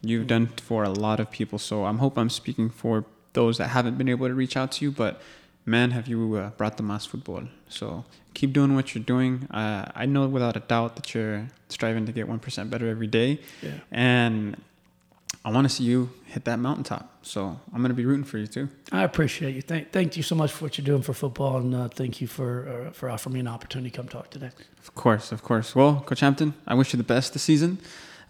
[0.01, 1.59] You've done for a lot of people.
[1.59, 3.05] So I'm hope I'm speaking for
[3.35, 5.21] those that haven't been able to reach out to you, but
[5.65, 7.49] man, have you uh, brought the Mas Futbol.
[7.69, 8.05] So
[8.35, 9.47] keep doing what you're doing.
[9.51, 13.41] Uh, I know without a doubt that you're striving to get 1% better every day.
[13.63, 13.79] Yeah.
[13.91, 14.57] And
[15.45, 17.09] I want to see you hit that mountaintop.
[17.23, 18.69] So I'm going to be rooting for you too.
[18.91, 19.63] I appreciate you.
[19.63, 22.27] Thank, thank you so much for what you're doing for football, and uh, thank you
[22.27, 24.51] for uh, for offering me an opportunity to come talk today.
[24.81, 25.75] Of course, of course.
[25.75, 27.79] Well, Coach Hampton, I wish you the best this season.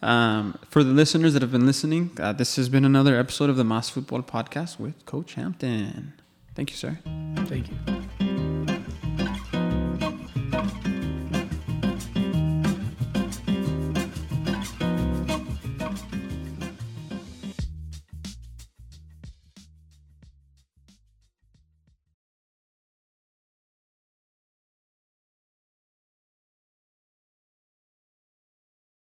[0.01, 3.55] Um, for the listeners that have been listening, uh, this has been another episode of
[3.55, 6.13] the Mas Futbol Podcast with Coach Hampton.
[6.55, 6.99] Thank you, sir.
[7.45, 8.32] Thank you.